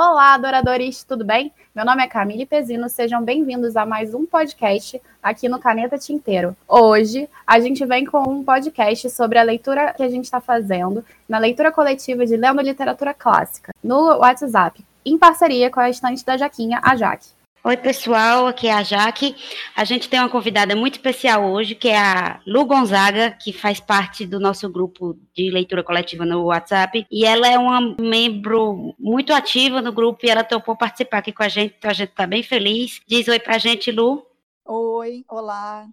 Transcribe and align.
Olá, 0.00 0.34
adoradores, 0.34 1.02
tudo 1.02 1.24
bem? 1.24 1.52
Meu 1.74 1.84
nome 1.84 2.04
é 2.04 2.06
Camille 2.06 2.46
Pezino, 2.46 2.88
sejam 2.88 3.20
bem-vindos 3.20 3.76
a 3.76 3.84
mais 3.84 4.14
um 4.14 4.24
podcast 4.24 5.02
aqui 5.20 5.48
no 5.48 5.58
Caneta 5.58 5.98
Tinteiro. 5.98 6.56
Hoje 6.68 7.28
a 7.44 7.58
gente 7.58 7.84
vem 7.84 8.06
com 8.06 8.22
um 8.22 8.44
podcast 8.44 9.10
sobre 9.10 9.40
a 9.40 9.42
leitura 9.42 9.92
que 9.92 10.04
a 10.04 10.08
gente 10.08 10.26
está 10.26 10.40
fazendo 10.40 11.04
na 11.28 11.38
leitura 11.38 11.72
coletiva 11.72 12.24
de 12.24 12.36
Lendo 12.36 12.62
Literatura 12.62 13.12
Clássica 13.12 13.74
no 13.82 14.18
WhatsApp, 14.18 14.86
em 15.04 15.18
parceria 15.18 15.68
com 15.68 15.80
a 15.80 15.90
estante 15.90 16.24
da 16.24 16.36
Jaquinha, 16.36 16.78
a 16.80 16.94
Jaque. 16.94 17.30
Oi, 17.64 17.76
pessoal, 17.76 18.46
aqui 18.46 18.68
é 18.68 18.72
a 18.72 18.84
Jaque. 18.84 19.34
A 19.74 19.84
gente 19.84 20.08
tem 20.08 20.20
uma 20.20 20.28
convidada 20.28 20.76
muito 20.76 20.94
especial 20.94 21.50
hoje, 21.50 21.74
que 21.74 21.88
é 21.88 21.98
a 21.98 22.40
Lu 22.46 22.64
Gonzaga, 22.64 23.32
que 23.32 23.52
faz 23.52 23.80
parte 23.80 24.24
do 24.24 24.38
nosso 24.38 24.70
grupo 24.70 25.18
de 25.34 25.50
leitura 25.50 25.82
coletiva 25.82 26.24
no 26.24 26.44
WhatsApp. 26.44 27.04
E 27.10 27.26
ela 27.26 27.48
é 27.48 27.58
uma 27.58 27.96
membro 28.00 28.94
muito 28.98 29.32
ativa 29.32 29.82
no 29.82 29.92
grupo 29.92 30.24
e 30.24 30.30
ela 30.30 30.44
topou 30.44 30.76
participar 30.76 31.18
aqui 31.18 31.32
com 31.32 31.42
a 31.42 31.48
gente, 31.48 31.74
então 31.76 31.90
a 31.90 31.94
gente 31.94 32.10
está 32.10 32.26
bem 32.28 32.44
feliz. 32.44 33.00
Diz 33.08 33.26
oi 33.26 33.40
pra 33.40 33.58
gente, 33.58 33.90
Lu. 33.90 34.24
Oi, 34.64 35.24
olá. 35.28 35.88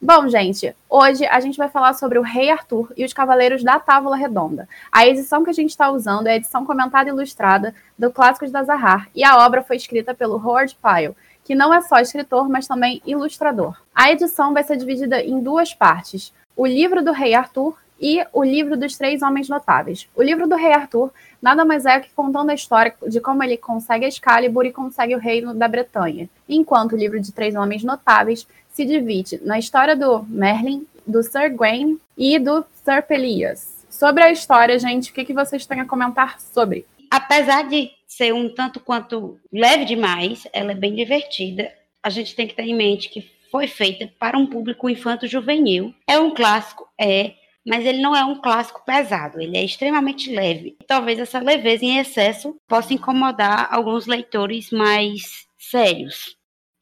Bom, 0.00 0.28
gente, 0.28 0.72
hoje 0.88 1.26
a 1.26 1.40
gente 1.40 1.58
vai 1.58 1.68
falar 1.68 1.92
sobre 1.92 2.20
o 2.20 2.22
Rei 2.22 2.50
Arthur 2.50 2.92
e 2.96 3.04
os 3.04 3.12
Cavaleiros 3.12 3.64
da 3.64 3.80
Távola 3.80 4.16
Redonda. 4.16 4.68
A 4.92 5.04
edição 5.04 5.42
que 5.42 5.50
a 5.50 5.52
gente 5.52 5.70
está 5.70 5.90
usando 5.90 6.28
é 6.28 6.34
a 6.34 6.36
edição 6.36 6.64
comentada 6.64 7.08
e 7.08 7.12
ilustrada 7.12 7.74
do 7.98 8.08
Clássicos 8.08 8.52
da 8.52 8.62
Zahar, 8.62 9.08
e 9.12 9.24
a 9.24 9.44
obra 9.44 9.60
foi 9.60 9.74
escrita 9.74 10.14
pelo 10.14 10.36
Howard 10.36 10.78
Pyle, 10.80 11.16
que 11.42 11.52
não 11.52 11.74
é 11.74 11.80
só 11.80 11.98
escritor, 11.98 12.48
mas 12.48 12.68
também 12.68 13.02
ilustrador. 13.04 13.76
A 13.92 14.12
edição 14.12 14.54
vai 14.54 14.62
ser 14.62 14.76
dividida 14.76 15.20
em 15.20 15.40
duas 15.40 15.74
partes: 15.74 16.32
o 16.56 16.64
livro 16.64 17.04
do 17.04 17.10
Rei 17.10 17.34
Arthur 17.34 17.76
e 18.00 18.24
o 18.32 18.44
livro 18.44 18.76
dos 18.76 18.96
Três 18.96 19.20
Homens 19.20 19.48
Notáveis. 19.48 20.08
O 20.14 20.22
livro 20.22 20.46
do 20.46 20.54
Rei 20.54 20.72
Arthur 20.72 21.10
nada 21.42 21.64
mais 21.64 21.86
é 21.86 21.98
que 21.98 22.10
contando 22.14 22.50
a 22.50 22.54
história 22.54 22.94
de 23.08 23.20
como 23.20 23.42
ele 23.42 23.56
consegue 23.56 24.04
a 24.04 24.08
Excalibur 24.08 24.64
e 24.64 24.72
consegue 24.72 25.14
o 25.16 25.18
reino 25.18 25.54
da 25.54 25.66
Bretanha, 25.66 26.28
enquanto 26.48 26.92
o 26.92 26.96
livro 26.96 27.18
de 27.18 27.32
Três 27.32 27.56
Homens 27.56 27.82
Notáveis 27.82 28.46
se 28.78 28.84
divide 28.84 29.40
na 29.42 29.58
história 29.58 29.96
do 29.96 30.22
Merlin, 30.28 30.86
do 31.04 31.20
Sir 31.20 31.52
Gawain 31.52 31.98
e 32.16 32.38
do 32.38 32.64
Sir 32.72 33.02
Pelias. 33.02 33.84
Sobre 33.90 34.22
a 34.22 34.30
história, 34.30 34.78
gente, 34.78 35.10
o 35.10 35.14
que, 35.14 35.24
que 35.24 35.34
vocês 35.34 35.66
têm 35.66 35.80
a 35.80 35.84
comentar 35.84 36.40
sobre? 36.40 36.86
Apesar 37.10 37.62
de 37.68 37.90
ser 38.06 38.32
um 38.32 38.48
tanto 38.48 38.78
quanto 38.78 39.36
leve 39.52 39.84
demais, 39.84 40.46
ela 40.52 40.70
é 40.70 40.76
bem 40.76 40.94
divertida. 40.94 41.72
A 42.00 42.08
gente 42.08 42.36
tem 42.36 42.46
que 42.46 42.54
ter 42.54 42.62
em 42.62 42.76
mente 42.76 43.08
que 43.08 43.28
foi 43.50 43.66
feita 43.66 44.08
para 44.16 44.38
um 44.38 44.46
público 44.46 44.88
infanto-juvenil. 44.88 45.92
É 46.06 46.16
um 46.16 46.32
clássico, 46.32 46.88
é, 46.96 47.32
mas 47.66 47.84
ele 47.84 48.00
não 48.00 48.14
é 48.14 48.24
um 48.24 48.40
clássico 48.40 48.84
pesado, 48.86 49.40
ele 49.40 49.56
é 49.56 49.64
extremamente 49.64 50.32
leve. 50.32 50.76
Talvez 50.86 51.18
essa 51.18 51.40
leveza 51.40 51.84
em 51.84 51.98
excesso 51.98 52.56
possa 52.68 52.94
incomodar 52.94 53.66
alguns 53.72 54.06
leitores 54.06 54.70
mais 54.70 55.48
sérios. 55.58 56.37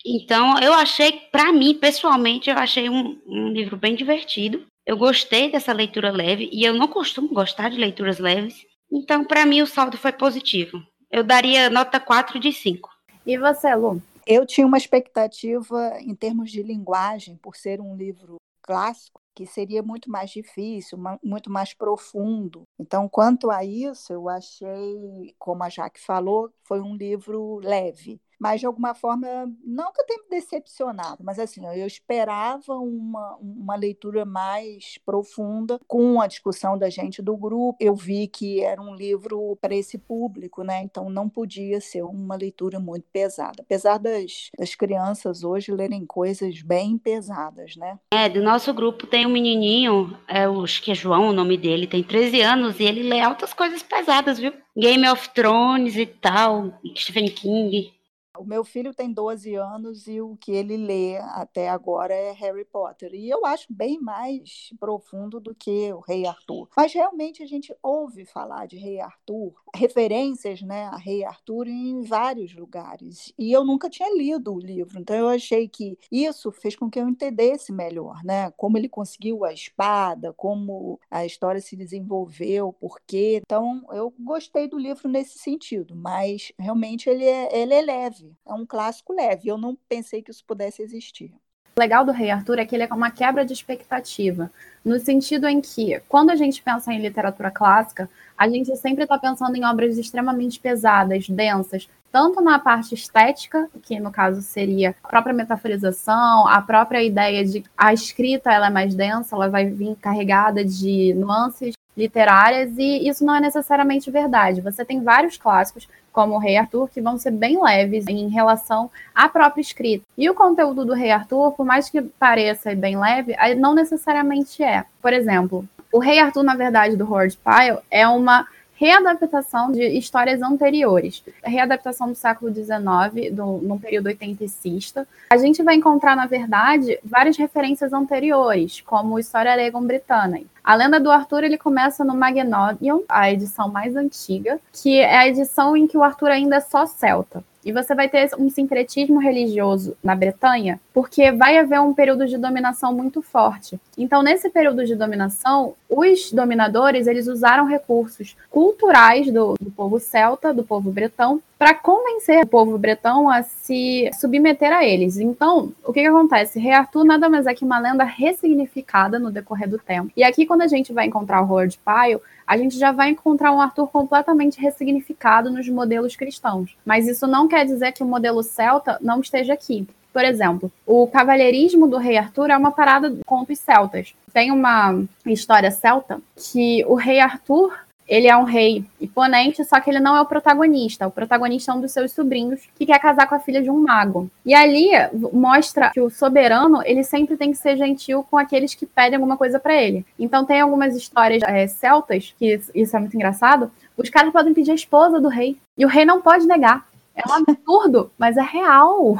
Então, 0.08 0.56
eu 0.60 0.72
achei, 0.72 1.10
para 1.32 1.52
mim, 1.52 1.74
pessoalmente, 1.74 2.48
eu 2.48 2.56
achei 2.56 2.88
um, 2.88 3.20
um 3.26 3.48
livro 3.48 3.76
bem 3.76 3.96
divertido. 3.96 4.64
Eu 4.86 4.96
gostei 4.96 5.50
dessa 5.50 5.72
leitura 5.72 6.12
leve 6.12 6.48
e 6.52 6.62
eu 6.62 6.72
não 6.72 6.86
costumo 6.86 7.34
gostar 7.34 7.70
de 7.70 7.76
leituras 7.76 8.20
leves. 8.20 8.64
Então, 8.88 9.24
para 9.24 9.44
mim, 9.44 9.62
o 9.62 9.66
saldo 9.66 9.98
foi 9.98 10.12
positivo. 10.12 10.80
Eu 11.10 11.24
daria 11.24 11.68
nota 11.68 11.98
4 11.98 12.38
de 12.38 12.52
5. 12.52 12.88
E 13.26 13.36
você, 13.36 13.74
Lu? 13.74 14.00
Eu 14.24 14.46
tinha 14.46 14.64
uma 14.64 14.78
expectativa 14.78 15.98
em 15.98 16.14
termos 16.14 16.52
de 16.52 16.62
linguagem, 16.62 17.36
por 17.36 17.56
ser 17.56 17.80
um 17.80 17.96
livro 17.96 18.36
clássico, 18.62 19.20
que 19.34 19.44
seria 19.44 19.82
muito 19.82 20.08
mais 20.08 20.30
difícil, 20.30 20.98
muito 21.20 21.50
mais 21.50 21.74
profundo. 21.74 22.62
Então, 22.78 23.08
quanto 23.08 23.50
a 23.50 23.64
isso, 23.64 24.12
eu 24.12 24.28
achei, 24.28 25.34
como 25.36 25.64
a 25.64 25.68
Jaque 25.68 26.00
falou, 26.00 26.48
foi 26.62 26.80
um 26.80 26.94
livro 26.94 27.58
leve 27.58 28.20
mas 28.38 28.60
de 28.60 28.66
alguma 28.66 28.94
forma, 28.94 29.26
não 29.64 29.92
que 29.92 30.00
eu 30.00 30.06
tenha 30.06 30.22
me 30.22 30.30
decepcionado, 30.30 31.22
mas 31.24 31.38
assim, 31.38 31.64
eu 31.66 31.86
esperava 31.86 32.74
uma, 32.74 33.36
uma 33.36 33.76
leitura 33.76 34.24
mais 34.24 34.98
profunda 35.04 35.80
com 35.86 36.20
a 36.20 36.26
discussão 36.26 36.76
da 36.76 36.90
gente 36.90 37.22
do 37.22 37.36
grupo. 37.36 37.76
Eu 37.80 37.94
vi 37.94 38.26
que 38.26 38.62
era 38.62 38.80
um 38.80 38.94
livro 38.94 39.56
para 39.60 39.74
esse 39.74 39.98
público, 39.98 40.62
né? 40.62 40.82
Então 40.82 41.08
não 41.08 41.28
podia 41.28 41.80
ser 41.80 42.02
uma 42.02 42.36
leitura 42.36 42.78
muito 42.78 43.04
pesada, 43.12 43.62
apesar 43.62 43.98
das, 43.98 44.50
das 44.58 44.74
crianças 44.74 45.42
hoje 45.42 45.72
lerem 45.72 46.04
coisas 46.04 46.62
bem 46.62 46.98
pesadas, 46.98 47.76
né? 47.76 47.98
É, 48.12 48.28
do 48.28 48.42
nosso 48.42 48.72
grupo 48.72 49.06
tem 49.06 49.26
um 49.26 49.30
menininho, 49.30 50.16
é, 50.28 50.44
acho 50.44 50.82
que 50.82 50.90
é 50.90 50.94
João 50.94 51.28
o 51.28 51.32
nome 51.32 51.56
dele, 51.56 51.86
tem 51.86 52.02
13 52.02 52.40
anos 52.40 52.80
e 52.80 52.84
ele 52.84 53.02
lê 53.02 53.20
altas 53.20 53.52
coisas 53.52 53.82
pesadas, 53.82 54.38
viu? 54.38 54.52
Game 54.76 55.08
of 55.08 55.30
Thrones 55.30 55.96
e 55.96 56.06
tal, 56.06 56.78
Stephen 56.94 57.28
King. 57.28 57.95
O 58.38 58.44
meu 58.44 58.64
filho 58.64 58.94
tem 58.94 59.12
12 59.12 59.54
anos 59.54 60.06
e 60.06 60.20
o 60.20 60.36
que 60.36 60.52
ele 60.52 60.76
lê 60.76 61.16
até 61.16 61.68
agora 61.68 62.14
é 62.14 62.32
Harry 62.32 62.64
Potter. 62.64 63.14
E 63.14 63.28
eu 63.28 63.44
acho 63.46 63.66
bem 63.70 64.00
mais 64.00 64.70
profundo 64.78 65.40
do 65.40 65.54
que 65.54 65.92
o 65.92 66.00
Rei 66.00 66.26
Arthur. 66.26 66.68
Mas 66.76 66.92
realmente 66.92 67.42
a 67.42 67.46
gente 67.46 67.74
ouve 67.82 68.24
falar 68.24 68.66
de 68.66 68.76
Rei 68.76 69.00
Arthur, 69.00 69.54
referências 69.74 70.62
né, 70.62 70.84
a 70.84 70.96
Rei 70.96 71.24
Arthur 71.24 71.66
em 71.66 72.02
vários 72.02 72.54
lugares. 72.54 73.32
E 73.38 73.52
eu 73.52 73.64
nunca 73.64 73.88
tinha 73.88 74.14
lido 74.16 74.54
o 74.54 74.58
livro. 74.58 74.98
Então 74.98 75.16
eu 75.16 75.28
achei 75.28 75.68
que 75.68 75.98
isso 76.10 76.50
fez 76.52 76.76
com 76.76 76.90
que 76.90 76.98
eu 76.98 77.08
entendesse 77.08 77.72
melhor, 77.72 78.22
né? 78.24 78.50
Como 78.52 78.76
ele 78.76 78.88
conseguiu 78.88 79.44
a 79.44 79.52
espada, 79.52 80.32
como 80.32 81.00
a 81.10 81.24
história 81.24 81.60
se 81.60 81.76
desenvolveu, 81.76 82.72
por 82.72 83.00
quê. 83.06 83.40
Então 83.42 83.84
eu 83.92 84.12
gostei 84.18 84.68
do 84.68 84.78
livro 84.78 85.08
nesse 85.08 85.38
sentido, 85.38 85.94
mas 85.94 86.52
realmente 86.58 87.08
ele 87.08 87.24
é, 87.24 87.58
ele 87.58 87.74
é 87.74 87.82
leve 87.82 88.25
leve, 88.26 88.32
é 88.46 88.52
um 88.52 88.66
clássico 88.66 89.12
leve. 89.12 89.48
Eu 89.48 89.58
não 89.58 89.76
pensei 89.88 90.22
que 90.22 90.30
isso 90.30 90.44
pudesse 90.44 90.82
existir. 90.82 91.32
O 91.76 91.80
legal 91.80 92.06
do 92.06 92.12
Rei 92.12 92.30
Arthur 92.30 92.58
é 92.58 92.64
que 92.64 92.74
ele 92.74 92.84
é 92.84 92.94
uma 92.94 93.10
quebra 93.10 93.44
de 93.44 93.52
expectativa, 93.52 94.50
no 94.82 94.98
sentido 94.98 95.46
em 95.46 95.60
que, 95.60 96.00
quando 96.08 96.30
a 96.30 96.34
gente 96.34 96.62
pensa 96.62 96.90
em 96.90 97.02
literatura 97.02 97.50
clássica, 97.50 98.08
a 98.36 98.48
gente 98.48 98.74
sempre 98.76 99.04
está 99.04 99.18
pensando 99.18 99.54
em 99.56 99.64
obras 99.64 99.98
extremamente 99.98 100.58
pesadas, 100.58 101.28
densas, 101.28 101.86
tanto 102.10 102.40
na 102.40 102.58
parte 102.58 102.94
estética, 102.94 103.68
que 103.82 104.00
no 104.00 104.10
caso 104.10 104.40
seria 104.40 104.94
a 105.04 105.08
própria 105.08 105.34
metaforização, 105.34 106.48
a 106.48 106.62
própria 106.62 107.02
ideia 107.02 107.44
de 107.44 107.62
a 107.76 107.92
escrita 107.92 108.50
ela 108.50 108.68
é 108.68 108.70
mais 108.70 108.94
densa, 108.94 109.36
ela 109.36 109.50
vai 109.50 109.66
vir 109.66 109.96
carregada 109.96 110.64
de 110.64 111.12
nuances 111.12 111.74
literárias, 111.96 112.76
e 112.76 113.08
isso 113.08 113.24
não 113.24 113.34
é 113.34 113.40
necessariamente 113.40 114.10
verdade. 114.10 114.60
Você 114.60 114.84
tem 114.84 115.02
vários 115.02 115.36
clássicos 115.36 115.88
como 116.12 116.34
o 116.34 116.38
Rei 116.38 116.56
Arthur, 116.56 116.88
que 116.88 117.00
vão 117.00 117.18
ser 117.18 117.30
bem 117.30 117.62
leves 117.62 118.06
em 118.08 118.28
relação 118.28 118.90
à 119.14 119.28
própria 119.28 119.60
escrita. 119.60 120.04
E 120.16 120.30
o 120.30 120.34
conteúdo 120.34 120.84
do 120.84 120.94
Rei 120.94 121.10
Arthur, 121.10 121.52
por 121.52 121.66
mais 121.66 121.90
que 121.90 122.00
pareça 122.00 122.74
bem 122.74 122.98
leve, 122.98 123.36
não 123.56 123.74
necessariamente 123.74 124.62
é. 124.62 124.84
Por 125.02 125.12
exemplo, 125.12 125.68
o 125.92 125.98
Rei 125.98 126.18
Arthur, 126.18 126.42
na 126.42 126.54
verdade, 126.54 126.96
do 126.96 127.04
Howard 127.04 127.38
Pyle, 127.44 127.78
é 127.90 128.08
uma 128.08 128.46
readaptação 128.76 129.72
de 129.72 129.82
histórias 129.82 130.42
anteriores. 130.42 131.22
A 131.42 131.48
readaptação 131.48 132.08
do 132.08 132.14
século 132.14 132.54
XIX, 132.54 133.32
do, 133.32 133.58
no 133.58 133.80
período 133.80 134.06
oitenticista. 134.06 135.06
A 135.30 135.36
gente 135.36 135.62
vai 135.62 135.74
encontrar, 135.74 136.14
na 136.14 136.26
verdade, 136.26 136.98
várias 137.02 137.36
referências 137.36 137.92
anteriores, 137.92 138.80
como 138.82 139.18
História 139.18 139.52
Alegam 139.52 139.82
Britânia. 139.82 140.44
A 140.62 140.74
lenda 140.74 141.00
do 141.00 141.10
Arthur 141.10 141.44
ele 141.44 141.58
começa 141.58 142.04
no 142.04 142.14
Magnolion, 142.14 143.00
a 143.08 143.30
edição 143.30 143.68
mais 143.68 143.96
antiga, 143.96 144.58
que 144.72 144.98
é 144.98 145.16
a 145.16 145.28
edição 145.28 145.76
em 145.76 145.86
que 145.86 145.96
o 145.96 146.02
Arthur 146.02 146.30
ainda 146.30 146.56
é 146.56 146.60
só 146.60 146.86
celta. 146.86 147.42
E 147.66 147.72
você 147.72 147.96
vai 147.96 148.08
ter 148.08 148.30
um 148.38 148.48
sincretismo 148.48 149.18
religioso 149.18 149.96
na 150.00 150.14
Bretanha, 150.14 150.78
porque 150.94 151.32
vai 151.32 151.58
haver 151.58 151.80
um 151.80 151.92
período 151.92 152.24
de 152.24 152.38
dominação 152.38 152.94
muito 152.94 153.20
forte. 153.20 153.76
Então, 153.98 154.22
nesse 154.22 154.48
período 154.48 154.86
de 154.86 154.94
dominação, 154.94 155.74
os 155.90 156.30
dominadores 156.30 157.08
eles 157.08 157.26
usaram 157.26 157.66
recursos 157.66 158.36
culturais 158.52 159.32
do, 159.32 159.56
do 159.60 159.68
povo 159.72 159.98
celta, 159.98 160.54
do 160.54 160.62
povo 160.62 160.92
bretão, 160.92 161.42
para 161.58 161.74
convencer 161.74 162.44
o 162.44 162.46
povo 162.46 162.76
bretão 162.76 163.30
a 163.30 163.42
se 163.42 164.10
submeter 164.18 164.72
a 164.72 164.84
eles. 164.84 165.16
Então, 165.16 165.72
o 165.84 165.92
que, 165.92 166.00
que 166.00 166.06
acontece? 166.06 166.58
Rei 166.58 166.72
Arthur 166.72 167.04
nada 167.04 167.28
mais 167.28 167.46
é 167.46 167.54
que 167.54 167.64
uma 167.64 167.78
lenda 167.78 168.04
ressignificada 168.04 169.18
no 169.18 169.30
decorrer 169.30 169.68
do 169.68 169.78
tempo. 169.78 170.10
E 170.16 170.22
aqui, 170.22 170.44
quando 170.44 170.62
a 170.62 170.66
gente 170.66 170.92
vai 170.92 171.06
encontrar 171.06 171.42
o 171.42 171.46
Howard 171.50 171.78
Pyle, 171.84 172.20
a 172.46 172.56
gente 172.56 172.78
já 172.78 172.92
vai 172.92 173.10
encontrar 173.10 173.52
um 173.52 173.60
Arthur 173.60 173.88
completamente 173.88 174.60
ressignificado 174.60 175.50
nos 175.50 175.68
modelos 175.68 176.14
cristãos. 176.14 176.76
Mas 176.84 177.08
isso 177.08 177.26
não 177.26 177.48
quer 177.48 177.64
dizer 177.64 177.92
que 177.92 178.02
o 178.02 178.06
modelo 178.06 178.42
celta 178.42 178.98
não 179.00 179.20
esteja 179.20 179.54
aqui. 179.54 179.86
Por 180.12 180.24
exemplo, 180.24 180.72
o 180.86 181.06
cavalheirismo 181.06 181.86
do 181.86 181.98
rei 181.98 182.16
Arthur 182.16 182.50
é 182.50 182.56
uma 182.56 182.70
parada 182.70 183.10
de 183.10 183.22
contos 183.24 183.58
celtas. 183.58 184.14
Tem 184.32 184.50
uma 184.50 185.04
história 185.26 185.70
celta 185.70 186.20
que 186.34 186.82
o 186.86 186.94
rei 186.94 187.20
Arthur 187.20 187.74
ele 188.08 188.28
é 188.28 188.36
um 188.36 188.44
rei 188.44 188.84
imponente, 189.00 189.64
só 189.64 189.80
que 189.80 189.90
ele 189.90 190.00
não 190.00 190.16
é 190.16 190.20
o 190.20 190.26
protagonista. 190.26 191.06
O 191.06 191.10
protagonista 191.10 191.72
é 191.72 191.74
um 191.74 191.80
dos 191.80 191.92
seus 191.92 192.12
sobrinhos 192.12 192.60
que 192.76 192.86
quer 192.86 193.00
casar 193.00 193.28
com 193.28 193.34
a 193.34 193.40
filha 193.40 193.62
de 193.62 193.70
um 193.70 193.82
mago. 193.82 194.30
E 194.44 194.54
ali 194.54 194.90
mostra 195.32 195.90
que 195.90 196.00
o 196.00 196.10
soberano, 196.10 196.82
ele 196.84 197.02
sempre 197.02 197.36
tem 197.36 197.50
que 197.50 197.58
ser 197.58 197.76
gentil 197.76 198.24
com 198.30 198.38
aqueles 198.38 198.74
que 198.74 198.86
pedem 198.86 199.16
alguma 199.16 199.36
coisa 199.36 199.58
para 199.58 199.74
ele. 199.74 200.06
Então 200.18 200.44
tem 200.44 200.60
algumas 200.60 200.94
histórias 200.94 201.42
é, 201.42 201.66
celtas, 201.66 202.34
que 202.38 202.60
isso 202.74 202.96
é 202.96 203.00
muito 203.00 203.14
engraçado, 203.14 203.70
Os 203.96 204.10
caras 204.10 204.32
podem 204.32 204.54
pedir 204.54 204.72
a 204.72 204.74
esposa 204.74 205.20
do 205.20 205.28
rei. 205.28 205.58
E 205.76 205.84
o 205.84 205.88
rei 205.88 206.04
não 206.04 206.20
pode 206.20 206.46
negar. 206.46 206.86
É 207.14 207.22
um 207.28 207.32
absurdo, 207.32 208.10
mas 208.18 208.36
é 208.36 208.42
real. 208.42 209.16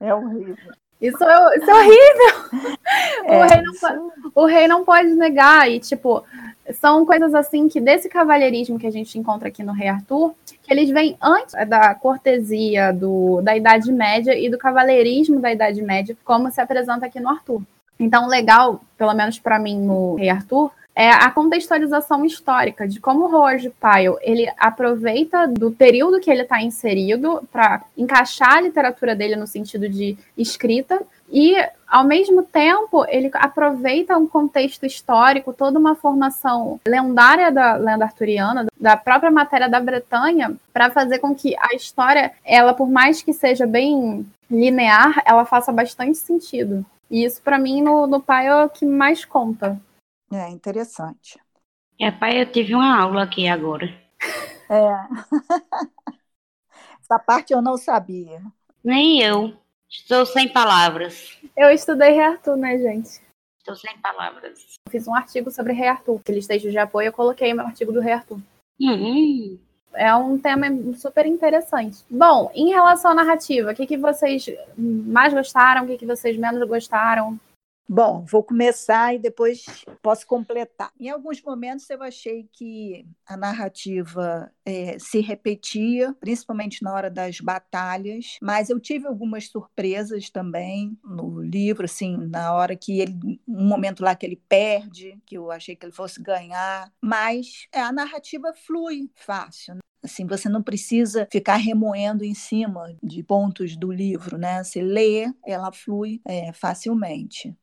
É 0.00 0.14
horrível. 0.14 0.56
Isso 1.00 1.22
é, 1.22 1.56
isso 1.56 1.70
é 1.70 1.74
horrível. 1.74 2.74
É, 3.26 3.38
o, 3.38 3.42
rei 3.46 3.62
não 3.62 3.74
pode, 3.80 4.00
o 4.34 4.44
rei 4.44 4.68
não 4.68 4.84
pode 4.84 5.08
negar. 5.14 5.70
E, 5.70 5.80
tipo, 5.80 6.22
são 6.74 7.04
coisas 7.04 7.34
assim 7.34 7.68
que 7.68 7.80
desse 7.80 8.08
cavalheirismo 8.08 8.78
que 8.78 8.86
a 8.86 8.90
gente 8.90 9.18
encontra 9.18 9.48
aqui 9.48 9.62
no 9.62 9.72
Rei 9.72 9.88
Arthur, 9.88 10.34
que 10.62 10.72
eles 10.72 10.90
vêm 10.90 11.16
antes 11.20 11.54
da 11.66 11.94
cortesia 11.94 12.92
do, 12.92 13.40
da 13.42 13.56
Idade 13.56 13.90
Média 13.90 14.38
e 14.38 14.50
do 14.50 14.58
cavalheirismo 14.58 15.40
da 15.40 15.52
Idade 15.52 15.82
Média, 15.82 16.16
como 16.24 16.50
se 16.50 16.60
apresenta 16.60 17.06
aqui 17.06 17.18
no 17.18 17.30
Arthur. 17.30 17.62
Então, 17.98 18.28
legal, 18.28 18.82
pelo 18.96 19.14
menos 19.14 19.38
para 19.38 19.58
mim 19.58 19.80
no 19.80 20.16
Rei 20.16 20.28
Arthur, 20.28 20.70
é 20.94 21.10
a 21.10 21.30
contextualização 21.30 22.24
histórica 22.24 22.86
de 22.86 23.00
como 23.00 23.24
o 23.24 23.30
Roger 23.30 23.72
Pyle 23.80 24.16
ele 24.22 24.50
aproveita 24.56 25.48
do 25.48 25.72
período 25.72 26.20
que 26.20 26.30
ele 26.30 26.42
está 26.42 26.62
inserido 26.62 27.42
para 27.52 27.82
encaixar 27.96 28.58
a 28.58 28.60
literatura 28.60 29.16
dele 29.16 29.34
no 29.34 29.46
sentido 29.46 29.88
de 29.88 30.16
escrita 30.38 31.02
e 31.28 31.56
ao 31.88 32.04
mesmo 32.04 32.44
tempo 32.44 33.04
ele 33.08 33.28
aproveita 33.34 34.16
um 34.16 34.26
contexto 34.26 34.86
histórico, 34.86 35.52
toda 35.52 35.78
uma 35.78 35.96
formação 35.96 36.80
lendária 36.86 37.50
da 37.50 37.74
lenda 37.74 38.04
arturiana, 38.04 38.66
da 38.80 38.96
própria 38.96 39.30
matéria 39.30 39.68
da 39.68 39.80
Bretanha, 39.80 40.54
para 40.72 40.90
fazer 40.90 41.18
com 41.18 41.34
que 41.34 41.56
a 41.58 41.74
história, 41.74 42.32
ela 42.44 42.72
por 42.72 42.88
mais 42.88 43.20
que 43.22 43.32
seja 43.32 43.66
bem 43.66 44.24
linear, 44.50 45.22
ela 45.24 45.44
faça 45.44 45.72
bastante 45.72 46.18
sentido. 46.18 46.84
E 47.10 47.24
isso 47.24 47.40
para 47.42 47.58
mim 47.58 47.82
no, 47.82 48.06
no 48.06 48.20
pai 48.20 48.46
é 48.46 48.64
o 48.64 48.68
que 48.68 48.84
mais 48.84 49.24
conta. 49.24 49.78
É 50.36 50.48
interessante. 50.48 51.38
É, 52.00 52.10
pai, 52.10 52.42
eu 52.42 52.50
tive 52.50 52.74
uma 52.74 53.00
aula 53.00 53.22
aqui 53.22 53.46
agora. 53.46 53.86
É. 54.68 54.94
Essa 57.00 57.20
parte 57.20 57.52
eu 57.52 57.62
não 57.62 57.76
sabia. 57.76 58.42
Nem 58.82 59.22
eu. 59.22 59.56
Estou 59.88 60.26
sem 60.26 60.52
palavras. 60.52 61.38
Eu 61.56 61.70
estudei 61.70 62.10
Rei 62.10 62.24
Arthur, 62.24 62.56
né, 62.56 62.76
gente? 62.78 63.22
Estou 63.60 63.76
sem 63.76 63.96
palavras. 63.98 64.74
fiz 64.90 65.06
um 65.06 65.14
artigo 65.14 65.52
sobre 65.52 65.72
Rei 65.72 65.86
Arthur. 65.86 66.18
Aqueles 66.18 66.48
textos 66.48 66.72
de 66.72 66.78
apoio, 66.78 67.06
eu 67.06 67.12
coloquei 67.12 67.54
meu 67.54 67.64
artigo 67.64 67.92
do 67.92 68.00
Rei 68.00 68.14
Arthur. 68.14 68.40
Uhum. 68.80 69.56
É 69.92 70.12
um 70.16 70.36
tema 70.36 70.66
super 70.96 71.26
interessante. 71.26 72.04
Bom, 72.10 72.50
em 72.56 72.70
relação 72.70 73.12
à 73.12 73.14
narrativa, 73.14 73.70
o 73.70 73.74
que, 73.74 73.86
que 73.86 73.96
vocês 73.96 74.46
mais 74.76 75.32
gostaram, 75.32 75.84
o 75.84 75.86
que, 75.86 75.98
que 75.98 76.06
vocês 76.06 76.36
menos 76.36 76.66
gostaram? 76.66 77.38
Bom, 77.86 78.24
vou 78.24 78.42
começar 78.42 79.14
e 79.14 79.18
depois 79.18 79.84
posso 80.00 80.26
completar. 80.26 80.90
Em 80.98 81.10
alguns 81.10 81.42
momentos 81.42 81.88
eu 81.90 82.02
achei 82.02 82.48
que 82.50 83.06
a 83.26 83.36
narrativa 83.36 84.50
é, 84.64 84.98
se 84.98 85.20
repetia, 85.20 86.14
principalmente 86.18 86.82
na 86.82 86.94
hora 86.94 87.10
das 87.10 87.40
batalhas, 87.40 88.38
mas 88.40 88.70
eu 88.70 88.80
tive 88.80 89.06
algumas 89.06 89.48
surpresas 89.48 90.30
também 90.30 90.98
no 91.04 91.42
livro, 91.42 91.84
assim, 91.84 92.16
na 92.16 92.54
hora 92.54 92.74
que 92.74 93.00
ele, 93.00 93.38
um 93.46 93.66
momento 93.66 94.02
lá 94.02 94.14
que 94.14 94.24
ele 94.24 94.40
perde, 94.48 95.20
que 95.26 95.36
eu 95.36 95.50
achei 95.50 95.76
que 95.76 95.84
ele 95.84 95.92
fosse 95.92 96.22
ganhar, 96.22 96.90
mas 97.02 97.66
é, 97.70 97.80
a 97.80 97.92
narrativa 97.92 98.54
flui 98.66 99.10
fácil. 99.14 99.74
Né? 99.74 99.80
Assim, 100.02 100.26
você 100.26 100.48
não 100.48 100.62
precisa 100.62 101.28
ficar 101.30 101.56
remoendo 101.56 102.24
em 102.24 102.34
cima 102.34 102.96
de 103.02 103.22
pontos 103.22 103.76
do 103.76 103.90
livro, 103.92 104.36
né? 104.36 104.62
Você 104.62 104.82
lê, 104.82 105.32
ela 105.46 105.72
flui 105.72 106.20
é, 106.26 106.52
facilmente. 106.52 107.54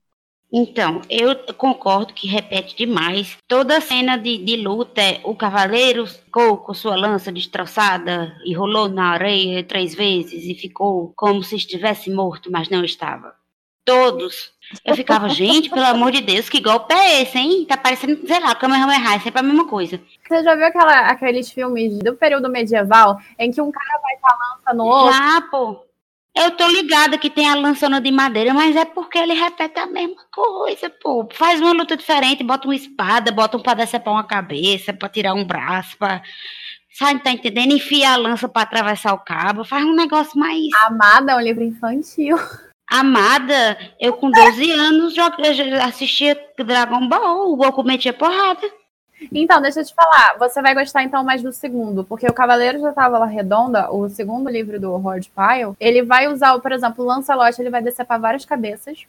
Então, 0.53 1.01
eu 1.09 1.35
concordo 1.53 2.13
que 2.13 2.27
repete 2.27 2.75
demais. 2.75 3.37
Toda 3.47 3.79
cena 3.79 4.17
de, 4.17 4.37
de 4.37 4.57
luta 4.57 5.01
é 5.01 5.21
o 5.23 5.33
cavaleiro 5.33 6.05
ficou 6.05 6.57
com 6.57 6.73
sua 6.73 6.95
lança 6.95 7.31
destroçada 7.31 8.35
e 8.45 8.53
rolou 8.53 8.89
na 8.89 9.11
areia 9.11 9.63
três 9.63 9.95
vezes 9.95 10.43
e 10.43 10.53
ficou 10.53 11.13
como 11.15 11.41
se 11.41 11.55
estivesse 11.55 12.11
morto, 12.11 12.51
mas 12.51 12.69
não 12.69 12.83
estava. 12.83 13.33
Todos. 13.85 14.51
Eu 14.85 14.95
ficava, 14.95 15.27
gente, 15.27 15.69
pelo 15.69 15.85
amor 15.85 16.11
de 16.11 16.21
Deus, 16.21 16.47
que 16.47 16.61
golpe 16.61 16.93
é 16.93 17.21
esse, 17.21 17.37
hein? 17.37 17.65
Tá 17.65 17.75
parecendo, 17.75 18.25
sei 18.27 18.39
lá, 18.39 18.53
Kamehameha, 18.53 19.15
é 19.15 19.19
sempre 19.19 19.39
a 19.39 19.43
mesma 19.43 19.67
coisa. 19.67 19.99
Você 20.27 20.43
já 20.43 20.55
viu 20.55 20.65
aquela, 20.65 21.07
aqueles 21.07 21.49
filmes 21.51 21.97
do 21.97 22.15
período 22.15 22.49
medieval 22.49 23.17
em 23.39 23.51
que 23.51 23.61
um 23.61 23.71
cara 23.71 23.99
vai 24.01 24.15
com 24.17 24.27
a 24.27 24.37
lança 24.37 24.73
no 24.73 24.87
osso? 24.87 25.17
Já, 25.17 25.41
pô. 25.49 25.90
Eu 26.35 26.51
tô 26.51 26.65
ligada 26.67 27.17
que 27.17 27.29
tem 27.29 27.49
a 27.49 27.55
lançona 27.55 27.99
de 27.99 28.09
madeira, 28.09 28.53
mas 28.53 28.75
é 28.75 28.85
porque 28.85 29.17
ele 29.17 29.33
repete 29.33 29.79
a 29.79 29.85
mesma 29.85 30.23
coisa, 30.33 30.89
pô. 30.89 31.27
Faz 31.33 31.59
uma 31.59 31.73
luta 31.73 31.97
diferente, 31.97 32.43
bota 32.43 32.67
uma 32.67 32.75
espada, 32.75 33.31
bota 33.31 33.57
um 33.57 33.61
pra 33.61 33.73
decepar 33.73 34.13
uma 34.13 34.23
cabeça, 34.23 34.93
pra 34.93 35.09
tirar 35.09 35.33
um 35.33 35.45
braço, 35.45 35.97
pra. 35.97 36.21
Sabe, 36.93 37.23
tá 37.23 37.31
entendendo? 37.31 37.73
Enfia 37.73 38.11
a 38.11 38.17
lança 38.17 38.47
pra 38.47 38.63
atravessar 38.63 39.13
o 39.13 39.19
cabo, 39.19 39.63
faz 39.63 39.83
um 39.83 39.95
negócio 39.95 40.39
mais. 40.39 40.61
Amada 40.85 41.33
é 41.33 41.35
um 41.35 41.41
livro 41.41 41.63
infantil. 41.63 42.37
Amada, 42.89 43.77
eu 43.99 44.13
com 44.13 44.29
12 44.29 44.71
anos 44.71 45.15
assistia 45.81 46.37
Dragon 46.57 47.07
Ball, 47.07 47.51
o 47.51 47.55
Goku 47.55 47.83
metia 47.83 48.11
porrada. 48.11 48.69
Então, 49.31 49.61
deixa 49.61 49.81
eu 49.81 49.85
te 49.85 49.93
falar. 49.93 50.37
Você 50.39 50.61
vai 50.61 50.73
gostar 50.73 51.03
então 51.03 51.23
mais 51.23 51.41
do 51.41 51.51
segundo, 51.51 52.03
porque 52.03 52.25
o 52.25 52.33
Cavaleiro 52.33 52.79
já 52.79 52.93
Távola 52.93 53.25
Redonda, 53.25 53.91
o 53.91 54.07
segundo 54.09 54.49
livro 54.49 54.79
do 54.79 54.93
Horde 54.93 55.31
Pyle, 55.31 55.75
ele 55.79 56.01
vai 56.03 56.27
usar, 56.27 56.57
por 56.59 56.71
exemplo, 56.71 57.03
o 57.03 57.07
Lancelot, 57.07 57.59
ele 57.59 57.69
vai 57.69 57.81
decepar 57.81 58.19
várias 58.19 58.45
cabeças. 58.45 59.05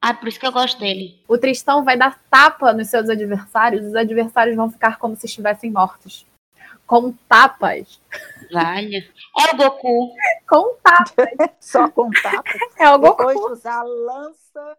Ah, 0.00 0.14
por 0.14 0.28
isso 0.28 0.38
que 0.38 0.46
eu 0.46 0.52
gosto 0.52 0.78
dele. 0.78 1.20
O 1.26 1.36
Tristão 1.36 1.82
vai 1.82 1.96
dar 1.96 2.20
tapa 2.30 2.72
nos 2.72 2.88
seus 2.88 3.08
adversários, 3.08 3.84
os 3.84 3.94
adversários 3.96 4.54
vão 4.54 4.70
ficar 4.70 4.98
como 4.98 5.16
se 5.16 5.26
estivessem 5.26 5.70
mortos. 5.70 6.24
Com 6.86 7.12
tapas. 7.28 8.00
Vale. 8.50 9.10
É 9.38 9.54
o 9.54 9.56
Goku. 9.56 10.14
com 10.48 10.74
tapas. 10.82 11.28
Só 11.60 11.88
com 11.90 12.10
tapas. 12.10 12.60
É 12.78 12.88
o 12.90 12.98
Goku. 12.98 13.26
Depois 13.26 13.38
de 13.38 13.52
usar 13.52 13.80
a 13.80 13.82
lança 13.82 14.78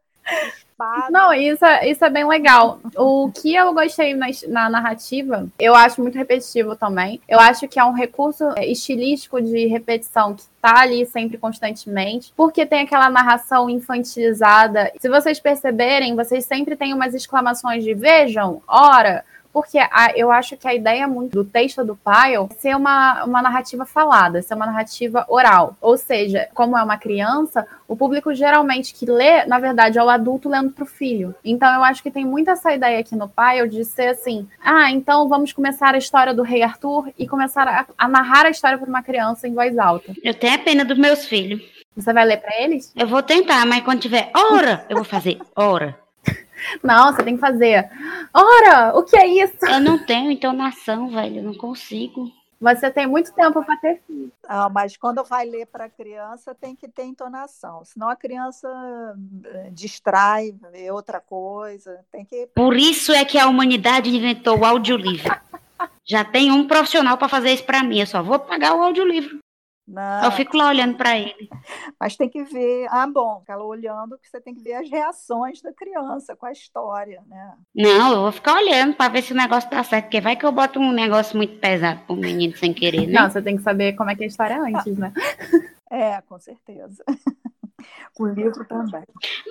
Não, 1.10 1.34
isso 1.34 1.66
é, 1.66 1.90
isso 1.90 2.06
é 2.06 2.10
bem 2.10 2.26
legal. 2.26 2.80
O 2.96 3.30
que 3.30 3.54
eu 3.54 3.74
gostei 3.74 4.14
na, 4.14 4.28
na, 4.48 4.70
narrativa, 4.70 5.46
eu 5.60 5.76
acho 5.76 6.02
muito 6.02 6.18
repetitivo 6.18 6.74
também. 6.74 7.20
Eu 7.28 7.38
acho 7.38 7.68
que 7.68 7.78
é 7.78 7.84
um 7.84 7.92
recurso 7.92 8.46
é, 8.56 8.66
estilístico 8.66 9.42
de 9.42 9.68
repetição 9.68 10.34
que 10.34 10.44
tá 10.62 10.80
ali 10.80 11.06
sempre 11.06 11.38
constantemente, 11.38 12.32
porque 12.36 12.66
tem 12.66 12.82
aquela 12.82 13.10
narração 13.10 13.70
infantilizada. 13.70 14.92
Se 15.00 15.10
vocês 15.10 15.38
perceberem, 15.40 16.16
vocês 16.16 16.46
sempre 16.46 16.78
têm 16.78 16.94
umas 16.94 17.14
exclamações 17.14 17.84
de 17.84 17.94
vejam, 17.94 18.62
ora, 18.66 19.26
porque 19.52 19.78
a, 19.78 20.12
eu 20.16 20.32
acho 20.32 20.56
que 20.58 20.68
a 20.68 20.74
ideia 20.74 21.08
muito 21.08 21.34
do 21.34 21.44
texto 21.44 21.84
do 21.84 21.96
Pyle 21.96 22.48
é 22.50 22.54
ser 22.60 22.76
uma, 22.76 23.24
uma 23.24 23.42
narrativa 23.42 23.86
falada, 23.86 24.42
ser 24.42 24.54
uma 24.54 24.66
narrativa 24.66 25.26
oral. 25.28 25.76
Ou 25.82 25.98
seja, 25.98 26.48
como 26.54 26.78
é 26.78 26.84
uma 26.84 26.98
criança, 26.98 27.68
o 27.88 27.96
público 27.96 28.34
geralmente 28.34 28.94
que 28.94 29.06
lê, 29.06 29.46
na 29.46 29.60
verdade, 29.60 29.98
é 29.98 30.04
o 30.04 30.10
adulto 30.10 30.50
lendo 30.50 30.72
para 30.72 30.84
o 30.84 30.88
filho. 30.88 31.34
Então 31.44 31.74
eu 31.74 31.84
acho 31.84 32.04
que 32.04 32.12
tem 32.12 32.26
muito 32.26 32.50
essa 32.50 32.74
ideia 32.74 33.00
aqui 33.00 33.16
no 33.16 33.30
Pyle 33.30 33.70
de 33.70 33.84
ser 33.86 34.10
assim: 34.10 34.48
ah, 34.64 34.92
então 34.92 35.28
vamos 35.28 35.52
começar 35.52 35.94
a 35.94 35.98
história 35.98 36.34
do 36.34 36.44
rei 36.44 36.64
Arthur 36.64 37.10
e 37.18 37.28
começar 37.28 37.68
a, 37.68 37.86
a 37.98 38.08
narrar 38.08 38.46
a 38.46 38.50
história 38.50 38.78
para 38.78 38.90
uma 38.90 39.04
criança 39.04 39.48
em 39.48 39.54
voz 39.54 39.78
alta. 39.78 40.14
Eu 40.24 40.34
tenho 40.34 40.56
a 40.56 40.60
pena 40.60 40.86
dos 40.86 40.98
meus 40.98 41.26
filhos. 41.26 41.62
Você 41.96 42.14
vai 42.14 42.26
ler 42.26 42.38
para 42.38 42.62
eles? 42.62 42.94
Eu 42.96 43.08
vou 43.08 43.22
tentar, 43.22 43.66
mas 43.66 43.84
quando 43.84 44.00
tiver 44.00 44.32
hora, 44.34 44.86
eu 44.90 44.96
vou 44.96 45.06
fazer 45.06 45.38
hora. 45.56 45.98
Não, 46.84 47.14
você 47.14 47.24
tem 47.24 47.36
que 47.36 47.42
fazer. 47.42 47.90
Ora, 48.34 48.98
o 48.98 49.04
que 49.04 49.18
é 49.18 49.26
isso? 49.26 49.66
Eu 49.66 49.80
não 49.80 49.98
tenho 49.98 50.32
entonação, 50.32 51.10
velho. 51.10 51.38
Eu 51.38 51.44
não 51.44 51.54
consigo. 51.54 52.32
Você 52.62 52.92
tem 52.92 53.08
muito 53.08 53.34
tempo 53.34 53.64
para 53.64 53.78
ter 53.78 54.02
filho. 54.06 54.32
Ah, 54.46 54.70
mas 54.70 54.98
quando 54.98 55.24
vai 55.24 55.46
ler 55.46 55.66
para 55.68 55.90
criança, 55.90 56.54
tem 56.54 56.76
que 56.76 56.90
ter 56.90 57.04
entonação. 57.06 57.86
Senão 57.86 58.10
a 58.10 58.16
criança 58.16 58.68
eh, 59.46 59.70
distrai, 59.72 60.54
vê 60.70 60.92
outra 60.92 61.22
coisa. 61.22 62.00
Tem 62.12 62.26
que. 62.26 62.50
Por 62.54 62.76
isso 62.76 63.14
é 63.14 63.24
que 63.24 63.40
a 63.40 63.48
humanidade 63.48 64.14
inventou 64.14 64.60
o 64.60 64.66
audiolivro. 64.66 65.34
Já 66.04 66.26
tem 66.26 66.52
um 66.52 66.68
profissional 66.68 67.18
para 67.18 67.30
fazer 67.30 67.54
isso 67.54 67.64
para 67.64 67.82
mim. 67.84 68.02
Eu 68.02 68.08
só 68.08 68.22
vou 68.22 68.38
pagar 68.40 68.76
o 68.76 68.84
audiolivro. 68.84 69.40
Não. 69.90 70.24
Eu 70.24 70.32
fico 70.32 70.56
lá 70.56 70.68
olhando 70.68 70.96
para 70.96 71.18
ele. 71.18 71.50
Mas 72.00 72.16
tem 72.16 72.30
que 72.30 72.44
ver. 72.44 72.88
Ah, 72.92 73.08
bom, 73.08 73.44
ela 73.48 73.64
olhando 73.64 74.20
que 74.20 74.30
você 74.30 74.40
tem 74.40 74.54
que 74.54 74.62
ver 74.62 74.74
as 74.74 74.90
reações 74.90 75.62
da 75.62 75.74
criança 75.74 76.36
com 76.36 76.46
a 76.46 76.52
história, 76.52 77.24
né? 77.28 77.54
Não, 77.76 78.14
eu 78.14 78.22
vou 78.22 78.32
ficar 78.32 78.54
olhando 78.54 78.94
para 78.94 79.12
ver 79.12 79.24
se 79.24 79.34
o 79.34 79.36
negócio 79.36 79.70
dá 79.70 79.84
certo, 79.84 80.06
porque 80.06 80.22
vai 80.22 80.36
que 80.36 80.46
eu 80.46 80.52
boto 80.52 80.80
um 80.80 80.92
negócio 80.92 81.36
muito 81.36 81.58
pesado 81.58 82.02
pro 82.06 82.16
menino 82.16 82.56
sem 82.56 82.72
querer, 82.72 83.08
né? 83.08 83.20
Não, 83.20 83.30
você 83.30 83.42
tem 83.42 83.58
que 83.58 83.64
saber 83.64 83.94
como 83.94 84.12
é 84.12 84.16
que 84.16 84.22
é 84.22 84.26
a 84.26 84.30
história 84.30 84.62
antes, 84.62 84.96
né? 84.98 85.12
É, 85.92 86.22
com 86.22 86.38
certeza. 86.38 87.04
O 88.20 88.28
livro 88.28 88.66
também. 88.68 89.04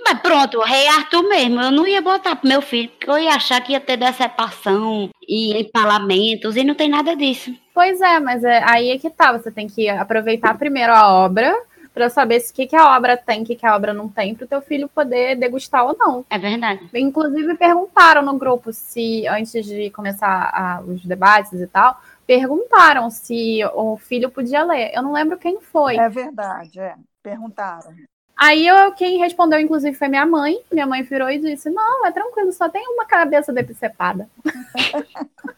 Mas 0.04 0.20
pronto, 0.20 0.58
o 0.58 0.62
Rei 0.62 0.86
Arthur 0.88 1.26
mesmo. 1.26 1.58
Eu 1.58 1.70
não 1.70 1.86
ia 1.86 2.02
botar 2.02 2.36
pro 2.36 2.46
meu 2.46 2.60
filho, 2.60 2.90
porque 2.90 3.10
eu 3.10 3.18
ia 3.18 3.34
achar 3.34 3.62
que 3.62 3.72
ia 3.72 3.80
ter 3.80 3.96
decepção 3.96 5.08
e 5.26 5.58
empalamentos, 5.58 6.54
e 6.54 6.62
não 6.62 6.74
tem 6.74 6.90
nada 6.90 7.16
disso. 7.16 7.50
Pois 7.78 8.00
é, 8.00 8.18
mas 8.18 8.42
é, 8.42 8.60
aí 8.64 8.90
é 8.90 8.98
que 8.98 9.08
tá. 9.08 9.30
Você 9.30 9.52
tem 9.52 9.68
que 9.68 9.88
aproveitar 9.88 10.58
primeiro 10.58 10.92
a 10.92 11.14
obra 11.14 11.56
para 11.94 12.10
saber 12.10 12.40
o 12.40 12.52
que, 12.52 12.66
que 12.66 12.74
a 12.74 12.96
obra 12.96 13.16
tem, 13.16 13.42
o 13.42 13.44
que, 13.44 13.54
que 13.54 13.64
a 13.64 13.76
obra 13.76 13.94
não 13.94 14.08
tem, 14.08 14.34
para 14.34 14.44
o 14.44 14.48
teu 14.48 14.60
filho 14.60 14.88
poder 14.88 15.36
degustar 15.36 15.86
ou 15.86 15.96
não. 15.96 16.26
É 16.28 16.36
verdade. 16.36 16.90
Inclusive 16.92 17.54
perguntaram 17.54 18.20
no 18.20 18.36
grupo 18.36 18.72
se, 18.72 19.28
antes 19.28 19.64
de 19.64 19.90
começar 19.90 20.50
a, 20.52 20.80
os 20.80 21.04
debates 21.04 21.52
e 21.52 21.68
tal, 21.68 22.02
perguntaram 22.26 23.08
se 23.10 23.60
o 23.72 23.96
filho 23.96 24.28
podia 24.28 24.64
ler. 24.64 24.90
Eu 24.92 25.00
não 25.04 25.12
lembro 25.12 25.38
quem 25.38 25.60
foi. 25.60 25.98
É 25.98 26.08
verdade, 26.08 26.80
é. 26.80 26.96
Perguntaram. 27.22 27.94
Aí 28.36 28.66
eu, 28.66 28.90
quem 28.90 29.18
respondeu, 29.18 29.60
inclusive, 29.60 29.96
foi 29.96 30.08
minha 30.08 30.26
mãe. 30.26 30.58
Minha 30.72 30.86
mãe 30.86 31.04
virou 31.04 31.30
e 31.30 31.38
disse: 31.38 31.70
Não, 31.70 32.04
é 32.04 32.10
tranquilo, 32.10 32.52
só 32.52 32.68
tem 32.68 32.84
uma 32.88 33.04
cabeça 33.04 33.52
decepada. 33.52 34.28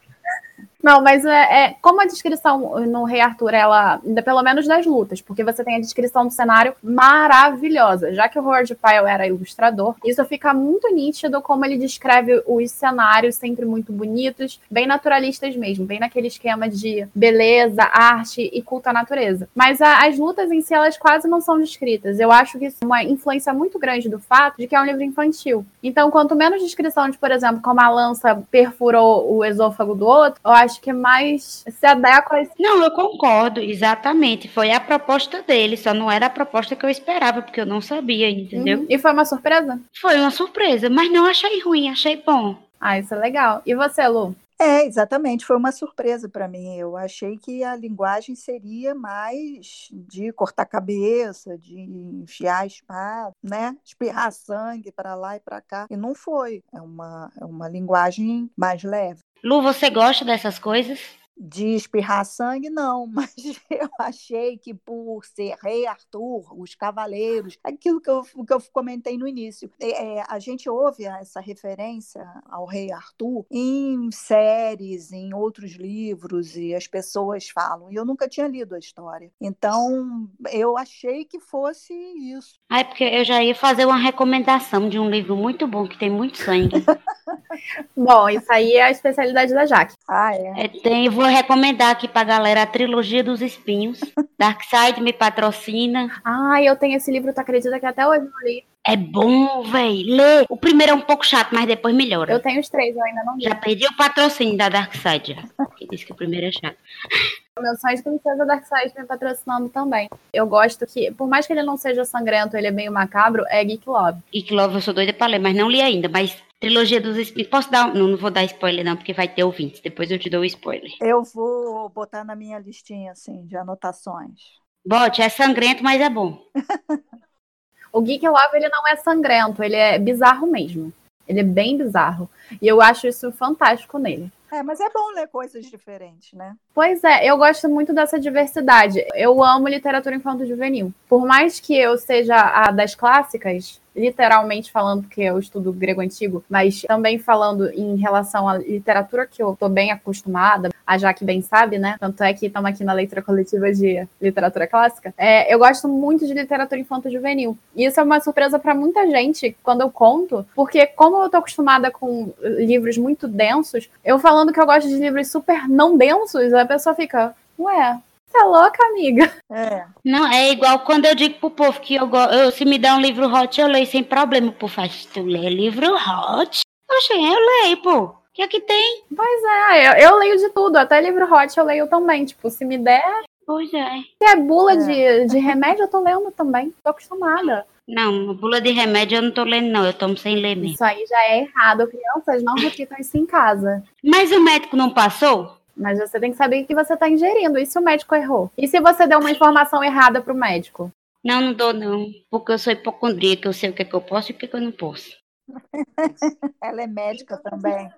Não, 0.83 1.01
mas 1.01 1.25
é, 1.25 1.65
é, 1.65 1.75
como 1.81 2.01
a 2.01 2.05
descrição 2.05 2.79
no 2.85 3.03
Rei 3.03 3.21
Arthur, 3.21 3.53
ela, 3.53 4.01
pelo 4.23 4.41
menos 4.41 4.67
das 4.67 4.85
lutas, 4.85 5.21
porque 5.21 5.43
você 5.43 5.63
tem 5.63 5.75
a 5.75 5.79
descrição 5.79 6.25
do 6.25 6.33
cenário 6.33 6.73
maravilhosa. 6.81 8.13
Já 8.13 8.27
que 8.27 8.39
o 8.39 8.43
Howard 8.43 8.75
Pyle 8.75 9.07
era 9.07 9.27
ilustrador, 9.27 9.95
isso 10.03 10.23
fica 10.25 10.53
muito 10.53 10.93
nítido 10.93 11.41
como 11.41 11.65
ele 11.65 11.77
descreve 11.77 12.41
os 12.47 12.71
cenários 12.71 13.35
sempre 13.35 13.65
muito 13.65 13.91
bonitos, 13.91 14.59
bem 14.69 14.87
naturalistas 14.87 15.55
mesmo, 15.55 15.85
bem 15.85 15.99
naquele 15.99 16.27
esquema 16.27 16.67
de 16.67 17.07
beleza, 17.13 17.83
arte 17.83 18.49
e 18.51 18.61
culto 18.61 18.89
à 18.89 18.93
natureza. 18.93 19.47
Mas 19.55 19.81
a, 19.81 20.05
as 20.05 20.17
lutas 20.17 20.51
em 20.51 20.61
si, 20.61 20.73
elas 20.73 20.97
quase 20.97 21.27
não 21.27 21.41
são 21.41 21.59
descritas. 21.59 22.19
Eu 22.19 22.31
acho 22.31 22.57
que 22.57 22.65
isso 22.65 22.77
é 22.81 22.85
uma 22.85 23.03
influência 23.03 23.53
muito 23.53 23.77
grande 23.77 24.09
do 24.09 24.19
fato 24.19 24.57
de 24.57 24.67
que 24.67 24.75
é 24.75 24.81
um 24.81 24.85
livro 24.85 25.03
infantil. 25.03 25.65
Então, 25.83 26.09
quanto 26.09 26.35
menos 26.35 26.61
descrição 26.61 27.09
de, 27.09 27.17
por 27.17 27.31
exemplo, 27.31 27.61
como 27.61 27.81
a 27.81 27.89
lança 27.89 28.41
perfurou 28.49 29.35
o 29.35 29.45
esôfago 29.45 29.95
do 29.95 30.05
outro, 30.05 30.39
eu 30.43 30.51
acho 30.51 30.70
acho 30.71 30.81
que 30.81 30.93
mais 30.93 31.63
se 31.67 31.85
adequa 31.85 32.37
a 32.37 32.41
esse... 32.41 32.51
Não, 32.59 32.81
eu 32.83 32.91
concordo, 32.91 33.59
exatamente. 33.59 34.47
Foi 34.47 34.71
a 34.71 34.79
proposta 34.79 35.41
dele, 35.41 35.77
só 35.77 35.93
não 35.93 36.09
era 36.09 36.27
a 36.27 36.29
proposta 36.29 36.75
que 36.75 36.85
eu 36.85 36.89
esperava, 36.89 37.41
porque 37.41 37.61
eu 37.61 37.65
não 37.65 37.81
sabia, 37.81 38.29
entendeu? 38.29 38.79
Uhum. 38.79 38.85
E 38.89 38.97
foi 38.97 39.11
uma 39.11 39.25
surpresa? 39.25 39.79
Foi 39.99 40.15
uma 40.15 40.31
surpresa, 40.31 40.89
mas 40.89 41.11
não 41.11 41.25
achei 41.25 41.61
ruim, 41.61 41.89
achei 41.89 42.21
bom. 42.25 42.55
Ah, 42.79 42.97
isso 42.97 43.13
é 43.13 43.17
legal. 43.17 43.61
E 43.65 43.75
você, 43.75 44.07
Lu? 44.07 44.35
É, 44.61 44.85
exatamente, 44.85 45.43
foi 45.43 45.57
uma 45.57 45.71
surpresa 45.71 46.29
para 46.29 46.47
mim. 46.47 46.75
Eu 46.75 46.95
achei 46.95 47.35
que 47.35 47.63
a 47.63 47.75
linguagem 47.75 48.35
seria 48.35 48.93
mais 48.93 49.87
de 49.91 50.31
cortar 50.33 50.67
cabeça, 50.67 51.57
de 51.57 51.79
enfiar 51.79 52.59
a 52.59 52.65
espada, 52.67 53.35
né? 53.41 53.75
Espirrar 53.83 54.31
sangue 54.31 54.91
para 54.91 55.15
lá 55.15 55.35
e 55.35 55.39
para 55.39 55.61
cá. 55.61 55.87
E 55.89 55.97
não 55.97 56.13
foi. 56.13 56.63
É 56.71 56.79
uma, 56.79 57.31
é 57.41 57.43
uma 57.43 57.67
linguagem 57.67 58.51
mais 58.55 58.83
leve. 58.83 59.23
Lu, 59.43 59.63
você 59.63 59.89
gosta 59.89 60.23
dessas 60.23 60.59
coisas? 60.59 60.99
De 61.41 61.69
espirrar 61.69 62.23
sangue, 62.23 62.69
não, 62.69 63.07
mas 63.11 63.33
eu 63.69 63.89
achei 63.99 64.57
que 64.57 64.75
por 64.75 65.25
ser 65.25 65.55
rei 65.61 65.87
Arthur, 65.87 66.53
os 66.55 66.75
cavaleiros, 66.75 67.57
aquilo 67.63 67.99
que 67.99 68.09
eu, 68.09 68.23
que 68.23 68.53
eu 68.53 68.61
comentei 68.71 69.17
no 69.17 69.27
início, 69.27 69.71
é, 69.79 70.19
é, 70.19 70.23
a 70.27 70.37
gente 70.37 70.69
ouve 70.69 71.05
essa 71.05 71.41
referência 71.41 72.23
ao 72.45 72.65
rei 72.65 72.91
Arthur 72.91 73.45
em 73.49 74.11
séries, 74.11 75.11
em 75.11 75.33
outros 75.33 75.71
livros, 75.71 76.55
e 76.55 76.75
as 76.75 76.87
pessoas 76.87 77.49
falam, 77.49 77.91
e 77.91 77.95
eu 77.95 78.05
nunca 78.05 78.27
tinha 78.27 78.47
lido 78.47 78.75
a 78.75 78.79
história. 78.79 79.31
Então, 79.41 80.29
eu 80.51 80.77
achei 80.77 81.25
que 81.25 81.39
fosse 81.39 81.93
isso. 81.93 82.59
Ah, 82.69 82.81
é 82.81 82.83
porque 82.83 83.03
eu 83.03 83.23
já 83.23 83.43
ia 83.43 83.55
fazer 83.55 83.85
uma 83.85 83.97
recomendação 83.97 84.87
de 84.87 84.99
um 84.99 85.09
livro 85.09 85.35
muito 85.35 85.65
bom, 85.65 85.87
que 85.87 85.97
tem 85.97 86.09
muito 86.09 86.37
sangue. 86.37 86.83
bom, 87.97 88.29
isso 88.29 88.51
aí 88.51 88.73
é 88.73 88.83
a 88.83 88.91
especialidade 88.91 89.53
da 89.53 89.65
Jaque. 89.65 89.95
Ah, 90.07 90.35
é? 90.35 90.65
é 90.65 90.67
tem, 90.67 91.09
vou 91.09 91.30
recomendar 91.31 91.91
aqui 91.91 92.07
pra 92.07 92.23
galera 92.23 92.63
a 92.63 92.67
trilogia 92.67 93.23
dos 93.23 93.41
espinhos. 93.41 93.99
Darkseid 94.37 95.01
me 95.01 95.13
patrocina. 95.13 96.21
Ah, 96.23 96.61
eu 96.61 96.75
tenho 96.75 96.97
esse 96.97 97.11
livro, 97.11 97.33
tu 97.33 97.39
acredita 97.39 97.79
que 97.79 97.85
até 97.85 98.07
hoje 98.07 98.25
não 98.25 98.39
li? 98.43 98.63
É 98.85 98.95
bom, 98.95 99.61
velho. 99.63 100.15
Lê. 100.15 100.45
O 100.49 100.57
primeiro 100.57 100.93
é 100.93 100.95
um 100.95 101.01
pouco 101.01 101.25
chato, 101.25 101.49
mas 101.53 101.67
depois 101.67 101.93
melhora. 101.93 102.33
Eu 102.33 102.39
tenho 102.39 102.59
os 102.59 102.67
três, 102.67 102.95
eu 102.95 103.03
ainda 103.03 103.23
não 103.23 103.37
li. 103.37 103.43
Já 103.43 103.55
perdi 103.55 103.85
o 103.85 103.95
patrocínio 103.95 104.57
da 104.57 104.69
Darkseid. 104.69 105.37
Que 105.77 105.87
disse 105.87 106.05
que 106.05 106.11
o 106.11 106.15
primeiro 106.15 106.47
é 106.47 106.51
chato. 106.51 106.77
Meu 107.59 107.75
sonho 107.75 107.95
de 107.95 108.01
princesa 108.01 108.45
Darkseid 108.45 108.93
me 108.97 109.05
patrocinando 109.05 109.69
também. 109.69 110.09
Eu 110.33 110.47
gosto 110.47 110.87
que, 110.87 111.11
por 111.11 111.27
mais 111.27 111.45
que 111.45 111.53
ele 111.53 111.61
não 111.61 111.77
seja 111.77 112.03
sangrento, 112.05 112.57
ele 112.57 112.67
é 112.67 112.71
meio 112.71 112.91
macabro, 112.91 113.45
é 113.49 113.63
Geek 113.63 113.87
Love. 113.87 114.19
Geek 114.33 114.51
Love 114.51 114.75
eu 114.75 114.81
sou 114.81 114.93
doida 114.93 115.13
pra 115.13 115.27
ler, 115.27 115.39
mas 115.39 115.55
não 115.55 115.69
li 115.69 115.81
ainda. 115.81 116.09
Mas 116.09 116.35
Trilogia 116.61 117.01
dos 117.01 117.17
Espíritos. 117.17 117.49
Posso 117.49 117.71
dar. 117.71 117.91
Não, 117.91 118.07
não 118.07 118.17
vou 118.17 118.29
dar 118.29 118.43
spoiler, 118.43 118.85
não, 118.85 118.95
porque 118.95 119.13
vai 119.13 119.27
ter 119.27 119.43
ouvintes. 119.43 119.81
Depois 119.81 120.11
eu 120.11 120.19
te 120.19 120.29
dou 120.29 120.41
o 120.41 120.45
spoiler. 120.45 120.91
Eu 121.01 121.23
vou 121.23 121.89
botar 121.89 122.23
na 122.23 122.35
minha 122.35 122.59
listinha, 122.59 123.13
assim, 123.13 123.43
de 123.47 123.57
anotações. 123.57 124.39
Bote, 124.85 125.23
é 125.23 125.29
sangrento, 125.29 125.83
mas 125.83 125.99
é 125.99 126.07
bom. 126.07 126.39
o 127.91 128.01
Geek 128.01 128.27
Love, 128.27 128.55
ele 128.57 128.69
não 128.69 128.87
é 128.87 128.95
sangrento, 128.95 129.63
ele 129.63 129.75
é 129.75 129.97
bizarro 129.97 130.45
mesmo. 130.45 130.93
Ele 131.27 131.39
é 131.39 131.43
bem 131.43 131.79
bizarro. 131.79 132.29
E 132.61 132.67
eu 132.67 132.79
acho 132.79 133.07
isso 133.07 133.31
fantástico 133.31 133.97
nele. 133.97 134.31
É, 134.51 134.61
mas 134.61 134.79
é 134.79 134.89
bom 134.89 135.13
ler 135.15 135.27
coisas 135.29 135.65
diferentes, 135.65 136.33
né? 136.33 136.55
Pois 136.75 137.03
é, 137.03 137.25
eu 137.25 137.37
gosto 137.37 137.69
muito 137.69 137.93
dessa 137.93 138.19
diversidade. 138.19 139.03
Eu 139.15 139.41
amo 139.41 139.67
literatura 139.67 140.15
infanto-juvenil. 140.15 140.93
Por 141.09 141.25
mais 141.25 141.59
que 141.59 141.75
eu 141.75 141.97
seja 141.97 142.35
a 142.35 142.69
das 142.69 142.93
clássicas, 142.93 143.81
literalmente 143.95 144.71
falando, 144.71 145.03
porque 145.03 145.21
eu 145.21 145.37
estudo 145.37 145.71
grego 145.73 146.01
antigo, 146.01 146.43
mas 146.49 146.81
também 146.81 147.19
falando 147.19 147.69
em 147.71 147.95
relação 147.97 148.47
à 148.47 148.57
literatura 148.57 149.27
que 149.27 149.41
eu 149.41 149.55
tô 149.59 149.67
bem 149.67 149.91
acostumada, 149.91 150.69
a 150.85 150.97
Jaque 150.97 151.23
bem 151.23 151.41
sabe, 151.41 151.77
né? 151.77 151.95
Tanto 151.99 152.23
é 152.23 152.33
que 152.33 152.47
estamos 152.47 152.69
aqui 152.69 152.83
na 152.83 152.93
leitura 152.93 153.21
coletiva 153.21 153.71
de 153.71 154.07
literatura 154.21 154.67
clássica. 154.67 155.13
É, 155.17 155.53
eu 155.53 155.59
gosto 155.59 155.87
muito 155.87 156.25
de 156.25 156.33
literatura 156.33 156.79
infanto-juvenil. 156.79 157.57
E 157.75 157.85
isso 157.85 157.99
é 157.99 158.03
uma 158.03 158.19
surpresa 158.19 158.59
para 158.59 158.75
muita 158.75 159.09
gente 159.09 159.55
quando 159.63 159.81
eu 159.81 159.89
conto, 159.91 160.45
porque 160.55 160.85
como 160.87 161.23
eu 161.23 161.29
tô 161.29 161.37
acostumada 161.37 161.91
com 161.91 162.33
livros 162.41 162.97
muito 162.97 163.27
densos, 163.27 163.89
eu 164.03 164.19
falando 164.19 164.51
que 164.51 164.59
eu 164.59 164.65
gosto 164.65 164.87
de 164.87 164.95
livros 164.95 165.29
super 165.29 165.67
não 165.67 165.97
densos, 165.97 166.53
a 166.53 166.65
pessoa 166.65 166.95
fica, 166.95 167.33
ué, 167.57 167.99
você 168.31 168.37
é 168.37 168.43
louca, 168.43 168.85
amiga? 168.85 169.31
É. 169.51 169.85
Não, 170.03 170.31
é 170.31 170.51
igual 170.51 170.79
quando 170.79 171.05
eu 171.05 171.13
digo 171.13 171.39
pro 171.39 171.51
povo 171.51 171.79
que 171.81 171.95
eu, 171.95 172.09
eu 172.31 172.51
se 172.51 172.63
me 172.65 172.77
der 172.77 172.93
um 172.93 173.01
livro 173.01 173.27
hot, 173.27 173.59
eu 173.59 173.67
leio 173.67 173.85
sem 173.85 174.03
problema. 174.03 174.49
O 174.49 174.53
povo 174.53 174.73
faz, 174.73 175.05
tu 175.05 175.21
lê 175.21 175.49
livro 175.49 175.93
hot? 175.93 176.61
Oxe, 176.89 177.13
eu 177.13 177.63
leio, 177.63 177.77
pô. 177.77 177.97
O 178.03 178.15
que 178.33 178.41
é 178.41 178.47
que 178.47 178.61
tem? 178.61 179.03
Pois 179.15 179.43
é, 179.43 179.87
eu, 179.87 180.09
eu, 180.09 180.17
leio 180.17 180.37
de 180.37 180.49
tudo, 180.49 180.77
até 180.77 181.01
livro 181.01 181.25
hot 181.31 181.57
eu 181.57 181.65
leio 181.65 181.87
também. 181.87 182.23
Tipo, 182.25 182.49
se 182.49 182.63
me 182.63 182.77
der. 182.77 183.23
Pois 183.45 183.73
é. 183.73 183.89
Se 184.21 184.29
é 184.29 184.35
bula 184.37 184.73
é. 184.73 184.77
De, 184.77 185.25
de 185.27 185.39
remédio, 185.39 185.83
eu 185.83 185.89
tô 185.89 185.99
lendo 185.99 186.31
também. 186.31 186.73
Tô 186.83 186.91
acostumada. 186.91 187.65
Não, 187.87 188.33
bula 188.35 188.61
de 188.61 188.71
remédio 188.71 189.17
eu 189.17 189.21
não 189.21 189.31
tô 189.31 189.43
lendo, 189.43 189.69
não. 189.69 189.85
Eu 189.85 189.93
tomo 189.93 190.15
sem 190.15 190.37
ler 190.37 190.55
mesmo. 190.55 190.75
Isso 190.75 190.83
aí 190.83 191.05
já 191.05 191.21
é 191.25 191.39
errado. 191.41 191.87
Crianças 191.87 192.41
não 192.41 192.55
repitam 192.55 192.97
isso 192.97 193.17
em 193.17 193.25
casa. 193.25 193.83
Mas 194.01 194.31
o 194.31 194.41
médico 194.41 194.77
não 194.77 194.91
passou? 194.91 195.57
Mas 195.75 195.99
você 195.99 196.19
tem 196.19 196.31
que 196.31 196.37
saber 196.37 196.63
o 196.63 196.65
que 196.65 196.75
você 196.75 196.93
está 196.93 197.09
ingerindo. 197.09 197.57
E 197.57 197.65
se 197.65 197.77
o 197.77 197.81
médico 197.81 198.15
errou? 198.15 198.51
E 198.57 198.67
se 198.67 198.79
você 198.79 199.07
deu 199.07 199.19
uma 199.19 199.31
informação 199.31 199.83
errada 199.83 200.21
para 200.21 200.33
o 200.33 200.35
médico? 200.35 200.91
Não, 201.23 201.41
não 201.41 201.53
dou, 201.53 201.73
não. 201.73 202.07
Porque 202.29 202.51
eu 202.51 202.59
sou 202.59 202.73
hipocondríaca, 202.73 203.47
eu 203.47 203.53
sei 203.53 203.69
o 203.69 203.73
que, 203.73 203.83
é 203.83 203.85
que 203.85 203.93
eu 203.93 204.01
posso 204.01 204.31
e 204.31 204.35
o 204.35 204.37
que, 204.37 204.45
é 204.45 204.47
que 204.47 204.55
eu 204.55 204.61
não 204.61 204.71
posso. 204.71 205.15
Ela 206.61 206.83
é 206.83 206.87
médica 206.87 207.37
também. 207.37 207.89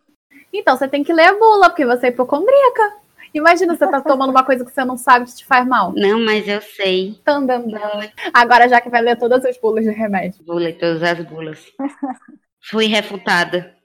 Então, 0.51 0.77
você 0.77 0.87
tem 0.87 1.03
que 1.03 1.13
ler 1.13 1.27
a 1.27 1.39
bula, 1.39 1.69
porque 1.69 1.85
você 1.85 2.07
é 2.07 2.09
hipocondríaca. 2.09 3.03
Imagina 3.33 3.75
você 3.75 3.87
tá 3.89 3.99
tomando 3.99 4.29
uma 4.29 4.43
coisa 4.43 4.63
que 4.63 4.71
você 4.71 4.85
não 4.85 4.95
sabe 4.95 5.25
que 5.25 5.35
te 5.35 5.45
faz 5.45 5.65
mal. 5.65 5.91
Não, 5.95 6.23
mas 6.23 6.47
eu 6.47 6.61
sei. 6.61 7.19
Tandandã. 7.23 7.79
Agora 8.31 8.69
já 8.69 8.79
que 8.79 8.89
vai 8.89 9.01
ler 9.01 9.17
todas 9.17 9.43
as 9.43 9.57
bulas 9.57 9.83
de 9.83 9.89
remédio. 9.89 10.43
Vou 10.45 10.57
ler 10.57 10.73
todas 10.73 11.01
as 11.01 11.19
bulas. 11.25 11.59
Fui 12.61 12.85
refutada. 12.85 13.75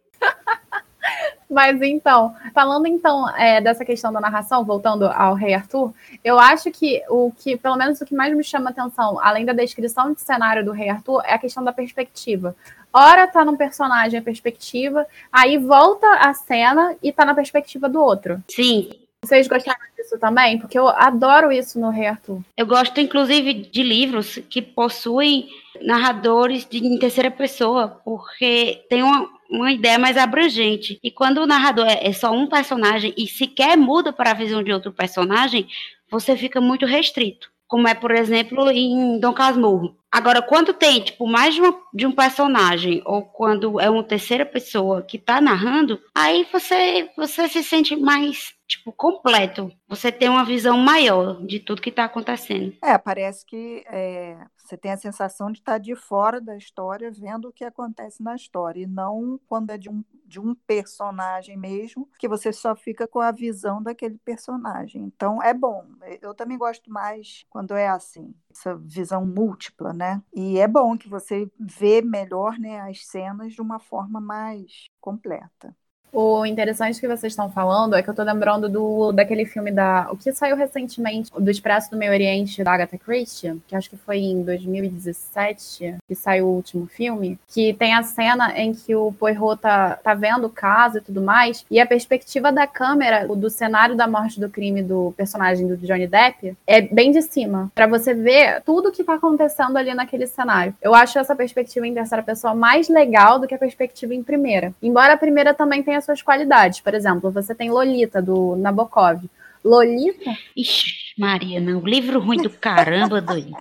Mas 1.50 1.81
então, 1.81 2.35
falando 2.52 2.87
então 2.87 3.28
é, 3.37 3.61
dessa 3.61 3.85
questão 3.85 4.12
da 4.12 4.21
narração, 4.21 4.64
voltando 4.64 5.07
ao 5.07 5.35
Rei 5.35 5.55
Arthur, 5.55 5.93
eu 6.23 6.38
acho 6.38 6.71
que 6.71 7.02
o 7.09 7.33
que, 7.33 7.57
pelo 7.57 7.76
menos 7.76 8.00
o 8.00 8.05
que 8.05 8.14
mais 8.14 8.37
me 8.37 8.45
chama 8.45 8.71
atenção, 8.71 9.19
além 9.23 9.45
da 9.45 9.52
descrição 9.52 10.12
de 10.12 10.21
cenário 10.21 10.64
do 10.64 10.73
Rei 10.73 10.90
Arthur, 10.90 11.23
é 11.25 11.35
a 11.35 11.38
questão 11.38 11.64
da 11.64 11.73
perspectiva. 11.73 12.55
Ora 12.93 13.26
tá 13.26 13.45
num 13.45 13.57
personagem 13.57 14.19
a 14.19 14.23
perspectiva, 14.23 15.07
aí 15.33 15.57
volta 15.57 16.07
a 16.21 16.35
cena 16.35 16.97
e 17.02 17.12
tá 17.12 17.25
na 17.25 17.35
perspectiva 17.35 17.88
do 17.88 18.00
outro. 18.00 18.43
Sim. 18.49 18.90
Vocês 19.23 19.49
gostaram 19.49 19.81
disso 19.97 20.19
também? 20.19 20.59
Porque 20.59 20.78
eu 20.78 20.88
adoro 20.88 21.50
isso 21.50 21.78
no 21.81 21.90
Rei 21.90 22.07
Arthur. 22.07 22.40
Eu 22.57 22.67
gosto, 22.67 23.00
inclusive, 23.00 23.52
de 23.52 23.83
livros 23.83 24.38
que 24.49 24.62
possuem 24.62 25.49
narradores 25.83 26.67
de, 26.69 26.78
em 26.78 26.99
terceira 26.99 27.31
pessoa, 27.31 28.00
porque 28.05 28.85
tem 28.88 29.02
uma, 29.02 29.28
uma 29.50 29.73
ideia 29.73 29.99
mais 29.99 30.17
abrangente. 30.17 30.99
E 31.02 31.11
quando 31.11 31.38
o 31.38 31.47
narrador 31.47 31.87
é, 31.87 32.07
é 32.07 32.12
só 32.12 32.31
um 32.31 32.47
personagem 32.47 33.14
e 33.17 33.26
sequer 33.26 33.76
muda 33.76 34.12
para 34.12 34.31
a 34.31 34.35
visão 34.35 34.62
de 34.62 34.73
outro 34.73 34.93
personagem, 34.93 35.67
você 36.11 36.37
fica 36.37 36.61
muito 36.61 36.87
restrito. 36.87 37.50
Como 37.67 37.87
é, 37.87 37.95
por 37.95 38.12
exemplo, 38.12 38.71
em 38.71 39.21
Dom 39.21 39.35
Casmurro. 39.35 39.95
Agora, 40.11 40.40
quando 40.40 40.73
tem, 40.73 41.02
tipo, 41.02 41.26
mais 41.26 41.55
de, 41.55 41.61
uma, 41.61 41.78
de 41.93 42.07
um 42.07 42.12
personagem, 42.12 43.02
ou 43.05 43.23
quando 43.23 43.78
é 43.78 43.90
uma 43.90 44.02
terceira 44.02 44.47
pessoa 44.47 45.02
que 45.02 45.19
está 45.19 45.38
narrando, 45.38 46.00
aí 46.14 46.47
você, 46.50 47.11
você 47.14 47.47
se 47.47 47.62
sente 47.62 47.95
mais 47.95 48.55
tipo, 48.67 48.90
completo. 48.93 49.71
Você 49.87 50.12
tem 50.12 50.28
uma 50.28 50.45
visão 50.45 50.78
maior 50.78 51.45
de 51.45 51.59
tudo 51.59 51.83
que 51.83 51.90
está 51.90 52.05
acontecendo. 52.05 52.75
É, 52.83 52.97
parece 52.97 53.45
que 53.45 53.83
é, 53.87 54.37
você 54.69 54.77
tem 54.77 54.93
a 54.93 54.97
sensação 54.97 55.51
de 55.51 55.61
estar 55.61 55.79
de 55.79 55.95
fora 55.97 56.41
da 56.41 56.57
história, 56.57 57.11
vendo 57.11 57.49
o 57.49 57.53
que 57.53 57.65
acontece 57.65 58.23
na 58.23 58.35
história, 58.35 58.83
e 58.83 58.87
não 58.87 59.41
quando 59.47 59.71
é 59.71 59.79
de 59.79 59.89
um, 59.89 60.05
de 60.27 60.39
um 60.39 60.55
personagem 60.55 61.57
mesmo, 61.57 62.09
que 62.19 62.29
você 62.29 62.53
só 62.53 62.77
fica 62.77 63.09
com 63.09 63.21
a 63.21 63.33
visão 63.33 63.83
daquele 63.83 64.19
personagem. 64.19 65.05
Então 65.05 65.43
é 65.43 65.55
bom. 65.55 65.85
Eu 66.21 66.35
também 66.35 66.59
gosto 66.59 66.91
mais 66.91 67.47
quando 67.49 67.75
é 67.75 67.89
assim, 67.89 68.35
essa 68.51 68.77
visão 68.77 69.25
múltipla, 69.25 69.93
né? 69.93 70.23
E 70.35 70.59
é 70.59 70.69
bom 70.69 70.99
que 70.99 71.09
você 71.09 71.51
vê 71.59 72.03
melhor 72.03 72.59
né, 72.59 72.81
as 72.81 73.07
cenas 73.07 73.55
de 73.55 73.63
uma 73.63 73.79
forma 73.79 74.21
mais 74.21 74.85
completa. 75.01 75.75
O 76.12 76.45
interessante 76.47 77.00
que 77.00 77.07
vocês 77.07 77.33
estão 77.33 77.50
falando 77.50 77.95
é 77.95 78.03
que 78.03 78.09
eu 78.09 78.15
tô 78.15 78.23
lembrando 78.23 78.69
do, 78.69 79.12
daquele 79.12 79.45
filme 79.45 79.71
da. 79.71 80.09
O 80.11 80.17
que 80.17 80.33
saiu 80.33 80.57
recentemente, 80.57 81.31
do 81.38 81.50
Expresso 81.50 81.91
do 81.91 81.97
Meio 81.97 82.12
Oriente, 82.12 82.65
da 82.65 82.73
Agatha 82.73 82.99
Christie, 82.99 83.57
que 83.67 83.77
acho 83.77 83.91
que 83.91 83.97
foi 83.97 84.19
em 84.19 84.43
2017 84.43 85.97
que 86.07 86.15
saiu 86.15 86.47
o 86.47 86.55
último 86.55 86.87
filme, 86.87 87.38
que 87.49 87.73
tem 87.75 87.95
a 87.95 88.03
cena 88.03 88.59
em 88.59 88.73
que 88.73 88.95
o 88.95 89.12
Poirot 89.12 89.61
tá, 89.61 89.97
tá 89.97 90.15
vendo 90.15 90.47
o 90.47 90.50
caso 90.50 90.99
e 90.99 91.00
tudo 91.00 91.21
mais, 91.21 91.65
e 91.71 91.81
a 91.81 91.87
perspectiva 91.87 92.50
da 92.50 92.67
câmera 92.67 93.27
do 93.27 93.50
cenário 93.50 93.97
da 93.97 94.07
morte 94.07 94.41
do 94.41 94.49
crime 94.49 94.83
do 94.83 95.12
personagem 95.17 95.67
do 95.67 95.77
Johnny 95.77 96.07
Depp 96.07 96.57
é 96.67 96.81
bem 96.81 97.12
de 97.12 97.23
cima, 97.23 97.71
para 97.75 97.87
você 97.87 98.15
ver 98.15 98.62
tudo 98.62 98.93
que 98.93 99.05
tá 99.05 99.15
acontecendo 99.15 99.77
ali 99.77 99.95
naquele 99.95 100.27
cenário. 100.27 100.75
Eu 100.81 100.95
acho 100.95 101.19
essa 101.19 101.37
perspectiva 101.37 101.87
em 101.87 101.95
terceira 101.95 102.23
pessoa 102.23 102.55
mais 102.55 102.88
legal 102.88 103.38
do 103.38 103.47
que 103.47 103.55
a 103.55 103.59
perspectiva 103.59 104.15
em 104.15 104.23
primeira. 104.23 104.73
Embora 104.83 105.15
a 105.15 105.19
primeira 105.19 105.55
também 105.55 105.83
tenha 105.83 105.98
as 105.99 106.05
suas 106.05 106.23
qualidades. 106.23 106.81
Por 106.81 106.95
exemplo, 106.95 107.31
você 107.31 107.55
tem 107.55 107.71
Lolita, 107.71 108.23
do 108.23 108.57
Nabokov. 108.57 109.23
Lolita. 109.64 110.37
Ixi, 110.57 111.14
Maria, 111.19 111.61
não. 111.61 111.81
Livro 111.81 112.21
ruim 112.21 112.40
do 112.40 112.50
caramba, 112.50 113.21
doido. 113.21 113.57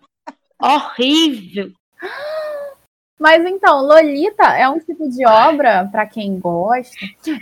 Horrível. 0.62 1.72
Mas 3.20 3.44
então, 3.46 3.82
Lolita 3.82 4.44
é 4.44 4.70
um 4.70 4.80
tipo 4.80 5.10
de 5.10 5.26
obra, 5.26 5.88
para 5.92 6.06
quem 6.06 6.40
gosta, 6.40 6.96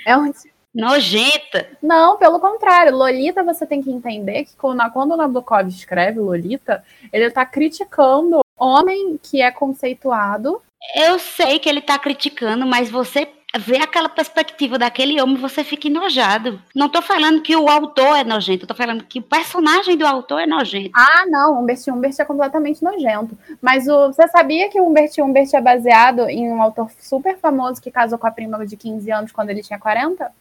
é 0.06 0.16
um 0.16 0.32
tipo 0.32 0.56
Nojenta. 0.76 1.70
Não, 1.82 2.18
pelo 2.18 2.38
contrário. 2.38 2.96
Lolita, 2.96 3.42
você 3.44 3.66
tem 3.66 3.82
que 3.82 3.90
entender 3.90 4.44
que 4.44 4.58
quando, 4.58 5.14
o 5.14 5.18
Nabokov 5.18 5.68
escreve 5.70 6.20
Lolita, 6.20 6.84
ele 7.14 7.26
está 7.26 7.46
criticando 7.46 8.42
homem 8.60 9.18
que 9.24 9.42
é 9.42 9.50
conceituado. 9.52 10.62
Eu 10.94 11.18
sei 11.18 11.60
que 11.60 11.70
ele 11.70 11.80
está 11.80 11.98
criticando, 11.98 12.66
mas 12.66 12.90
você 12.90 13.26
ver 13.58 13.82
aquela 13.82 14.10
perspectiva 14.10 14.78
daquele 14.78 15.22
homem, 15.22 15.38
você 15.38 15.64
fica 15.64 15.88
enojado. 15.88 16.62
Não 16.74 16.90
tô 16.90 17.02
falando 17.02 17.42
que 17.42 17.56
o 17.56 17.70
autor 17.70 18.18
é 18.18 18.24
nojento, 18.24 18.64
eu 18.64 18.68
tô 18.68 18.76
falando 18.76 19.04
que 19.04 19.20
o 19.20 19.24
personagem 19.24 19.98
do 19.98 20.06
autor 20.06 20.42
é 20.42 20.46
nojento. 20.46 20.92
Ah, 20.94 21.26
não, 21.28 21.60
Humbert 21.60 21.82
Humbert 21.88 22.16
é 22.20 22.26
completamente 22.26 22.84
nojento. 22.84 23.38
Mas 23.62 23.88
o, 23.88 24.08
você 24.08 24.28
sabia 24.28 24.70
que 24.70 24.80
o 24.80 24.86
Humbert 24.86 25.12
Humbert 25.20 25.50
é 25.54 25.62
baseado 25.62 26.30
em 26.30 26.52
um 26.52 26.62
autor 26.62 26.90
super 27.00 27.38
famoso 27.38 27.82
que 27.82 27.92
casou 27.92 28.18
com 28.18 28.28
a 28.28 28.32
prima 28.32 28.66
de 28.66 28.78
15 28.78 29.12
anos 29.12 29.32
quando 29.32 29.50
ele 29.50 29.64
tinha 29.64 29.80
40? 29.80 30.32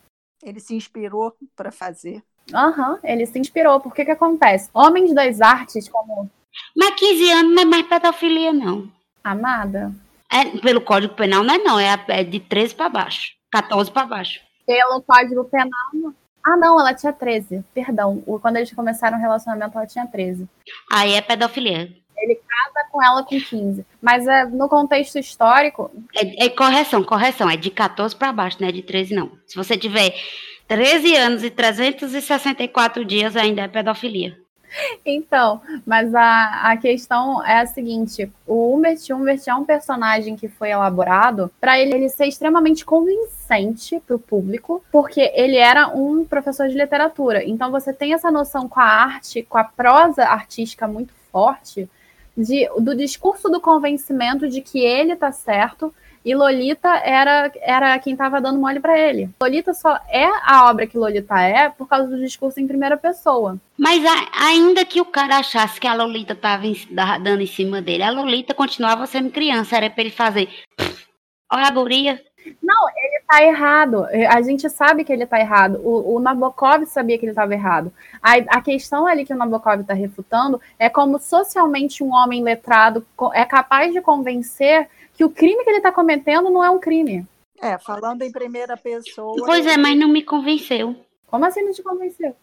Ele 0.43 0.61
se 0.61 0.75
inspirou 0.75 1.35
para 1.57 1.73
fazer. 1.73 2.23
Aham, 2.53 2.93
uhum, 2.93 2.99
ele 3.03 3.27
se 3.27 3.39
inspirou. 3.39 3.81
Por 3.81 3.95
que 3.95 4.05
que 4.05 4.11
acontece? 4.11 4.69
Homens 4.75 5.15
das 5.15 5.41
artes, 5.41 5.89
como... 5.89 6.31
Mas 6.77 6.95
15 6.95 7.31
anos 7.31 7.55
não 7.55 7.63
é 7.63 7.65
mais 7.65 7.87
pedofilia, 7.87 8.53
não. 8.53 8.89
Amada, 9.23 9.93
é, 10.33 10.45
pelo 10.59 10.81
Código 10.81 11.15
Penal 11.15 11.45
não 11.45 11.55
é 11.55 11.59
não, 11.59 11.79
é, 11.79 12.05
é 12.09 12.25
de 12.25 12.41
13 12.41 12.75
para 12.75 12.89
baixo, 12.89 13.33
14 13.53 13.91
para 13.91 14.07
baixo. 14.07 14.41
Pelo 14.67 15.03
Código 15.03 15.45
Penal. 15.45 16.15
Ah, 16.47 16.57
não, 16.57 16.79
ela 16.79 16.93
tinha 16.93 17.13
13. 17.13 17.65
Perdão. 17.73 18.23
Quando 18.43 18.57
eles 18.57 18.73
começaram 18.73 19.17
o 19.17 19.21
relacionamento, 19.21 19.79
ela 19.79 19.87
tinha 19.87 20.07
13. 20.07 20.47
Aí 20.93 21.15
é 21.15 21.21
pedofilia. 21.23 21.91
Ele 22.17 22.35
casa 22.37 22.89
com 22.91 23.03
ela 23.03 23.23
com 23.23 23.39
15. 23.39 23.85
Mas 24.01 24.27
é, 24.27 24.45
no 24.45 24.69
contexto 24.69 25.19
histórico. 25.19 25.91
É, 26.15 26.47
é 26.47 26.49
correção, 26.51 27.03
correção. 27.03 27.49
É 27.49 27.57
de 27.57 27.71
14 27.71 28.15
para 28.15 28.33
baixo, 28.33 28.59
não 28.61 28.69
é 28.69 28.73
de 28.73 28.83
13, 28.83 29.15
não. 29.15 29.33
Se 29.47 29.57
você 29.57 29.77
tiver 29.77 30.15
13 30.69 31.17
anos 31.17 31.45
e 31.45 31.51
364 31.51 33.05
dias, 33.05 33.37
ainda 33.37 33.63
é 33.63 33.69
pedofilia. 33.69 34.39
Então, 35.05 35.61
mas 35.87 36.15
a, 36.15 36.73
a 36.73 36.77
questão 36.77 37.45
é 37.45 37.61
a 37.61 37.67
seguinte: 37.67 38.31
o 38.47 38.75
Humbert 38.75 39.01
Humbert 39.11 39.43
é 39.47 39.55
um 39.55 39.65
personagem 39.65 40.37
que 40.37 40.49
foi 40.49 40.71
elaborado 40.71 41.51
para 41.61 41.79
ele, 41.79 41.95
ele 41.95 42.09
ser 42.09 42.27
extremamente 42.27 42.85
convincente 42.85 44.01
para 44.01 44.17
o 44.17 44.19
público, 44.19 44.83
porque 44.91 45.33
ele 45.35 45.57
era 45.57 45.89
um 45.89 46.25
professor 46.25 46.69
de 46.69 46.77
literatura. 46.77 47.45
Então 47.45 47.71
você 47.71 47.93
tem 47.93 48.15
essa 48.15 48.31
noção 48.31 48.69
com 48.69 48.81
a 48.81 48.85
arte, 48.85 49.43
com 49.43 49.59
a 49.59 49.65
prosa 49.65 50.25
artística 50.25 50.89
muito 50.89 51.13
forte, 51.31 51.89
de, 52.37 52.69
do 52.79 52.97
discurso 52.97 53.49
do 53.49 53.61
convencimento 53.61 54.49
de 54.49 54.61
que 54.61 54.81
ele 54.81 55.13
está 55.13 55.31
certo 55.31 55.95
e 56.25 56.35
Lolita 56.35 56.89
era, 56.89 57.53
era 57.61 57.99
quem 57.99 58.15
estava 58.15 58.41
dando 58.41 58.59
mole 58.59 58.81
para 58.81 58.99
ele. 58.99 59.29
Lolita 59.41 59.75
só 59.75 59.99
é 60.09 60.27
a 60.43 60.71
obra 60.71 60.87
que 60.87 60.97
Lolita 60.97 61.39
é 61.39 61.69
por 61.69 61.87
causa 61.87 62.09
do 62.09 62.19
discurso 62.19 62.59
em 62.61 62.67
primeira 62.67 62.97
pessoa. 62.97 63.59
Mas 63.77 64.03
a, 64.05 64.47
ainda 64.47 64.85
que 64.85 65.01
o 65.01 65.05
cara 65.05 65.37
achasse 65.37 65.79
que 65.79 65.87
a 65.87 65.95
Lolita 65.95 66.33
estava 66.33 66.63
dando 67.23 67.43
em 67.43 67.47
cima 67.47 67.83
dele, 67.83 68.03
a 68.03 68.11
Lolita 68.11 68.55
continuava 68.55 69.07
sendo 69.07 69.31
criança, 69.31 69.77
era 69.77 69.91
para 69.91 70.03
ele 70.03 70.11
fazer. 70.11 70.49
Olha 71.53 71.67
a 71.67 71.71
guria. 71.71 72.21
Não, 72.63 72.89
ele 72.89 73.23
tá 73.27 73.43
errado. 73.43 74.07
A 74.29 74.43
gente 74.43 74.69
sabe 74.69 75.05
que 75.05 75.13
ele 75.13 75.27
tá 75.27 75.41
errado. 75.41 75.81
O, 75.83 76.17
o 76.17 76.21
Nabokov 76.21 76.85
sabia 76.87 77.19
que 77.19 77.25
ele 77.25 77.33
estava 77.33 77.55
errado. 77.55 77.93
A, 78.23 78.35
a, 78.49 78.61
questão 78.61 79.07
ali 79.07 79.25
que 79.25 79.33
o 79.33 79.37
Nabokov 79.37 79.81
está 79.81 79.95
refutando 79.95 80.61
é 80.79 80.89
como 80.89 81.19
socialmente 81.19 82.03
um 82.03 82.13
homem 82.13 82.43
letrado 82.43 83.07
é 83.33 83.45
capaz 83.45 83.93
de 83.93 84.01
convencer 84.01 84.89
que 85.15 85.25
o 85.25 85.31
crime 85.31 85.63
que 85.65 85.71
ele 85.71 85.79
está 85.79 85.93
cometendo 85.93 86.51
não 86.51 86.63
é 86.63 86.71
um 86.71 86.79
crime. 86.79 87.27
É, 87.61 87.79
falando 87.79 88.23
em 88.23 88.33
primeira 88.33 88.77
pessoa. 88.77 89.35
Pois 89.47 89.67
é, 89.67 89.77
mas 89.77 89.99
não 89.99 90.09
me 90.09 90.23
convenceu. 90.23 90.97
Como 91.27 91.45
assim 91.45 91.63
não 91.63 91.73
te 91.73 91.83
convenceu? 91.83 92.37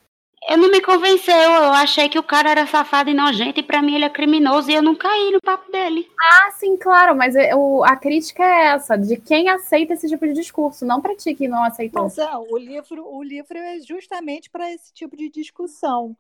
Eu 0.50 0.58
não 0.58 0.72
me 0.72 0.82
convenceu, 0.82 1.36
eu 1.36 1.72
achei 1.72 2.10
que 2.10 2.18
o 2.18 2.24
cara 2.24 2.50
era 2.50 2.66
safado 2.66 3.12
e 3.12 3.14
nojento 3.14 3.60
e 3.60 3.64
para 3.64 3.80
mim 3.82 3.94
ele 3.94 4.06
é 4.06 4.10
criminoso 4.10 4.72
e 4.72 4.74
eu 4.74 4.82
não 4.82 4.96
caí 4.96 5.32
no 5.32 5.40
papo 5.40 5.72
dele. 5.72 6.10
Ah, 6.20 6.52
sim, 6.52 6.76
claro, 6.76 7.16
mas 7.16 7.36
eu, 7.36 7.84
a 7.84 7.96
crítica 7.96 8.44
é 8.44 8.66
essa, 8.74 8.98
de 8.98 9.18
quem 9.18 9.50
aceita 9.50 9.94
esse 9.94 10.08
tipo 10.08 10.26
de 10.26 10.34
discurso, 10.34 10.84
não 10.84 11.00
para 11.00 11.16
ti 11.16 11.36
que 11.36 11.48
não 11.48 11.64
aceitou. 11.64 12.04
Mas 12.04 12.18
é, 12.18 12.36
o 12.36 12.58
livro, 12.58 13.08
o 13.08 13.22
livro 13.22 13.56
é 13.56 13.80
justamente 13.82 14.50
para 14.50 14.72
esse 14.74 14.92
tipo 14.92 15.16
de 15.16 15.30
discussão. 15.30 16.18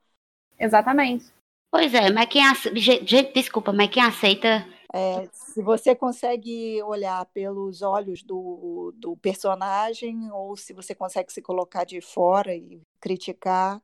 Exatamente. 0.59 1.25
Pois 1.71 1.91
é, 1.93 2.11
mas 2.11 2.27
quem 2.27 2.45
aceita, 2.45 2.77
gente, 2.77 3.33
desculpa, 3.33 3.73
mas 3.73 3.89
quem 3.89 4.03
aceita 4.03 4.67
é, 4.93 5.27
se 5.31 5.61
você 5.61 5.95
consegue 5.95 6.81
olhar 6.83 7.25
pelos 7.27 7.81
olhos 7.81 8.23
do, 8.23 8.93
do 8.97 9.15
personagem 9.17 10.29
ou 10.31 10.57
se 10.57 10.73
você 10.73 10.93
consegue 10.93 11.31
se 11.31 11.41
colocar 11.41 11.85
de 11.85 12.01
fora 12.01 12.53
e 12.53 12.81
criticar, 12.99 13.81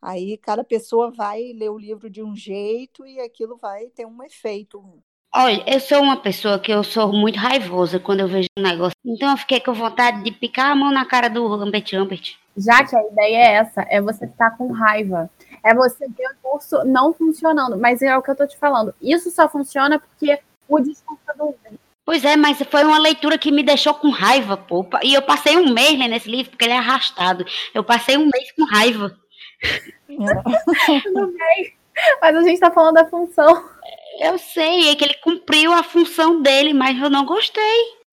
aí 0.00 0.38
cada 0.38 0.62
pessoa 0.62 1.10
vai 1.10 1.52
ler 1.54 1.70
o 1.70 1.78
livro 1.78 2.08
de 2.08 2.22
um 2.22 2.36
jeito 2.36 3.04
e 3.04 3.18
aquilo 3.20 3.56
vai 3.56 3.86
ter 3.86 4.06
um 4.06 4.22
efeito. 4.22 5.02
Olha, 5.34 5.64
eu 5.66 5.80
sou 5.80 6.00
uma 6.00 6.16
pessoa 6.16 6.60
que 6.60 6.72
eu 6.72 6.84
sou 6.84 7.12
muito 7.12 7.36
raivosa 7.36 7.98
quando 7.98 8.20
eu 8.20 8.28
vejo 8.28 8.46
um 8.56 8.62
negócio. 8.62 8.96
Então 9.04 9.32
eu 9.32 9.36
fiquei 9.36 9.58
com 9.58 9.74
vontade 9.74 10.22
de 10.22 10.30
picar 10.30 10.70
a 10.70 10.76
mão 10.76 10.92
na 10.92 11.04
cara 11.04 11.28
do 11.28 11.44
Lambert 11.48 11.90
Lambert. 11.92 12.38
Já 12.56 12.84
que 12.84 12.94
a 12.94 13.02
ideia 13.02 13.36
é 13.38 13.54
essa, 13.54 13.84
é 13.90 14.00
você 14.00 14.28
ficar 14.28 14.56
com 14.56 14.70
raiva. 14.70 15.28
É 15.64 15.74
você 15.74 16.06
ver 16.08 16.26
o 16.26 16.50
curso 16.50 16.84
não 16.84 17.12
funcionando. 17.12 17.76
Mas 17.78 18.02
é 18.02 18.16
o 18.16 18.22
que 18.22 18.30
eu 18.30 18.36
tô 18.36 18.46
te 18.46 18.56
falando. 18.58 18.94
Isso 19.00 19.30
só 19.30 19.48
funciona 19.48 19.98
porque 19.98 20.38
o 20.68 20.78
discurso 20.80 21.22
do 21.36 21.54
Pois 22.04 22.22
é, 22.22 22.36
mas 22.36 22.58
foi 22.70 22.84
uma 22.84 22.98
leitura 22.98 23.38
que 23.38 23.50
me 23.50 23.62
deixou 23.62 23.94
com 23.94 24.10
raiva, 24.10 24.58
pô. 24.58 24.86
E 25.02 25.14
eu 25.14 25.22
passei 25.22 25.56
um 25.56 25.72
mês 25.72 25.98
né, 25.98 26.06
nesse 26.06 26.30
livro, 26.30 26.50
porque 26.50 26.66
ele 26.66 26.74
é 26.74 26.78
arrastado. 26.78 27.46
Eu 27.72 27.82
passei 27.82 28.18
um 28.18 28.28
mês 28.30 28.52
com 28.52 28.64
raiva. 28.64 29.16
Tudo 31.02 31.32
bem. 31.32 31.74
Mas 32.20 32.36
a 32.36 32.42
gente 32.42 32.60
tá 32.60 32.70
falando 32.70 32.96
da 32.96 33.06
função. 33.06 33.70
Eu 34.20 34.38
sei, 34.38 34.90
é 34.90 34.96
que 34.96 35.04
ele 35.04 35.14
cumpriu 35.14 35.72
a 35.72 35.82
função 35.82 36.42
dele, 36.42 36.74
mas 36.74 37.00
eu 37.00 37.08
não 37.08 37.24
gostei. 37.24 38.03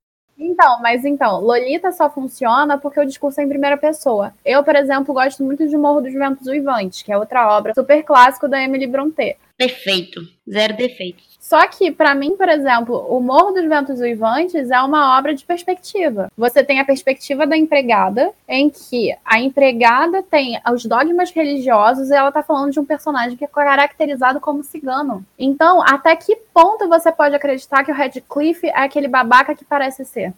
Então, 0.44 0.82
mas 0.82 1.06
então, 1.06 1.40
Lolita 1.40 1.92
só 1.92 2.10
funciona 2.10 2.76
porque 2.76 3.00
o 3.00 3.06
discurso 3.06 3.40
é 3.40 3.44
em 3.44 3.48
primeira 3.48 3.78
pessoa. 3.78 4.34
Eu, 4.44 4.64
por 4.64 4.76
exemplo, 4.76 5.14
gosto 5.14 5.44
muito 5.44 5.68
de 5.68 5.78
Morro 5.78 6.02
dos 6.02 6.14
Ventos 6.14 6.48
Uivantes, 6.48 7.04
que 7.04 7.12
é 7.12 7.18
outra 7.18 7.56
obra 7.56 7.76
super 7.76 8.02
clássico 8.04 8.48
da 8.48 8.60
Emily 8.60 8.88
Brontë. 8.88 9.38
Perfeito, 9.62 10.22
zero 10.50 10.76
defeitos. 10.76 11.38
Só 11.40 11.68
que, 11.68 11.92
para 11.92 12.16
mim, 12.16 12.36
por 12.36 12.50
exemplo, 12.50 12.96
O 13.08 13.20
Morro 13.20 13.52
dos 13.52 13.70
Ventos 13.70 14.00
Uivantes 14.00 14.72
é 14.72 14.82
uma 14.82 15.20
obra 15.20 15.36
de 15.36 15.46
perspectiva. 15.46 16.32
Você 16.36 16.64
tem 16.64 16.80
a 16.80 16.86
perspectiva 16.86 17.46
da 17.46 17.56
empregada, 17.56 18.32
em 18.48 18.72
que 18.72 19.16
a 19.24 19.40
empregada 19.40 20.24
tem 20.24 20.60
os 20.74 20.84
dogmas 20.84 21.30
religiosos 21.30 22.10
e 22.10 22.16
ela 22.16 22.32
tá 22.32 22.42
falando 22.42 22.72
de 22.72 22.80
um 22.80 22.86
personagem 22.86 23.38
que 23.38 23.46
é 23.46 23.48
caracterizado 23.48 24.40
como 24.40 24.64
cigano. 24.64 25.24
Então, 25.38 25.84
até 25.84 26.16
que 26.16 26.36
ponto 26.52 26.90
você 26.90 27.12
pode 27.12 27.36
acreditar 27.36 27.84
que 27.84 27.92
o 27.92 27.96
Radcliffe 27.96 28.66
é 28.66 28.80
aquele 28.80 29.08
babaca 29.08 29.54
que 29.54 29.64
parece 29.64 30.04
ser? 30.06 30.34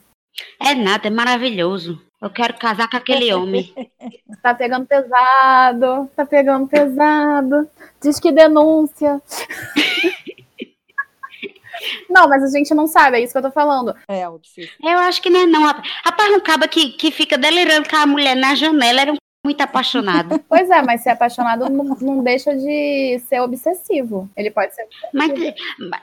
É 0.59 0.75
nada, 0.75 1.07
é 1.07 1.11
maravilhoso. 1.11 2.01
Eu 2.23 2.29
quero 2.29 2.53
casar 2.53 2.89
com 2.89 2.97
aquele 2.97 3.33
homem. 3.33 3.73
Tá 4.41 4.53
pegando 4.53 4.85
pesado, 4.85 6.11
tá 6.17 6.25
pegando 6.25 6.67
pesado. 6.67 7.69
Diz 8.01 8.19
que 8.19 8.29
denúncia. 8.29 9.21
Não, 12.09 12.27
mas 12.27 12.43
a 12.43 12.47
gente 12.47 12.73
não 12.73 12.87
sabe, 12.87 13.17
é 13.17 13.21
isso 13.21 13.31
que 13.31 13.37
eu 13.37 13.43
tô 13.43 13.51
falando. 13.51 13.95
É, 14.07 14.27
obsessivo. 14.27 14.71
Eu 14.81 14.99
acho 14.99 15.21
que 15.21 15.29
não 15.29 15.41
é 15.41 15.45
não. 15.45 15.63
Rapaz, 15.63 16.33
um 16.33 16.39
caba 16.39 16.67
que, 16.67 16.91
que 16.91 17.09
fica 17.09 17.37
delirando 17.37 17.89
com 17.89 17.95
a 17.95 18.05
mulher 18.05 18.35
na 18.35 18.53
janela 18.53 19.01
era 19.01 19.13
um 19.13 19.17
muito 19.45 19.61
apaixonado. 19.61 20.39
Pois 20.47 20.69
é, 20.69 20.81
mas 20.81 21.01
ser 21.01 21.11
apaixonado 21.11 21.69
não, 21.69 21.85
não 22.01 22.23
deixa 22.23 22.55
de 22.55 23.19
ser 23.27 23.41
obsessivo. 23.41 24.29
Ele 24.35 24.51
pode 24.51 24.75
ser. 24.75 24.87
Mas, 25.13 25.31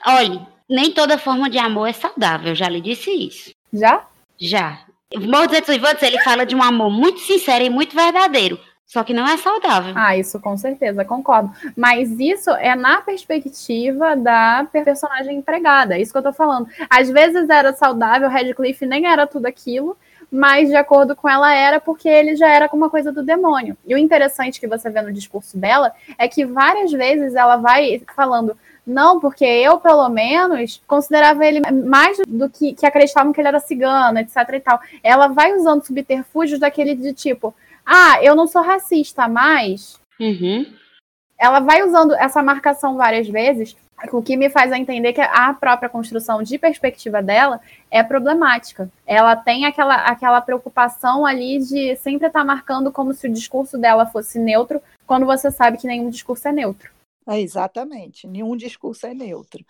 olha, 0.05 0.47
nem 0.69 0.91
toda 0.91 1.17
forma 1.17 1.49
de 1.49 1.57
amor 1.57 1.87
é 1.87 1.93
saudável, 1.93 2.55
já 2.55 2.69
lhe 2.69 2.81
disse 2.81 3.11
isso. 3.11 3.51
Já? 3.71 4.05
Já. 4.39 4.79
Mozart 5.19 5.65
Vivantes, 5.67 6.03
ele 6.03 6.19
fala 6.19 6.45
de 6.45 6.55
um 6.55 6.63
amor 6.63 6.89
muito 6.89 7.19
sincero 7.19 7.63
e 7.63 7.69
muito 7.69 7.95
verdadeiro. 7.95 8.59
Só 8.91 9.05
que 9.05 9.13
não 9.13 9.25
é 9.25 9.37
saudável. 9.37 9.93
Ah, 9.95 10.17
isso 10.17 10.37
com 10.37 10.57
certeza, 10.57 11.05
concordo. 11.05 11.49
Mas 11.77 12.11
isso 12.19 12.49
é 12.49 12.75
na 12.75 13.01
perspectiva 13.01 14.17
da 14.17 14.67
personagem 14.69 15.37
empregada. 15.37 15.95
É 15.95 16.01
isso 16.01 16.11
que 16.11 16.17
eu 16.17 16.23
tô 16.23 16.33
falando. 16.33 16.67
Às 16.89 17.09
vezes 17.09 17.49
era 17.49 17.71
saudável, 17.71 18.27
Radcliffe 18.27 18.85
nem 18.85 19.05
era 19.05 19.25
tudo 19.25 19.45
aquilo, 19.45 19.95
mas 20.29 20.67
de 20.67 20.75
acordo 20.75 21.15
com 21.15 21.29
ela 21.29 21.53
era 21.53 21.79
porque 21.79 22.09
ele 22.09 22.35
já 22.35 22.49
era 22.49 22.67
como 22.67 22.83
uma 22.83 22.89
coisa 22.89 23.13
do 23.13 23.23
demônio. 23.23 23.77
E 23.87 23.95
o 23.95 23.97
interessante 23.97 24.59
que 24.59 24.67
você 24.67 24.89
vê 24.89 25.01
no 25.01 25.13
discurso 25.13 25.57
dela 25.57 25.93
é 26.17 26.27
que 26.27 26.45
várias 26.45 26.91
vezes 26.91 27.33
ela 27.33 27.55
vai 27.55 28.01
falando 28.13 28.57
não, 28.85 29.19
porque 29.19 29.45
eu, 29.45 29.79
pelo 29.79 30.09
menos, 30.09 30.81
considerava 30.87 31.45
ele 31.45 31.61
mais 31.85 32.17
do 32.27 32.49
que, 32.49 32.73
que 32.73 32.85
acreditavam 32.85 33.31
que 33.31 33.39
ele 33.39 33.47
era 33.47 33.59
cigano, 33.59 34.19
etc 34.19 34.35
e 34.53 34.59
tal. 34.59 34.79
Ela 35.03 35.27
vai 35.27 35.53
usando 35.53 35.85
subterfúgios 35.85 36.59
daquele 36.59 36.95
de 36.95 37.13
tipo, 37.13 37.53
ah, 37.85 38.17
eu 38.23 38.35
não 38.35 38.47
sou 38.47 38.61
racista, 38.61 39.27
mas. 39.27 39.99
Uhum. 40.19 40.65
Ela 41.37 41.59
vai 41.59 41.83
usando 41.83 42.13
essa 42.13 42.43
marcação 42.43 42.97
várias 42.97 43.27
vezes, 43.27 43.75
o 44.11 44.21
que 44.21 44.37
me 44.37 44.49
faz 44.49 44.71
entender 44.71 45.13
que 45.13 45.21
a 45.21 45.53
própria 45.53 45.89
construção 45.89 46.41
de 46.41 46.57
perspectiva 46.57 47.21
dela 47.21 47.59
é 47.89 48.01
problemática. 48.03 48.89
Ela 49.05 49.35
tem 49.35 49.65
aquela, 49.65 49.95
aquela 49.95 50.41
preocupação 50.41 51.25
ali 51.25 51.59
de 51.59 51.95
sempre 51.97 52.27
estar 52.27 52.43
marcando 52.43 52.91
como 52.91 53.13
se 53.13 53.27
o 53.27 53.33
discurso 53.33 53.77
dela 53.77 54.05
fosse 54.05 54.39
neutro, 54.39 54.81
quando 55.05 55.25
você 55.25 55.51
sabe 55.51 55.77
que 55.77 55.87
nenhum 55.87 56.09
discurso 56.09 56.47
é 56.47 56.51
neutro. 56.51 56.91
Exatamente, 57.39 58.27
nenhum 58.27 58.55
discurso 58.57 59.05
é 59.05 59.13
neutro. 59.13 59.63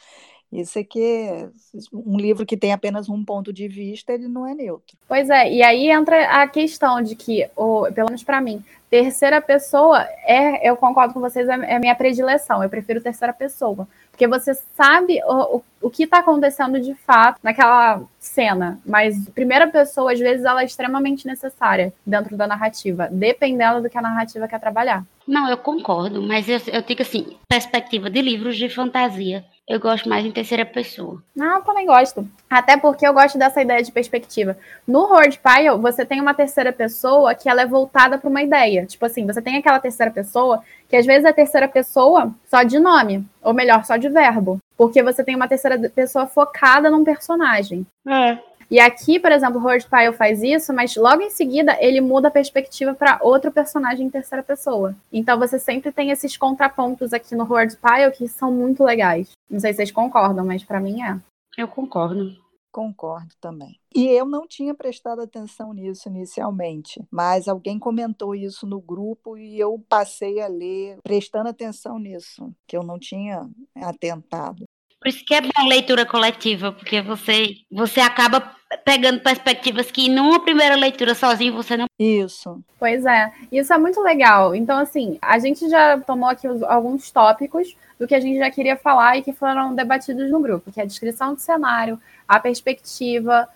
Isso 0.51 0.77
é 0.77 0.83
que 0.83 1.47
um 1.93 2.17
livro 2.17 2.45
que 2.45 2.57
tem 2.57 2.73
apenas 2.73 3.07
um 3.07 3.23
ponto 3.23 3.53
de 3.53 3.67
vista, 3.69 4.11
ele 4.11 4.27
não 4.27 4.45
é 4.45 4.53
neutro. 4.53 4.97
Pois 5.07 5.29
é, 5.29 5.51
e 5.51 5.63
aí 5.63 5.89
entra 5.89 6.41
a 6.41 6.47
questão 6.47 7.01
de 7.01 7.15
que, 7.15 7.49
ou, 7.55 7.91
pelo 7.93 8.07
menos 8.07 8.23
para 8.23 8.41
mim, 8.41 8.61
terceira 8.89 9.41
pessoa 9.41 10.05
é, 10.25 10.69
eu 10.69 10.75
concordo 10.75 11.13
com 11.13 11.21
vocês, 11.21 11.47
é, 11.47 11.53
é 11.53 11.79
minha 11.79 11.95
predileção. 11.95 12.61
Eu 12.61 12.69
prefiro 12.69 12.99
terceira 12.99 13.31
pessoa. 13.31 13.87
Porque 14.11 14.27
você 14.27 14.53
sabe 14.75 15.21
o, 15.23 15.57
o, 15.57 15.63
o 15.83 15.89
que 15.89 16.03
está 16.03 16.19
acontecendo 16.19 16.79
de 16.81 16.93
fato 16.93 17.39
naquela 17.41 18.01
cena. 18.19 18.77
Mas 18.85 19.17
primeira 19.29 19.67
pessoa, 19.67 20.11
às 20.11 20.19
vezes, 20.19 20.45
ela 20.45 20.61
é 20.61 20.65
extremamente 20.65 21.25
necessária 21.25 21.93
dentro 22.05 22.35
da 22.35 22.45
narrativa, 22.45 23.07
dependendo 23.09 23.81
do 23.81 23.89
que 23.89 23.97
a 23.97 24.01
narrativa 24.01 24.47
quer 24.49 24.59
trabalhar. 24.59 25.05
Não, 25.25 25.49
eu 25.49 25.57
concordo, 25.57 26.21
mas 26.21 26.49
eu, 26.49 26.59
eu 26.67 26.81
digo 26.81 27.01
assim, 27.01 27.37
perspectiva 27.47 28.09
de 28.09 28.21
livros 28.21 28.57
de 28.57 28.67
fantasia 28.67 29.45
eu 29.67 29.79
gosto 29.79 30.09
mais 30.09 30.25
em 30.25 30.31
terceira 30.31 30.65
pessoa. 30.65 31.21
Ah, 31.39 31.57
eu 31.57 31.63
também 31.63 31.85
gosto. 31.85 32.27
Até 32.49 32.75
porque 32.75 33.07
eu 33.07 33.13
gosto 33.13 33.37
dessa 33.37 33.61
ideia 33.61 33.81
de 33.81 33.91
perspectiva. 33.91 34.57
No 34.85 35.01
Horde 35.03 35.39
Pile, 35.39 35.77
você 35.79 36.05
tem 36.05 36.19
uma 36.19 36.33
terceira 36.33 36.73
pessoa 36.73 37.33
que 37.33 37.47
ela 37.47 37.61
é 37.61 37.65
voltada 37.65 38.17
para 38.17 38.29
uma 38.29 38.41
ideia. 38.41 38.85
Tipo 38.85 39.05
assim, 39.05 39.25
você 39.25 39.41
tem 39.41 39.57
aquela 39.57 39.79
terceira 39.79 40.11
pessoa 40.11 40.61
que 40.89 40.95
às 40.95 41.05
vezes 41.05 41.23
é 41.23 41.31
terceira 41.31 41.67
pessoa 41.69 42.33
só 42.49 42.63
de 42.63 42.79
nome, 42.79 43.25
ou 43.41 43.53
melhor, 43.53 43.85
só 43.85 43.95
de 43.95 44.09
verbo. 44.09 44.59
Porque 44.75 45.01
você 45.01 45.23
tem 45.23 45.35
uma 45.35 45.47
terceira 45.47 45.79
pessoa 45.89 46.27
focada 46.27 46.89
num 46.89 47.03
personagem. 47.03 47.85
É. 48.05 48.37
E 48.71 48.79
aqui, 48.79 49.19
por 49.19 49.33
exemplo, 49.33 49.59
o 49.59 49.65
Horde 49.65 49.85
Pyle 49.85 50.13
faz 50.13 50.41
isso, 50.41 50.71
mas 50.71 50.95
logo 50.95 51.21
em 51.21 51.29
seguida 51.29 51.77
ele 51.81 51.99
muda 51.99 52.29
a 52.29 52.31
perspectiva 52.31 52.93
para 52.93 53.19
outro 53.21 53.51
personagem 53.51 54.07
em 54.07 54.09
terceira 54.09 54.41
pessoa. 54.41 54.95
Então 55.11 55.37
você 55.37 55.59
sempre 55.59 55.91
tem 55.91 56.09
esses 56.09 56.37
contrapontos 56.37 57.11
aqui 57.11 57.35
no 57.35 57.43
Horde 57.43 57.75
Pyle 57.75 58.13
que 58.15 58.29
são 58.29 58.49
muito 58.49 58.81
legais. 58.81 59.31
Não 59.49 59.59
sei 59.59 59.73
se 59.73 59.77
vocês 59.77 59.91
concordam, 59.91 60.45
mas 60.45 60.63
para 60.63 60.79
mim 60.79 61.03
é. 61.03 61.19
Eu 61.57 61.67
concordo. 61.67 62.33
Concordo 62.71 63.35
também. 63.41 63.77
E 63.93 64.07
eu 64.07 64.25
não 64.25 64.47
tinha 64.47 64.73
prestado 64.73 65.21
atenção 65.21 65.73
nisso 65.73 66.07
inicialmente, 66.07 67.01
mas 67.11 67.49
alguém 67.49 67.77
comentou 67.77 68.33
isso 68.33 68.65
no 68.65 68.79
grupo 68.79 69.37
e 69.37 69.59
eu 69.59 69.83
passei 69.89 70.39
a 70.39 70.47
ler 70.47 70.97
prestando 71.03 71.49
atenção 71.49 71.99
nisso, 71.99 72.49
que 72.65 72.77
eu 72.77 72.83
não 72.83 72.97
tinha 72.97 73.49
atentado. 73.75 74.63
Por 74.97 75.09
isso 75.09 75.25
que 75.25 75.33
é 75.33 75.41
bom 75.41 75.67
leitura 75.67 76.05
coletiva, 76.05 76.71
porque 76.71 77.01
você, 77.01 77.55
você 77.69 77.99
acaba 77.99 78.55
pegando 78.77 79.19
perspectivas 79.19 79.91
que 79.91 80.09
numa 80.09 80.39
primeira 80.39 80.75
leitura 80.75 81.13
sozinho 81.13 81.53
você 81.53 81.77
não. 81.77 81.85
Isso. 81.99 82.59
Pois 82.79 83.05
é. 83.05 83.31
Isso 83.51 83.73
é 83.73 83.77
muito 83.77 84.01
legal. 84.01 84.55
Então, 84.55 84.77
assim, 84.77 85.17
a 85.21 85.37
gente 85.39 85.69
já 85.69 85.99
tomou 85.99 86.29
aqui 86.29 86.47
alguns 86.67 87.11
tópicos 87.11 87.75
do 87.99 88.07
que 88.07 88.15
a 88.15 88.19
gente 88.19 88.39
já 88.39 88.49
queria 88.49 88.75
falar 88.75 89.17
e 89.17 89.21
que 89.21 89.33
foram 89.33 89.75
debatidos 89.75 90.31
no 90.31 90.39
grupo, 90.39 90.71
que 90.71 90.79
é 90.79 90.83
a 90.83 90.87
descrição 90.87 91.33
do 91.33 91.39
cenário, 91.39 91.99
a 92.27 92.39
perspectiva, 92.39 93.47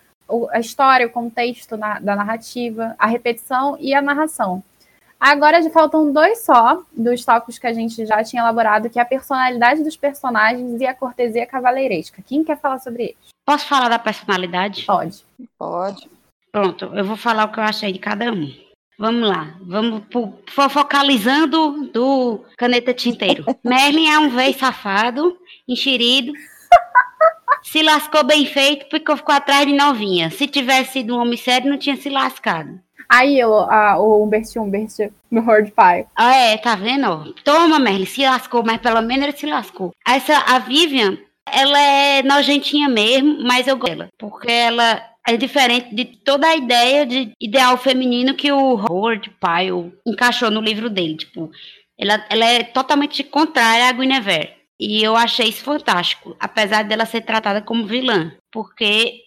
a 0.50 0.60
história, 0.60 1.06
o 1.06 1.10
contexto 1.10 1.76
da 1.76 2.00
narrativa, 2.00 2.94
a 2.98 3.06
repetição 3.06 3.76
e 3.80 3.94
a 3.94 4.02
narração. 4.02 4.62
Agora 5.18 5.62
já 5.62 5.70
faltam 5.70 6.12
dois 6.12 6.44
só 6.44 6.82
dos 6.92 7.24
tópicos 7.24 7.58
que 7.58 7.66
a 7.66 7.72
gente 7.72 8.04
já 8.04 8.22
tinha 8.22 8.42
elaborado, 8.42 8.90
que 8.90 8.98
é 8.98 9.02
a 9.02 9.06
personalidade 9.06 9.82
dos 9.82 9.96
personagens 9.96 10.80
e 10.80 10.86
a 10.86 10.94
cortesia 10.94 11.46
cavaleiresca. 11.46 12.22
Quem 12.22 12.44
quer 12.44 12.58
falar 12.58 12.78
sobre 12.78 13.04
eles? 13.04 13.35
Posso 13.46 13.66
falar 13.66 13.88
da 13.88 13.98
personalidade? 13.98 14.82
Pode. 14.82 15.24
Pode. 15.56 16.10
Pronto, 16.50 16.86
eu 16.86 17.04
vou 17.04 17.16
falar 17.16 17.44
o 17.44 17.52
que 17.52 17.60
eu 17.60 17.64
achei 17.64 17.92
de 17.92 18.00
cada 18.00 18.32
um. 18.32 18.52
Vamos 18.98 19.28
lá, 19.28 19.54
vamos 19.60 20.02
focalizando 20.48 21.90
do 21.92 22.40
caneta 22.56 22.92
tinteiro. 22.92 23.44
Merlin 23.62 24.08
é 24.08 24.18
um 24.18 24.30
véi 24.30 24.54
safado, 24.54 25.36
enxerido, 25.68 26.32
se 27.62 27.82
lascou 27.82 28.24
bem 28.24 28.46
feito 28.46 28.88
porque 28.88 29.16
ficou 29.16 29.34
atrás 29.34 29.66
de 29.66 29.74
novinha. 29.74 30.30
Se 30.30 30.48
tivesse 30.48 30.94
sido 30.94 31.14
um 31.14 31.20
homem 31.20 31.36
sério, 31.36 31.70
não 31.70 31.78
tinha 31.78 31.96
se 31.96 32.08
lascado. 32.08 32.80
Aí 33.08 33.40
a, 33.40 33.98
o 33.98 34.24
Humbert 34.24 34.46
Humbert 34.56 35.12
no 35.30 35.40
Horde 35.48 35.70
Pie. 35.70 36.06
Ah, 36.16 36.34
é, 36.34 36.56
tá 36.56 36.74
vendo? 36.74 37.32
Toma, 37.44 37.78
Merle, 37.78 38.06
se 38.06 38.22
lascou, 38.22 38.64
mas 38.64 38.80
pelo 38.80 39.02
menos 39.02 39.24
ele 39.24 39.36
se 39.36 39.46
lascou. 39.46 39.92
Essa, 40.04 40.38
a 40.38 40.58
Vivian, 40.58 41.16
ela 41.50 41.78
é 41.78 42.22
nojentinha 42.22 42.88
mesmo, 42.88 43.42
mas 43.42 43.66
eu 43.66 43.76
gosto 43.76 43.96
dela. 43.96 44.08
Porque 44.18 44.50
ela 44.50 45.02
é 45.26 45.36
diferente 45.36 45.94
de 45.94 46.04
toda 46.04 46.46
a 46.46 46.56
ideia 46.56 47.06
de 47.06 47.32
ideal 47.40 47.76
feminino 47.76 48.34
que 48.34 48.50
o 48.50 48.74
Horde 48.74 49.30
Pyle 49.30 49.92
encaixou 50.06 50.50
no 50.50 50.60
livro 50.60 50.88
dele. 50.88 51.16
Tipo, 51.16 51.50
ela, 51.98 52.24
ela 52.28 52.44
é 52.44 52.62
totalmente 52.62 53.22
contrária 53.24 53.88
a 53.88 53.92
Guinevere. 53.92 54.54
E 54.78 55.02
eu 55.02 55.16
achei 55.16 55.48
isso 55.48 55.64
fantástico, 55.64 56.36
apesar 56.38 56.84
dela 56.84 57.06
ser 57.06 57.22
tratada 57.22 57.62
como 57.62 57.86
vilã. 57.86 58.32
Porque 58.52 59.22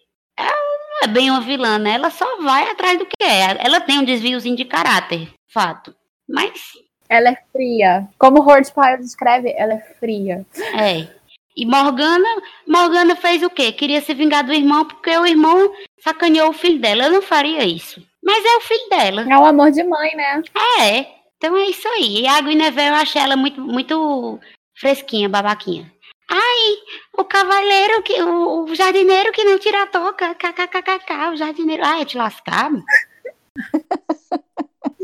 é 1.01 1.07
bem 1.07 1.31
uma 1.31 1.41
vilã, 1.41 1.77
né? 1.79 1.91
Ela 1.91 2.09
só 2.09 2.41
vai 2.41 2.69
atrás 2.69 2.99
do 2.99 3.05
que 3.05 3.23
é. 3.23 3.65
Ela 3.65 3.79
tem 3.79 3.99
um 3.99 4.03
desviozinho 4.03 4.55
de 4.55 4.65
caráter, 4.65 5.29
fato. 5.47 5.95
Mas. 6.27 6.73
Ela 7.07 7.29
é 7.29 7.37
fria. 7.51 8.07
Como 8.17 8.41
Horde 8.41 8.71
Pyle 8.71 8.97
descreve, 8.99 9.53
ela 9.57 9.73
é 9.73 9.95
fria. 9.99 10.45
É. 10.77 11.18
E 11.59 11.65
Morgana, 11.65 12.29
Morgana 12.65 13.17
fez 13.17 13.43
o 13.43 13.49
quê? 13.49 13.73
Queria 13.73 13.99
se 13.99 14.13
vingar 14.13 14.45
do 14.45 14.53
irmão 14.53 14.85
porque 14.85 15.09
o 15.09 15.25
irmão 15.25 15.73
sacaneou 16.01 16.51
o 16.51 16.53
filho 16.53 16.79
dela. 16.79 17.03
Eu 17.03 17.11
não 17.11 17.21
faria 17.21 17.65
isso. 17.65 18.01
Mas 18.23 18.45
é 18.45 18.55
o 18.55 18.61
filho 18.61 18.89
dela. 18.89 19.25
É 19.29 19.37
o 19.37 19.45
amor 19.45 19.69
de 19.69 19.83
mãe, 19.83 20.15
né? 20.15 20.41
É. 20.79 21.05
Então 21.35 21.57
é 21.57 21.65
isso 21.65 21.85
aí. 21.89 22.21
E 22.21 22.27
a 22.27 22.39
Guinevere 22.39 22.91
eu 22.91 22.95
achei 22.95 23.21
ela 23.21 23.35
muito, 23.35 23.59
muito 23.59 24.39
fresquinha, 24.73 25.27
babaquinha. 25.27 25.91
Ai, 26.29 26.77
o 27.17 27.25
cavaleiro, 27.25 28.03
que, 28.03 28.21
o, 28.21 28.63
o 28.63 28.75
jardineiro 28.75 29.33
que 29.33 29.43
não 29.43 29.59
tira 29.59 29.83
a 29.83 29.87
toca, 29.87 30.35
kkkk, 30.35 31.33
o 31.33 31.35
jardineiro. 31.35 31.83
Ai, 31.85 32.01
eu 32.01 32.05
te 32.05 32.17
lascar. 32.17 32.71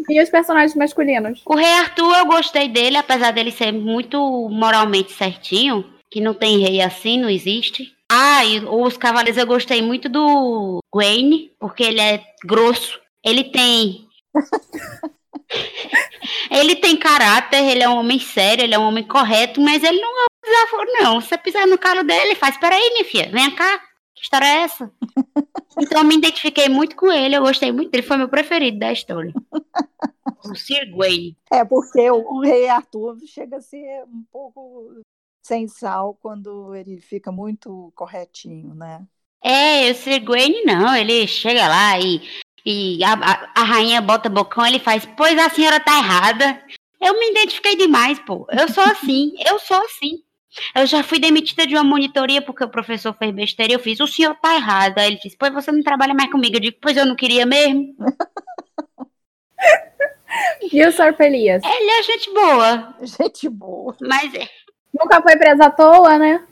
E 0.08 0.22
os 0.22 0.30
personagens 0.30 0.76
masculinos? 0.76 1.42
O 1.48 1.56
Rei 1.56 1.74
Arthur, 1.80 2.16
eu 2.16 2.28
gostei 2.28 2.70
dele, 2.70 2.96
apesar 2.96 3.32
dele 3.32 3.52
ser 3.52 3.72
muito 3.72 4.48
moralmente 4.52 5.12
certinho, 5.12 5.84
que 6.16 6.22
não 6.22 6.34
tem 6.34 6.60
rei 6.60 6.80
assim, 6.80 7.20
não 7.20 7.30
existe. 7.30 7.94
Ah, 8.10 8.46
e 8.46 8.62
os 8.62 8.96
cavaleiros 8.96 9.38
eu 9.38 9.46
gostei 9.46 9.82
muito 9.82 10.08
do 10.08 10.80
Gwen, 10.90 11.52
porque 11.60 11.84
ele 11.84 12.00
é 12.00 12.24
grosso. 12.46 12.98
Ele 13.22 13.44
tem. 13.44 14.08
ele 16.50 16.78
tem 16.78 16.96
caráter, 16.96 17.70
ele 17.70 17.84
é 17.84 17.90
um 17.90 17.98
homem 17.98 18.18
sério, 18.18 18.64
ele 18.64 18.74
é 18.74 18.80
um 18.80 18.88
homem 18.88 19.04
correto, 19.04 19.60
mas 19.60 19.84
ele 19.84 20.00
não 20.00 20.24
é 20.24 20.26
desaforo, 20.42 20.90
não. 21.02 21.20
Se 21.20 21.28
você 21.28 21.38
pisar 21.38 21.68
no 21.68 21.78
calo 21.78 22.02
dele, 22.02 22.36
faz, 22.36 22.58
peraí, 22.58 22.94
minha 22.94 23.04
filha, 23.04 23.30
vem 23.30 23.54
cá. 23.54 23.78
Que 24.16 24.24
história 24.24 24.46
é 24.46 24.62
essa? 24.62 24.90
então 25.78 26.02
eu 26.02 26.06
me 26.06 26.16
identifiquei 26.16 26.70
muito 26.70 26.96
com 26.96 27.12
ele, 27.12 27.36
eu 27.36 27.42
gostei 27.42 27.74
muito 27.74 27.92
dele, 27.92 28.08
foi 28.08 28.16
meu 28.16 28.30
preferido 28.30 28.80
da 28.80 28.94
história. 28.94 29.34
o 30.50 30.56
Sir 30.56 30.90
Gawain. 30.92 31.36
É, 31.52 31.66
porque 31.66 32.10
o, 32.10 32.36
o, 32.36 32.40
rei 32.40 32.70
Arthur 32.70 33.18
chega 33.26 33.58
a 33.58 33.62
ser 33.62 34.06
um 34.08 34.24
pouco 34.32 35.04
sem 35.46 35.68
sal 35.68 36.18
quando 36.20 36.74
ele 36.74 37.00
fica 37.00 37.32
muito 37.32 37.94
corretinho, 37.96 38.74
né? 38.74 39.06
É, 39.44 39.92
o 39.92 40.22
Gawain 40.22 40.66
não, 40.66 40.96
ele 40.96 41.28
chega 41.28 41.68
lá 41.68 42.00
e, 42.00 42.20
e 42.66 43.04
a, 43.04 43.14
a, 43.14 43.62
a 43.62 43.64
rainha 43.64 44.02
bota 44.02 44.28
bocão, 44.28 44.66
ele 44.66 44.80
faz, 44.80 45.08
pois 45.16 45.38
a 45.38 45.48
senhora 45.48 45.80
tá 45.80 46.00
errada. 46.00 46.60
Eu 47.00 47.20
me 47.20 47.30
identifiquei 47.30 47.76
demais, 47.76 48.18
pô. 48.18 48.48
Eu 48.50 48.68
sou 48.70 48.84
assim, 48.86 49.34
eu 49.48 49.60
sou 49.60 49.78
assim. 49.78 50.24
Eu 50.74 50.88
já 50.88 51.04
fui 51.04 51.20
demitida 51.20 51.68
de 51.68 51.76
uma 51.76 51.84
monitoria 51.84 52.42
porque 52.42 52.64
o 52.64 52.70
professor 52.70 53.14
fez 53.14 53.32
besteira 53.32 53.74
e 53.74 53.76
eu 53.76 53.80
fiz, 53.80 54.00
o 54.00 54.08
senhor 54.08 54.34
tá 54.42 54.56
errado. 54.56 54.98
Aí 54.98 55.08
ele 55.08 55.20
disse, 55.22 55.38
pois 55.38 55.54
você 55.54 55.72
não 55.72 55.84
trabalha 55.84 56.16
mais 56.16 56.32
comigo. 56.32 56.56
Eu 56.56 56.62
digo, 56.62 56.78
pois 56.82 56.98
eu 56.98 57.06
não 57.06 57.16
queria 57.16 57.46
mesmo. 57.46 57.96
E 60.74 60.86
o 60.86 60.92
Sr. 60.92 61.16
Elias? 61.18 61.64
Ele 61.64 61.92
é 61.92 62.04
gente 62.04 62.34
boa. 62.34 62.96
Gente 63.02 63.48
boa. 63.48 63.96
Mas 64.02 64.34
é, 64.34 64.50
Nunca 64.98 65.22
foi 65.22 65.36
preso 65.36 65.62
à 65.62 65.70
toa, 65.70 66.18
né? 66.18 66.46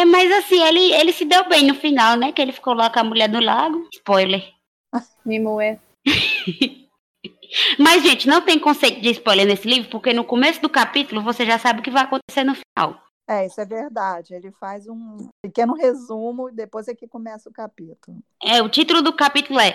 é, 0.00 0.04
mas 0.04 0.30
assim, 0.32 0.62
ele, 0.62 0.92
ele 0.92 1.12
se 1.12 1.24
deu 1.24 1.48
bem 1.48 1.66
no 1.66 1.74
final, 1.74 2.16
né? 2.16 2.30
Que 2.30 2.40
ele 2.40 2.52
ficou 2.52 2.72
lá 2.72 2.88
com 2.88 3.00
a 3.00 3.04
mulher 3.04 3.28
do 3.28 3.40
lago. 3.40 3.88
Spoiler. 3.92 4.44
Me 5.24 5.40
moer. 5.40 5.78
Mas, 7.78 8.02
gente, 8.02 8.28
não 8.28 8.42
tem 8.42 8.58
conceito 8.58 9.00
de 9.00 9.10
spoiler 9.10 9.46
nesse 9.46 9.66
livro, 9.66 9.88
porque 9.90 10.12
no 10.12 10.22
começo 10.22 10.60
do 10.60 10.68
capítulo 10.68 11.22
você 11.22 11.46
já 11.46 11.58
sabe 11.58 11.80
o 11.80 11.82
que 11.82 11.90
vai 11.90 12.02
acontecer 12.02 12.44
no 12.44 12.54
final. 12.54 13.02
É, 13.26 13.46
isso 13.46 13.60
é 13.60 13.64
verdade. 13.64 14.34
Ele 14.34 14.50
faz 14.52 14.86
um 14.86 15.28
pequeno 15.42 15.74
resumo 15.74 16.48
e 16.48 16.52
depois 16.52 16.88
é 16.88 16.94
que 16.94 17.08
começa 17.08 17.48
o 17.48 17.52
capítulo. 17.52 18.18
É, 18.42 18.62
o 18.62 18.68
título 18.68 19.02
do 19.02 19.14
capítulo 19.14 19.58
é 19.60 19.74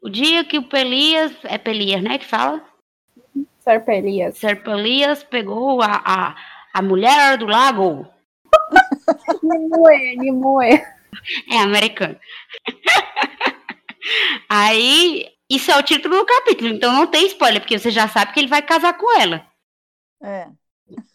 O 0.00 0.08
dia 0.08 0.44
que 0.44 0.58
o 0.58 0.68
Pelias. 0.68 1.32
É 1.44 1.58
Pelias, 1.58 2.02
né? 2.02 2.18
Que 2.18 2.26
fala? 2.26 2.62
Sr. 3.60 3.82
Elias. 3.88 4.38
Ser 4.38 4.62
Pelias 4.62 5.24
pegou 5.24 5.82
a, 5.82 6.02
a, 6.04 6.36
a 6.76 6.82
mulher 6.82 7.38
do 7.38 7.46
lago. 7.46 8.06
Me 9.42 10.30
moer. 10.30 10.86
É 11.50 11.58
americano. 11.58 12.18
Aí, 14.46 15.26
isso 15.48 15.70
é 15.70 15.78
o 15.78 15.82
título 15.82 16.18
do 16.18 16.26
capítulo, 16.26 16.68
então 16.68 16.92
não 16.92 17.06
tem 17.06 17.26
spoiler, 17.28 17.62
porque 17.62 17.78
você 17.78 17.90
já 17.90 18.06
sabe 18.06 18.34
que 18.34 18.40
ele 18.40 18.48
vai 18.48 18.60
casar 18.60 18.92
com 18.98 19.18
ela. 19.18 19.46
É. 20.22 20.48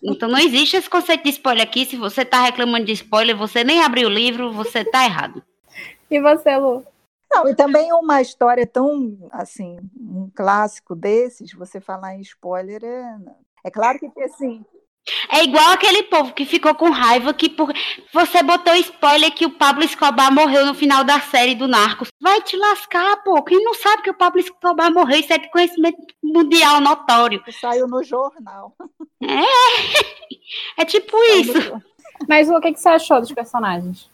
Então 0.02 0.28
não 0.28 0.40
existe 0.40 0.78
esse 0.78 0.90
conceito 0.90 1.24
de 1.26 1.30
spoiler 1.30 1.64
aqui. 1.64 1.86
Se 1.86 1.96
você 1.96 2.26
tá 2.26 2.42
reclamando 2.42 2.86
de 2.86 2.94
spoiler, 2.94 3.38
você 3.38 3.64
nem 3.64 3.84
abriu 3.84 4.08
o 4.08 4.12
livro, 4.12 4.52
você 4.52 4.84
tá 4.84 5.06
errado. 5.06 5.44
E 6.10 6.20
você, 6.20 6.58
Lu? 6.58 6.84
Não, 7.32 7.48
e 7.48 7.56
também 7.56 7.94
uma 7.94 8.20
história 8.20 8.66
tão, 8.66 9.30
assim, 9.32 9.78
um 9.96 10.28
clássico 10.36 10.96
desses, 10.96 11.54
você 11.54 11.80
falar 11.80 12.16
em 12.16 12.22
spoiler 12.22 12.84
é... 12.84 13.16
É 13.64 13.70
claro 13.70 14.00
que, 14.00 14.24
assim, 14.24 14.66
É 15.30 15.44
igual 15.44 15.72
aquele 15.72 16.04
povo 16.04 16.34
que 16.34 16.46
ficou 16.46 16.76
com 16.76 16.90
raiva 16.90 17.34
que 17.34 17.50
por... 17.50 17.74
você 18.14 18.44
botou 18.44 18.76
spoiler 18.76 19.34
que 19.34 19.46
o 19.46 19.58
Pablo 19.58 19.84
Escobar 19.84 20.32
morreu 20.32 20.66
no 20.66 20.76
final 20.76 21.04
da 21.04 21.20
série 21.20 21.56
do 21.56 21.68
Narcos. 21.68 22.10
Vai 22.22 22.42
te 22.42 22.56
lascar, 22.56 23.18
pô. 23.24 23.42
Quem 23.44 23.64
não 23.64 23.74
sabe 23.74 24.04
que 24.04 24.10
o 24.10 24.18
Pablo 24.18 24.40
Escobar 24.40 24.94
morreu, 24.94 25.20
isso 25.20 25.34
é 25.34 25.40
de 25.40 25.50
conhecimento 25.50 25.98
mundial 26.24 26.80
notório. 26.80 27.44
saiu 27.52 27.88
no 27.88 28.04
jornal. 28.04 28.76
É 30.78 30.86
tipo 30.86 31.18
Saiu 31.18 31.42
isso. 31.42 31.82
Mas 32.28 32.50
o 32.50 32.60
que, 32.60 32.74
que 32.74 32.80
você 32.80 32.90
achou 32.90 33.20
dos 33.20 33.32
personagens? 33.32 34.10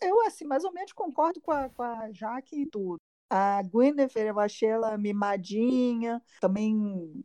Eu, 0.00 0.20
assim, 0.26 0.44
mais 0.44 0.64
ou 0.64 0.72
menos 0.72 0.92
concordo 0.92 1.40
com 1.40 1.50
a, 1.50 1.68
com 1.70 1.82
a 1.82 2.10
Jaque 2.12 2.62
e 2.62 2.66
tudo. 2.66 3.00
A 3.34 3.62
Guinevere, 3.62 4.28
eu 4.28 4.38
achei 4.38 4.68
ela 4.68 4.98
mimadinha, 4.98 6.20
também 6.38 7.24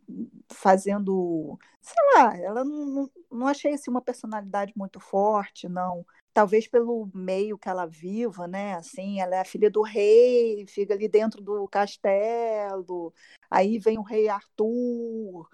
fazendo, 0.49 1.59
sei 1.81 2.01
lá, 2.15 2.37
ela 2.37 2.63
não, 2.63 3.09
não, 3.29 3.45
achei 3.45 3.73
assim, 3.73 3.91
uma 3.91 4.01
personalidade 4.01 4.71
muito 4.73 5.01
forte, 5.01 5.67
não. 5.67 6.05
Talvez 6.33 6.65
pelo 6.65 7.09
meio 7.13 7.57
que 7.57 7.67
ela 7.67 7.85
viva, 7.85 8.47
né? 8.47 8.75
Assim, 8.75 9.19
ela 9.19 9.35
é 9.35 9.41
a 9.41 9.45
filha 9.45 9.69
do 9.69 9.81
rei, 9.81 10.65
fica 10.67 10.93
ali 10.93 11.09
dentro 11.09 11.41
do 11.41 11.67
castelo. 11.67 13.13
Aí 13.51 13.77
vem 13.77 13.97
o 13.97 14.01
rei 14.01 14.29
Arthur, 14.29 15.45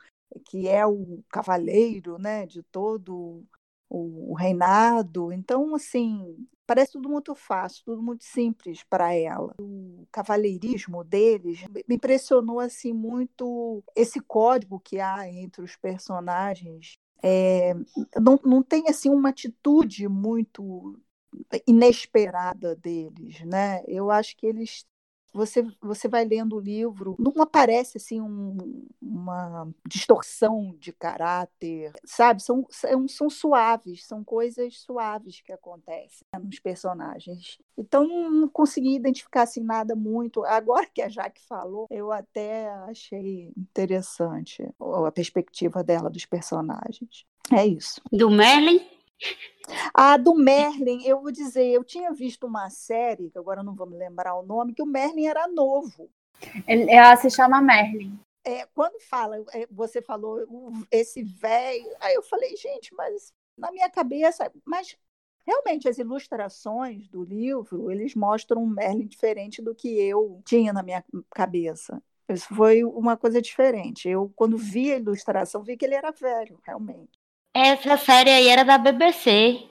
que 0.45 0.67
é 0.67 0.85
o 0.85 1.23
cavaleiro, 1.29 2.19
né, 2.19 2.45
de 2.45 2.61
todo 2.61 3.43
o, 3.93 4.31
o 4.31 4.33
reinado. 4.33 5.31
Então, 5.31 5.75
assim, 5.75 6.35
parece 6.65 6.93
tudo 6.93 7.07
muito 7.07 7.35
fácil, 7.35 7.83
tudo 7.85 8.01
muito 8.01 8.23
simples 8.23 8.83
para 8.83 9.13
ela. 9.13 9.53
O 9.59 10.07
cavalheirismo 10.11 11.03
deles 11.03 11.63
me 11.87 11.95
impressionou 11.95 12.59
assim 12.59 12.91
muito 12.91 13.83
esse 13.95 14.19
código 14.19 14.79
que 14.79 14.99
há 14.99 15.29
entre 15.29 15.61
os 15.61 15.75
personagens. 15.75 16.97
É, 17.21 17.73
não, 18.19 18.39
não 18.43 18.63
tem 18.63 18.89
assim 18.89 19.09
uma 19.09 19.29
atitude 19.29 20.09
muito 20.09 20.99
inesperada 21.67 22.75
deles, 22.75 23.39
né? 23.45 23.83
Eu 23.87 24.09
acho 24.09 24.35
que 24.35 24.45
eles 24.45 24.85
você, 25.33 25.65
você 25.81 26.07
vai 26.07 26.25
lendo 26.25 26.55
o 26.55 26.59
livro, 26.59 27.15
não 27.17 27.33
aparece 27.41 27.97
assim 27.97 28.21
um- 28.21 28.85
uma 29.01 29.67
distorção 29.87 30.75
de 30.79 30.93
caráter, 30.93 31.91
sabe? 32.05 32.41
São, 32.43 32.65
são, 32.69 33.07
são 33.07 33.29
suaves, 33.29 34.05
são 34.05 34.23
coisas 34.23 34.79
suaves 34.79 35.41
que 35.41 35.51
acontecem 35.51 36.25
né, 36.33 36.39
nos 36.39 36.59
personagens. 36.59 37.57
Então 37.77 38.07
não, 38.07 38.31
não 38.31 38.47
consegui 38.47 38.95
identificar 38.95 39.43
assim 39.43 39.63
nada 39.63 39.95
muito. 39.95 40.43
Agora 40.45 40.85
que 40.85 41.01
a 41.01 41.09
Jaque 41.09 41.41
falou, 41.47 41.87
eu 41.89 42.11
até 42.11 42.69
achei 42.89 43.51
interessante 43.57 44.63
a 44.79 45.11
perspectiva 45.11 45.83
dela 45.83 46.09
dos 46.09 46.25
personagens. 46.25 47.25
É 47.51 47.65
isso. 47.65 48.01
Do 48.11 48.29
Merlin. 48.29 48.79
A 49.93 50.17
do 50.17 50.35
Merlin, 50.35 51.03
eu 51.05 51.21
vou 51.21 51.31
dizer, 51.31 51.65
eu 51.65 51.83
tinha 51.83 52.11
visto 52.11 52.45
uma 52.45 52.69
série, 52.69 53.29
que 53.29 53.37
agora 53.37 53.61
eu 53.61 53.63
não 53.63 53.75
vou 53.75 53.87
me 53.87 53.97
lembrar 53.97 54.35
o 54.35 54.43
nome, 54.43 54.73
que 54.73 54.81
o 54.81 54.85
Merlin 54.85 55.27
era 55.27 55.47
novo. 55.47 56.09
Ela 56.67 57.15
se 57.15 57.29
chama 57.29 57.61
Merlin. 57.61 58.19
É, 58.43 58.65
quando 58.73 58.99
fala, 58.99 59.37
é, 59.53 59.65
você 59.71 60.01
falou 60.01 60.45
esse 60.91 61.23
velho, 61.23 61.95
aí 62.01 62.13
eu 62.13 62.23
falei, 62.23 62.55
gente, 62.57 62.93
mas 62.93 63.33
na 63.57 63.71
minha 63.71 63.89
cabeça, 63.89 64.51
mas 64.65 64.97
realmente 65.45 65.87
as 65.87 65.97
ilustrações 65.97 67.07
do 67.07 67.23
livro, 67.23 67.89
eles 67.89 68.15
mostram 68.15 68.63
um 68.63 68.67
Merlin 68.67 69.07
diferente 69.07 69.61
do 69.61 69.73
que 69.73 69.87
eu 69.87 70.41
tinha 70.45 70.73
na 70.73 70.83
minha 70.83 71.03
cabeça. 71.29 72.01
Isso 72.27 72.53
foi 72.55 72.83
uma 72.83 73.15
coisa 73.15 73.41
diferente. 73.41 74.09
Eu, 74.09 74.31
quando 74.35 74.57
vi 74.57 74.91
a 74.91 74.97
ilustração, 74.97 75.63
vi 75.63 75.77
que 75.77 75.85
ele 75.85 75.95
era 75.95 76.11
velho, 76.11 76.59
realmente. 76.63 77.22
Essa 77.53 77.97
série 77.97 78.31
aí 78.31 78.47
era 78.47 78.63
da 78.63 78.77
BBC. 78.77 79.61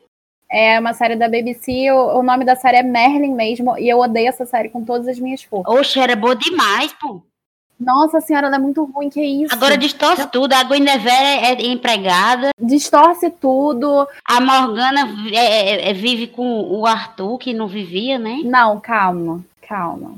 É 0.51 0.79
uma 0.79 0.93
série 0.93 1.17
da 1.17 1.29
BBC, 1.29 1.91
o, 1.93 2.19
o 2.19 2.23
nome 2.23 2.45
da 2.45 2.55
série 2.55 2.77
é 2.77 2.83
Merlin 2.83 3.35
mesmo, 3.35 3.77
e 3.79 3.89
eu 3.89 3.99
odeio 3.99 4.29
essa 4.29 4.45
série 4.45 4.69
com 4.69 4.85
todas 4.85 5.09
as 5.09 5.19
minhas 5.19 5.43
forças. 5.43 5.75
Oxe, 5.75 5.99
era 5.99 6.15
boa 6.15 6.37
demais, 6.37 6.93
pô. 7.01 7.23
Nossa 7.81 8.21
senhora, 8.21 8.47
ela 8.47 8.57
é 8.57 8.59
muito 8.59 8.85
ruim, 8.85 9.09
que 9.11 9.21
isso? 9.21 9.53
Agora 9.53 9.77
distorce 9.77 10.25
tudo. 10.31 10.53
A 10.53 10.63
Guinevere 10.63 11.45
é 11.45 11.63
empregada. 11.67 12.51
Distorce 12.61 13.29
tudo. 13.31 14.07
A 14.25 14.41
Morgana 14.41 15.09
é- 15.33 15.37
é- 15.39 15.91
é- 15.91 15.93
vive 15.93 16.29
com 16.29 16.61
o 16.61 16.87
Arthur, 16.87 17.39
que 17.39 17.53
não 17.53 17.67
vivia, 17.67 18.19
né? 18.19 18.37
Não, 18.45 18.79
calma, 18.79 19.45
calma. 19.67 20.15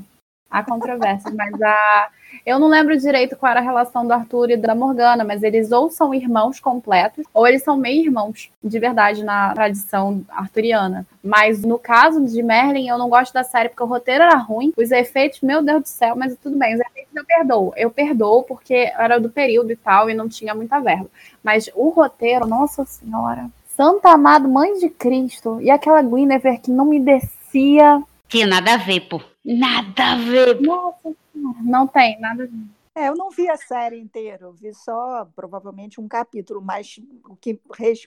Há 0.51 0.63
controvérsias, 0.63 1.33
mas 1.33 1.59
a. 1.59 2.09
Eu 2.45 2.59
não 2.59 2.67
lembro 2.67 2.95
direito 2.95 3.35
qual 3.35 3.51
era 3.51 3.59
a 3.59 3.63
relação 3.63 4.05
do 4.05 4.13
Arthur 4.13 4.51
e 4.51 4.57
da 4.57 4.75
Morgana, 4.75 5.23
mas 5.23 5.41
eles 5.41 5.71
ou 5.71 5.89
são 5.89 6.13
irmãos 6.13 6.59
completos, 6.59 7.25
ou 7.33 7.47
eles 7.47 7.63
são 7.63 7.75
meio-irmãos, 7.75 8.51
de 8.63 8.77
verdade, 8.77 9.23
na 9.23 9.51
tradição 9.53 10.21
arturiana. 10.29 11.07
Mas 11.23 11.63
no 11.63 11.79
caso 11.79 12.23
de 12.23 12.43
Merlin, 12.43 12.87
eu 12.87 12.99
não 12.99 13.09
gosto 13.09 13.33
da 13.33 13.43
série 13.43 13.69
porque 13.69 13.81
o 13.81 13.87
roteiro 13.87 14.25
era 14.25 14.37
ruim, 14.37 14.71
os 14.77 14.91
efeitos, 14.91 15.41
meu 15.41 15.63
Deus 15.63 15.81
do 15.81 15.87
céu, 15.87 16.15
mas 16.15 16.37
tudo 16.37 16.55
bem, 16.55 16.75
os 16.75 16.81
efeitos 16.81 17.15
eu 17.15 17.25
perdoo. 17.25 17.73
Eu 17.75 17.89
perdoo 17.89 18.43
porque 18.43 18.91
era 18.95 19.19
do 19.19 19.29
período 19.29 19.71
e 19.71 19.75
tal, 19.75 20.07
e 20.07 20.13
não 20.13 20.29
tinha 20.29 20.53
muita 20.53 20.79
verba. 20.79 21.09
Mas 21.43 21.67
o 21.73 21.89
roteiro, 21.89 22.45
nossa 22.45 22.85
senhora. 22.85 23.49
Santa 23.75 24.11
Amado, 24.11 24.47
Mãe 24.47 24.77
de 24.77 24.89
Cristo, 24.89 25.59
e 25.61 25.71
aquela 25.71 26.01
Guinevere 26.01 26.59
que 26.59 26.71
não 26.71 26.85
me 26.85 26.99
descia. 26.99 28.01
Tinha 28.29 28.45
nada 28.45 28.75
a 28.75 28.77
ver, 28.77 29.01
pô. 29.01 29.19
Nada 29.43 30.13
a 30.13 30.15
ver. 30.15 30.61
Nossa 30.61 30.97
senhora, 31.03 31.24
não 31.61 31.87
tem 31.87 32.19
nada 32.19 32.43
a 32.43 32.47
ver. 32.47 32.75
É, 32.97 33.09
eu 33.09 33.15
não 33.15 33.29
vi 33.29 33.49
a 33.49 33.57
série 33.57 33.99
inteira, 33.99 34.45
eu 34.45 34.53
vi 34.53 34.73
só 34.73 35.27
provavelmente 35.35 35.99
um 35.99 36.07
capítulo, 36.07 36.61
mas 36.61 36.97
o 37.25 37.35
que, 37.35 37.59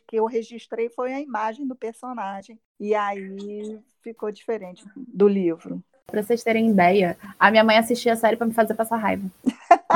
que 0.07 0.17
eu 0.17 0.25
registrei 0.25 0.89
foi 0.89 1.13
a 1.13 1.21
imagem 1.21 1.67
do 1.67 1.77
personagem. 1.77 2.59
E 2.81 2.95
aí 2.95 3.79
ficou 4.03 4.33
diferente 4.33 4.83
do 4.97 5.29
livro. 5.29 5.83
Pra 6.07 6.23
vocês 6.23 6.43
terem 6.43 6.71
ideia, 6.71 7.19
a 7.39 7.51
minha 7.51 7.63
mãe 7.63 7.77
assistia 7.77 8.15
a 8.15 8.17
série 8.17 8.37
pra 8.37 8.47
me 8.47 8.55
fazer 8.55 8.73
passar 8.73 8.97
raiva. 8.97 9.31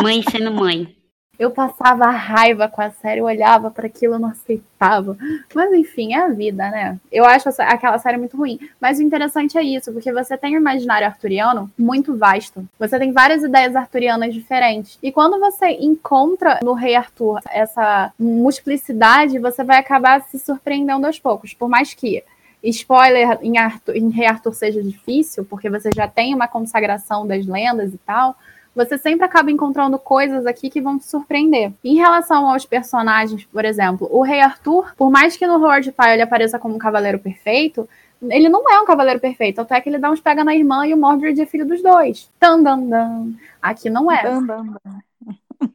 Mãe 0.02 0.22
sendo 0.22 0.52
mãe. 0.52 0.94
Eu 1.38 1.50
passava 1.50 2.10
raiva 2.10 2.68
com 2.68 2.82
a 2.82 2.90
série, 2.90 3.20
eu 3.20 3.24
olhava 3.24 3.70
para 3.70 3.86
aquilo, 3.86 4.14
eu 4.14 4.18
não 4.18 4.28
aceitava. 4.28 5.16
Mas 5.54 5.72
enfim, 5.72 6.12
é 6.12 6.18
a 6.18 6.28
vida, 6.28 6.70
né? 6.70 6.98
Eu 7.10 7.24
acho 7.24 7.48
aquela 7.58 7.98
série 7.98 8.18
muito 8.18 8.36
ruim. 8.36 8.60
Mas 8.78 8.98
o 8.98 9.02
interessante 9.02 9.56
é 9.56 9.62
isso, 9.62 9.90
porque 9.92 10.12
você 10.12 10.36
tem 10.36 10.54
o 10.54 10.60
imaginário 10.60 11.06
arturiano 11.06 11.70
muito 11.76 12.16
vasto. 12.16 12.64
Você 12.78 12.98
tem 12.98 13.12
várias 13.12 13.42
ideias 13.42 13.74
arturianas 13.74 14.34
diferentes. 14.34 14.98
E 15.02 15.10
quando 15.10 15.40
você 15.40 15.70
encontra 15.70 16.60
no 16.62 16.74
Rei 16.74 16.94
Arthur 16.94 17.40
essa 17.48 18.12
multiplicidade, 18.18 19.38
você 19.38 19.64
vai 19.64 19.78
acabar 19.78 20.20
se 20.22 20.38
surpreendendo 20.38 21.06
aos 21.06 21.18
poucos. 21.18 21.54
Por 21.54 21.68
mais 21.68 21.94
que 21.94 22.22
spoiler 22.62 23.38
em, 23.42 23.56
Arthur, 23.56 23.96
em 23.96 24.10
Rei 24.10 24.26
Arthur 24.26 24.52
seja 24.52 24.82
difícil, 24.82 25.46
porque 25.46 25.70
você 25.70 25.90
já 25.96 26.06
tem 26.06 26.34
uma 26.34 26.46
consagração 26.46 27.26
das 27.26 27.46
lendas 27.46 27.92
e 27.94 27.98
tal 27.98 28.36
você 28.74 28.96
sempre 28.96 29.24
acaba 29.24 29.50
encontrando 29.50 29.98
coisas 29.98 30.46
aqui 30.46 30.70
que 30.70 30.80
vão 30.80 30.98
te 30.98 31.06
surpreender. 31.06 31.72
Em 31.84 31.96
relação 31.96 32.48
aos 32.48 32.64
personagens, 32.64 33.44
por 33.44 33.64
exemplo, 33.64 34.08
o 34.10 34.22
Rei 34.22 34.40
Arthur, 34.40 34.94
por 34.96 35.10
mais 35.10 35.36
que 35.36 35.46
no 35.46 35.58
Lord 35.58 35.92
Pai 35.92 36.14
ele 36.14 36.22
apareça 36.22 36.58
como 36.58 36.74
um 36.74 36.78
cavaleiro 36.78 37.18
perfeito, 37.18 37.88
ele 38.22 38.48
não 38.48 38.68
é 38.70 38.80
um 38.80 38.84
cavaleiro 38.84 39.20
perfeito, 39.20 39.60
até 39.60 39.80
que 39.80 39.88
ele 39.88 39.98
dá 39.98 40.10
uns 40.10 40.20
pega 40.20 40.44
na 40.44 40.54
irmã 40.54 40.86
e 40.86 40.94
o 40.94 40.96
Mordred 40.96 41.40
é 41.40 41.46
filho 41.46 41.66
dos 41.66 41.82
dois. 41.82 42.30
Tan, 42.38 42.62
dan, 42.62 42.80
dan. 42.80 43.32
Aqui 43.60 43.90
não 43.90 44.10
é. 44.10 44.22
Dan, 44.22 44.46
dan, 44.46 44.64
dan. 44.64 45.68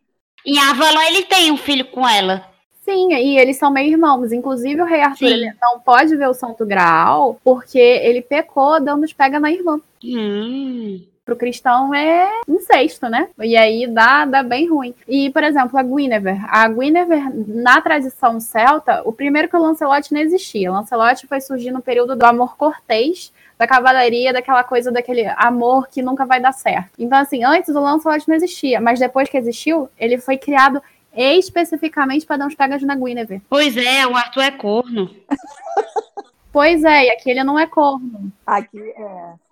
Em 0.45 0.57
Avalon 0.59 1.01
ele 1.01 1.23
tem 1.23 1.51
um 1.51 1.57
filho 1.57 1.85
com 1.85 2.07
ela. 2.07 2.45
Sim, 2.85 3.13
e 3.13 3.37
eles 3.37 3.57
são 3.57 3.69
meio 3.69 3.91
irmãos. 3.91 4.31
Inclusive, 4.31 4.81
o 4.81 4.85
rei 4.85 5.01
Arthur 5.01 5.27
ele 5.27 5.53
não 5.61 5.77
pode 5.77 6.15
ver 6.15 6.29
o 6.29 6.33
Santo 6.33 6.65
Graal 6.65 7.37
porque 7.43 7.77
ele 7.77 8.21
pecou 8.21 8.79
dando 8.79 9.03
os 9.03 9.11
pega 9.11 9.41
na 9.41 9.51
irmã. 9.51 9.81
Hum 10.01 11.01
pro 11.27 11.35
cristão 11.35 11.93
é 11.93 12.41
incesto, 12.47 13.09
né? 13.09 13.27
E 13.37 13.57
aí 13.57 13.85
dá, 13.85 14.23
dá 14.23 14.41
bem 14.41 14.69
ruim. 14.69 14.95
E, 15.05 15.29
por 15.31 15.43
exemplo, 15.43 15.77
a 15.77 15.83
Guinevere. 15.83 16.39
A 16.47 16.69
Guinevere, 16.69 17.21
na 17.45 17.81
tradição 17.81 18.39
celta, 18.39 19.01
o 19.03 19.11
primeiro 19.11 19.49
que 19.49 19.57
o 19.57 19.61
Lancelot 19.61 20.13
não 20.13 20.21
existia. 20.21 20.71
O 20.71 20.73
Lancelot 20.73 21.27
foi 21.27 21.41
surgir 21.41 21.71
no 21.71 21.81
período 21.81 22.15
do 22.15 22.23
amor 22.23 22.55
cortês, 22.55 23.33
da 23.57 23.67
cavalaria, 23.67 24.31
daquela 24.31 24.63
coisa, 24.63 24.89
daquele 24.89 25.27
amor 25.35 25.89
que 25.89 26.01
nunca 26.01 26.25
vai 26.25 26.39
dar 26.39 26.53
certo. 26.53 26.91
Então, 26.97 27.17
assim, 27.17 27.43
antes 27.43 27.75
o 27.75 27.81
Lancelot 27.81 28.25
não 28.25 28.35
existia, 28.35 28.79
mas 28.79 28.97
depois 28.97 29.27
que 29.27 29.37
existiu, 29.37 29.89
ele 29.99 30.17
foi 30.17 30.37
criado 30.37 30.81
especificamente 31.13 32.25
para 32.25 32.37
dar 32.37 32.47
uns 32.47 32.55
pegas 32.55 32.81
na 32.83 32.95
Guinevere. 32.95 33.41
Pois 33.49 33.75
é, 33.75 34.07
o 34.07 34.15
Arthur 34.15 34.43
é 34.43 34.51
corno. 34.51 35.09
pois 36.53 36.85
é, 36.85 37.07
e 37.07 37.09
aqui 37.09 37.29
ele 37.29 37.43
não 37.43 37.59
é 37.59 37.67
corno. 37.67 38.31
Aqui 38.45 38.79
é. 38.79 39.46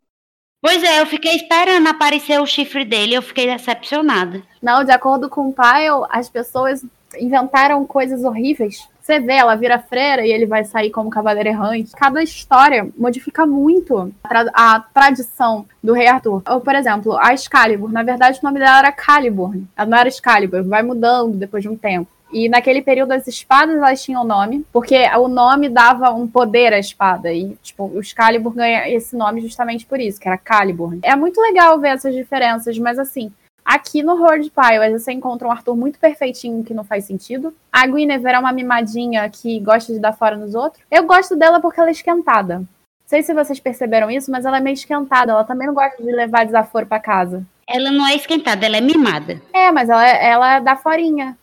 Pois 0.61 0.83
é, 0.83 0.99
eu 0.99 1.05
fiquei 1.05 1.35
esperando 1.35 1.87
aparecer 1.87 2.41
o 2.41 2.45
chifre 2.45 2.83
dele, 2.83 3.13
eu 3.13 3.21
fiquei 3.21 3.45
decepcionada. 3.45 4.41
Não, 4.61 4.83
de 4.83 4.91
acordo 4.91 5.29
com 5.29 5.49
o 5.49 5.53
Pyle, 5.53 6.07
as 6.09 6.27
pessoas 6.27 6.83
inventaram 7.19 7.85
coisas 7.85 8.23
horríveis. 8.23 8.87
Você 9.05 9.19
vê, 9.19 9.33
ela 9.33 9.53
vira 9.53 9.77
freira 9.77 10.25
e 10.25 10.31
ele 10.31 10.47
vai 10.47 10.63
sair 10.63 10.89
como 10.89 11.11
cavaleiro 11.11 11.49
errante. 11.49 11.91
Cada 11.91 12.23
história 12.23 12.89
modifica 12.97 13.45
muito 13.45 14.11
a, 14.23 14.27
tra 14.27 14.51
a 14.51 14.79
tradição 14.79 15.67
do 15.83 15.93
rei 15.93 16.07
Arthur. 16.07 16.41
Ou, 16.49 16.59
por 16.59 16.73
exemplo, 16.73 17.15
a 17.15 17.31
Excalibur. 17.31 17.91
Na 17.91 18.01
verdade, 18.01 18.39
o 18.41 18.43
nome 18.43 18.57
dela 18.57 18.79
era 18.79 18.91
Calibur. 18.91 19.55
Ela 19.77 19.87
não 19.87 19.97
era 19.99 20.09
Excalibur, 20.09 20.63
vai 20.63 20.81
mudando 20.81 21.37
depois 21.37 21.61
de 21.61 21.69
um 21.69 21.77
tempo. 21.77 22.09
E 22.31 22.49
naquele 22.49 22.81
período 22.81 23.11
as 23.11 23.27
espadas 23.27 23.75
elas 23.77 24.03
tinham 24.03 24.23
nome, 24.23 24.65
porque 24.73 24.97
o 25.17 25.27
nome 25.27 25.69
dava 25.69 26.11
um 26.11 26.27
poder 26.27 26.73
à 26.73 26.79
espada. 26.79 27.31
E, 27.31 27.55
tipo, 27.61 27.85
o 27.85 27.99
Excalibur 27.99 28.53
ganha 28.53 28.89
esse 28.89 29.15
nome 29.15 29.41
justamente 29.41 29.85
por 29.85 29.99
isso, 29.99 30.19
que 30.19 30.27
era 30.27 30.37
Calibur. 30.37 30.97
É 31.03 31.15
muito 31.15 31.39
legal 31.39 31.79
ver 31.79 31.89
essas 31.89 32.13
diferenças, 32.13 32.77
mas 32.77 32.99
assim, 32.99 33.31
Aqui 33.65 34.03
no 34.03 34.21
Horde 34.23 34.51
Pile, 34.51 34.91
você 34.91 35.11
encontra 35.11 35.47
um 35.47 35.51
Arthur 35.51 35.75
muito 35.75 35.97
perfeitinho 35.97 36.63
que 36.63 36.71
não 36.71 36.83
faz 36.83 37.05
sentido. 37.05 37.51
A 37.71 37.87
Guinevere 37.87 38.35
é 38.35 38.39
uma 38.39 38.51
mimadinha 38.51 39.27
que 39.27 39.59
gosta 39.59 39.91
de 39.91 39.97
dar 39.97 40.13
fora 40.13 40.37
nos 40.37 40.53
outros. 40.53 40.83
Eu 40.91 41.03
gosto 41.07 41.35
dela 41.35 41.59
porque 41.59 41.79
ela 41.79 41.89
é 41.89 41.91
esquentada. 41.91 42.59
Não 42.59 42.67
sei 43.07 43.23
se 43.23 43.33
vocês 43.33 43.59
perceberam 43.59 44.11
isso, 44.11 44.29
mas 44.29 44.45
ela 44.45 44.57
é 44.57 44.61
meio 44.61 44.75
esquentada. 44.75 45.31
Ela 45.31 45.43
também 45.43 45.65
não 45.65 45.73
gosta 45.73 46.01
de 46.01 46.11
levar 46.11 46.45
desaforo 46.45 46.85
para 46.85 46.99
casa. 46.99 47.43
Ela 47.67 47.89
não 47.89 48.05
é 48.07 48.15
esquentada, 48.15 48.67
ela 48.67 48.77
é 48.77 48.81
mimada. 48.81 49.41
É, 49.51 49.71
mas 49.71 49.89
ela, 49.89 50.07
ela 50.07 50.59
dá 50.59 50.75
forinha. 50.75 51.35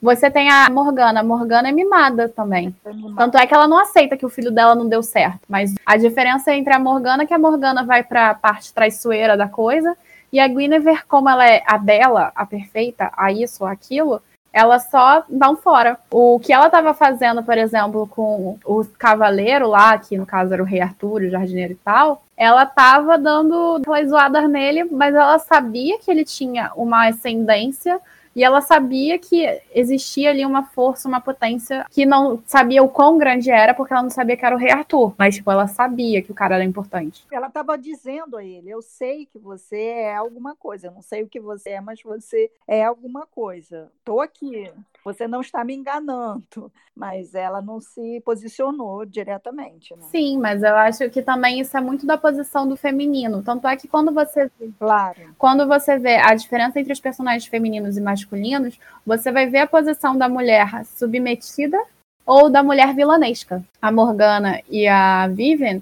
Você 0.00 0.30
tem 0.30 0.50
a 0.50 0.68
Morgana. 0.70 1.20
A 1.20 1.24
Morgana 1.24 1.68
é 1.68 1.72
mimada 1.72 2.28
também. 2.28 2.74
Tanto 3.16 3.38
é 3.38 3.46
que 3.46 3.54
ela 3.54 3.68
não 3.68 3.78
aceita 3.78 4.16
que 4.16 4.26
o 4.26 4.30
filho 4.30 4.50
dela 4.50 4.74
não 4.74 4.88
deu 4.88 5.02
certo. 5.02 5.40
Mas 5.48 5.74
a 5.84 5.96
diferença 5.96 6.52
entre 6.54 6.72
a 6.72 6.78
Morgana 6.78 7.22
é 7.22 7.26
que 7.26 7.34
a 7.34 7.38
Morgana 7.38 7.84
vai 7.84 8.02
para 8.02 8.30
a 8.30 8.34
parte 8.34 8.72
traiçoeira 8.72 9.36
da 9.36 9.48
coisa. 9.48 9.96
E 10.32 10.38
a 10.38 10.46
Guinevere, 10.46 11.02
como 11.08 11.28
ela 11.28 11.48
é 11.48 11.62
a 11.66 11.78
bela, 11.78 12.32
a 12.34 12.44
perfeita, 12.44 13.10
a 13.16 13.32
isso, 13.32 13.64
aquilo, 13.64 14.20
ela 14.52 14.78
só 14.78 15.24
dá 15.28 15.50
um 15.50 15.56
fora. 15.56 15.98
O 16.10 16.38
que 16.40 16.52
ela 16.52 16.66
estava 16.66 16.92
fazendo, 16.92 17.42
por 17.42 17.56
exemplo, 17.56 18.06
com 18.08 18.58
o 18.64 18.84
cavaleiro 18.98 19.68
lá, 19.68 19.96
que 19.98 20.16
no 20.16 20.26
caso 20.26 20.52
era 20.52 20.62
o 20.62 20.66
rei 20.66 20.80
Arthur, 20.80 21.22
o 21.22 21.30
jardineiro 21.30 21.72
e 21.72 21.76
tal, 21.76 22.22
ela 22.36 22.64
estava 22.64 23.16
dando 23.16 23.76
aquelas 23.76 24.08
zoadas 24.08 24.48
nele, 24.48 24.84
mas 24.84 25.14
ela 25.14 25.38
sabia 25.38 25.98
que 25.98 26.10
ele 26.10 26.24
tinha 26.24 26.72
uma 26.76 27.08
ascendência 27.08 28.00
e 28.38 28.44
ela 28.44 28.60
sabia 28.60 29.18
que 29.18 29.60
existia 29.74 30.30
ali 30.30 30.46
uma 30.46 30.62
força, 30.62 31.08
uma 31.08 31.20
potência 31.20 31.84
que 31.90 32.06
não 32.06 32.40
sabia 32.46 32.84
o 32.84 32.88
quão 32.88 33.18
grande 33.18 33.50
era, 33.50 33.74
porque 33.74 33.92
ela 33.92 34.04
não 34.04 34.10
sabia 34.10 34.36
que 34.36 34.46
era 34.46 34.54
o 34.54 34.58
rei 34.58 34.70
Arthur. 34.70 35.12
Mas, 35.18 35.34
tipo, 35.34 35.50
ela 35.50 35.66
sabia 35.66 36.22
que 36.22 36.30
o 36.30 36.34
cara 36.36 36.54
era 36.54 36.62
importante. 36.62 37.26
Ela 37.32 37.48
estava 37.48 37.76
dizendo 37.76 38.36
a 38.36 38.44
ele: 38.44 38.70
Eu 38.70 38.80
sei 38.80 39.26
que 39.26 39.40
você 39.40 39.76
é 39.76 40.14
alguma 40.14 40.54
coisa. 40.54 40.86
Eu 40.86 40.92
não 40.92 41.02
sei 41.02 41.24
o 41.24 41.28
que 41.28 41.40
você 41.40 41.70
é, 41.70 41.80
mas 41.80 42.00
você 42.00 42.48
é 42.68 42.84
alguma 42.84 43.26
coisa. 43.26 43.90
Tô 44.04 44.20
aqui. 44.20 44.70
Você 45.12 45.28
não 45.28 45.40
está 45.40 45.64
me 45.64 45.74
enganando. 45.74 46.72
Mas 46.94 47.32
ela 47.34 47.62
não 47.62 47.80
se 47.80 48.20
posicionou 48.24 49.04
diretamente. 49.06 49.94
Né? 49.94 50.02
Sim, 50.10 50.38
mas 50.38 50.64
eu 50.64 50.74
acho 50.74 51.08
que 51.10 51.22
também 51.22 51.60
isso 51.60 51.76
é 51.76 51.80
muito 51.80 52.04
da 52.04 52.18
posição 52.18 52.68
do 52.68 52.76
feminino. 52.76 53.42
Tanto 53.42 53.68
é 53.68 53.76
que 53.76 53.86
quando 53.86 54.12
você 54.12 54.50
vê, 54.58 54.70
claro. 54.78 55.34
quando 55.38 55.66
você 55.68 55.96
vê 55.96 56.16
a 56.16 56.34
diferença 56.34 56.80
entre 56.80 56.92
os 56.92 56.98
personagens 56.98 57.46
femininos 57.46 57.96
e 57.96 58.00
masculinos, 58.00 58.28
masculinos, 58.38 58.78
você 59.04 59.32
vai 59.32 59.46
ver 59.46 59.58
a 59.58 59.66
posição 59.66 60.16
da 60.16 60.28
mulher 60.28 60.84
submetida 60.84 61.78
ou 62.26 62.50
da 62.50 62.62
mulher 62.62 62.94
vilanesca. 62.94 63.62
A 63.80 63.90
Morgana 63.90 64.60
e 64.68 64.86
a 64.86 65.28
Vivian, 65.28 65.80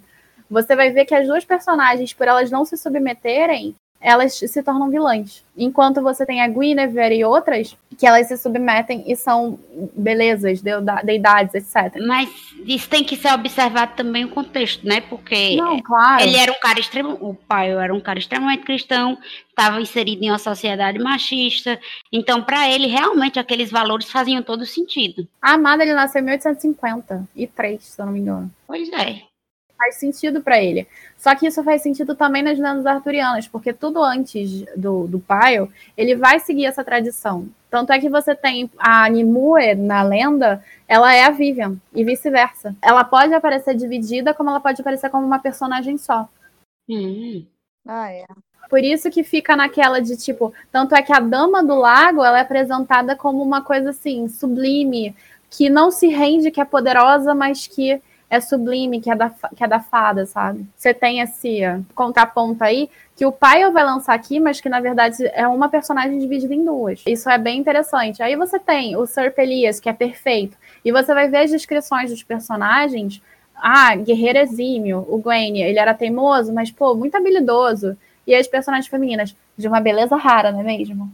você 0.49 0.77
vai 0.77 0.91
ver 0.91 1.05
que 1.05 1.15
as 1.15 1.27
duas 1.27 1.45
personagens, 1.45 2.13
por 2.13 2.29
elas 2.29 2.51
não 2.51 2.65
se 2.65 2.77
submeterem, 2.77 3.75
elas 4.01 4.35
se 4.35 4.63
tornam 4.63 4.91
vilãs. 4.91 5.45
Enquanto 5.57 6.03
você 6.03 6.27
tem 6.27 6.43
a 6.43 6.49
Guinevere 6.49 7.17
e 7.17 7.25
outras 7.25 7.77
que 7.99 8.07
elas 8.07 8.29
se 8.29 8.37
submetem 8.37 9.03
e 9.07 9.17
são 9.17 9.59
belezas, 9.97 10.63
deidades, 11.03 11.55
etc. 11.55 12.01
Mas 12.07 12.29
isso 12.67 12.89
tem 12.89 13.03
que 13.03 13.17
ser 13.17 13.33
observado 13.33 13.95
também 13.97 14.25
o 14.25 14.29
contexto, 14.29 14.87
né? 14.87 15.01
Porque 15.01 15.57
Não, 15.57 15.81
claro. 15.81 16.23
ele 16.23 16.37
era 16.37 16.53
um 16.53 16.61
cara 16.61 16.79
extremo, 16.79 17.17
o 17.21 17.35
pai 17.35 17.71
era 17.73 17.95
um 17.95 18.01
cara 18.01 18.19
extremamente 18.19 18.65
cristão, 18.65 19.17
estava 19.49 19.81
inserido 19.81 20.23
em 20.23 20.31
uma 20.31 20.39
sociedade 20.39 20.99
machista, 20.99 21.81
então 22.13 22.43
para 22.43 22.71
ele 22.71 22.87
realmente 22.87 23.39
aqueles 23.39 23.71
valores 23.71 24.11
faziam 24.11 24.43
todo 24.43 24.67
sentido. 24.67 25.27
A 25.41 25.55
Amada 25.55 25.83
ele 25.83 25.95
nasceu 25.95 26.21
em 26.21 26.25
1850 26.25 27.27
e 27.35 27.47
três, 27.47 27.83
se 27.83 28.01
eu 28.01 28.07
não 28.07 28.13
me 28.13 28.21
engano. 28.21 28.51
Pois 28.67 28.91
é 28.93 29.23
faz 29.77 29.97
sentido 29.97 30.43
para 30.43 30.63
ele. 30.63 30.87
Só 31.17 31.35
que 31.35 31.47
isso 31.47 31.63
faz 31.63 31.83
sentido 31.83 32.15
também 32.15 32.43
nas 32.43 32.59
lendas 32.59 32.87
arturianas, 32.87 33.47
porque 33.47 33.73
tudo 33.73 34.03
antes 34.03 34.65
do, 34.77 35.07
do 35.07 35.19
Pyle, 35.21 35.71
ele 35.97 36.15
vai 36.15 36.41
seguir 36.41 36.67
essa 36.67 36.85
tradição. 36.85 37.49
Tanto 37.71 37.93
é 37.93 37.99
que 37.99 38.09
você 38.09 38.35
tem 38.35 38.71
a 38.79 39.09
Nimue 39.09 39.75
na 39.75 40.03
lenda, 40.03 40.63
ela 40.89 41.15
é 41.15 41.25
a 41.25 41.31
Vivian, 41.31 41.77
e 41.95 42.05
vice-versa. 42.05 42.75
Ela 42.81 43.05
pode 43.05 43.35
aparecer 43.35 43.75
dividida, 43.75 44.33
como 44.33 44.51
ela 44.51 44.61
pode 44.61 44.81
aparecer 44.81 45.11
como 45.11 45.27
uma 45.27 45.39
personagem 45.39 45.99
só. 45.99 46.29
Hum. 46.89 47.45
Ah, 47.87 48.11
é. 48.11 48.25
Por 48.69 48.81
isso 48.81 49.11
que 49.11 49.23
fica 49.23 49.55
naquela 49.55 50.01
de 50.01 50.17
tipo, 50.17 50.53
tanto 50.73 50.95
é 50.95 51.03
que 51.03 51.13
a 51.13 51.21
Dama 51.21 51.63
do 51.63 51.77
Lago, 51.77 52.25
ela 52.25 52.39
é 52.39 52.43
apresentada 52.43 53.15
como 53.15 53.43
uma 53.43 53.63
coisa 53.63 53.91
assim, 53.91 54.29
sublime, 54.29 55.15
que 55.51 55.71
não 55.71 55.91
se 55.91 56.09
rende, 56.09 56.51
que 56.51 56.61
é 56.61 56.65
poderosa, 56.65 57.35
mas 57.35 57.67
que 57.67 58.01
é 58.29 58.41
sublime, 58.41 59.01
que 59.01 59.11
é 59.11 59.15
da, 59.15 59.31
que 59.31 59.63
é 59.63 59.69
da 59.69 59.81
fada, 59.81 60.27
sabe? 60.27 60.67
Você 60.77 60.93
tem 60.93 61.21
esse 61.21 61.61
contraponto 61.95 62.63
aí, 62.65 62.91
que 63.15 63.25
o 63.25 63.33
pai 63.33 63.71
vai 63.71 63.85
lançar 63.85 64.15
aqui, 64.15 64.41
mas 64.41 64.61
que 64.61 64.69
na 64.69 64.81
verdade 64.81 65.25
é 65.33 65.47
uma 65.47 65.69
personagem 65.69 66.19
dividida 66.19 66.55
em 66.55 66.65
duas. 66.65 67.03
Isso 67.07 67.31
é 67.31 67.39
bem 67.39 67.59
interessante. 67.59 68.23
Aí 68.23 68.37
você 68.37 68.59
tem 68.59 68.97
o 68.97 69.07
Sir 69.07 69.33
Pelias, 69.33 69.81
que 69.81 69.89
é 69.89 69.93
perfeito, 69.93 70.57
e 70.85 70.93
você 70.93 71.15
vai 71.15 71.29
ver 71.29 71.39
as 71.39 71.51
descrições 71.51 72.11
dos 72.11 72.23
personagens. 72.23 73.23
Ah, 73.55 73.95
guerreiro 73.97 74.39
exímio, 74.39 75.07
o 75.09 75.19
Gwen, 75.19 75.63
ele 75.63 75.79
era 75.79 75.95
teimoso, 75.95 76.53
mas, 76.53 76.71
pô, 76.71 76.95
muito 76.95 77.17
habilidoso. 77.17 77.97
E 78.27 78.35
as 78.35 78.47
personagens 78.47 78.87
femininas, 78.87 79.35
de 79.57 79.67
uma 79.67 79.81
beleza 79.81 80.15
rara, 80.17 80.53
não 80.53 80.61
é 80.61 80.65
mesmo? 80.65 81.11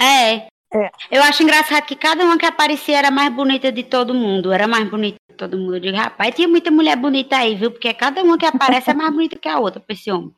É, 0.00 0.46
é. 0.72 0.90
Eu 1.10 1.22
acho 1.22 1.42
engraçado 1.42 1.84
que 1.84 1.96
cada 1.96 2.24
uma 2.24 2.36
que 2.36 2.46
aparecia 2.46 2.98
era 2.98 3.10
mais 3.10 3.32
bonita 3.32 3.70
de 3.70 3.82
todo 3.82 4.14
mundo. 4.14 4.52
Era 4.52 4.66
mais 4.66 4.88
bonita 4.88 5.18
de 5.30 5.36
todo 5.36 5.56
mundo. 5.56 5.76
Eu 5.76 5.80
digo, 5.80 5.96
rapaz, 5.96 6.34
tinha 6.34 6.48
muita 6.48 6.70
mulher 6.70 6.96
bonita 6.96 7.36
aí, 7.36 7.54
viu? 7.54 7.70
Porque 7.70 7.92
cada 7.94 8.22
uma 8.22 8.36
que 8.36 8.46
aparece 8.46 8.90
é 8.90 8.94
mais 8.94 9.12
bonita 9.12 9.36
que 9.36 9.48
a 9.48 9.58
outra 9.58 9.80
pra 9.80 9.94
esse 9.94 10.10
homem. 10.10 10.32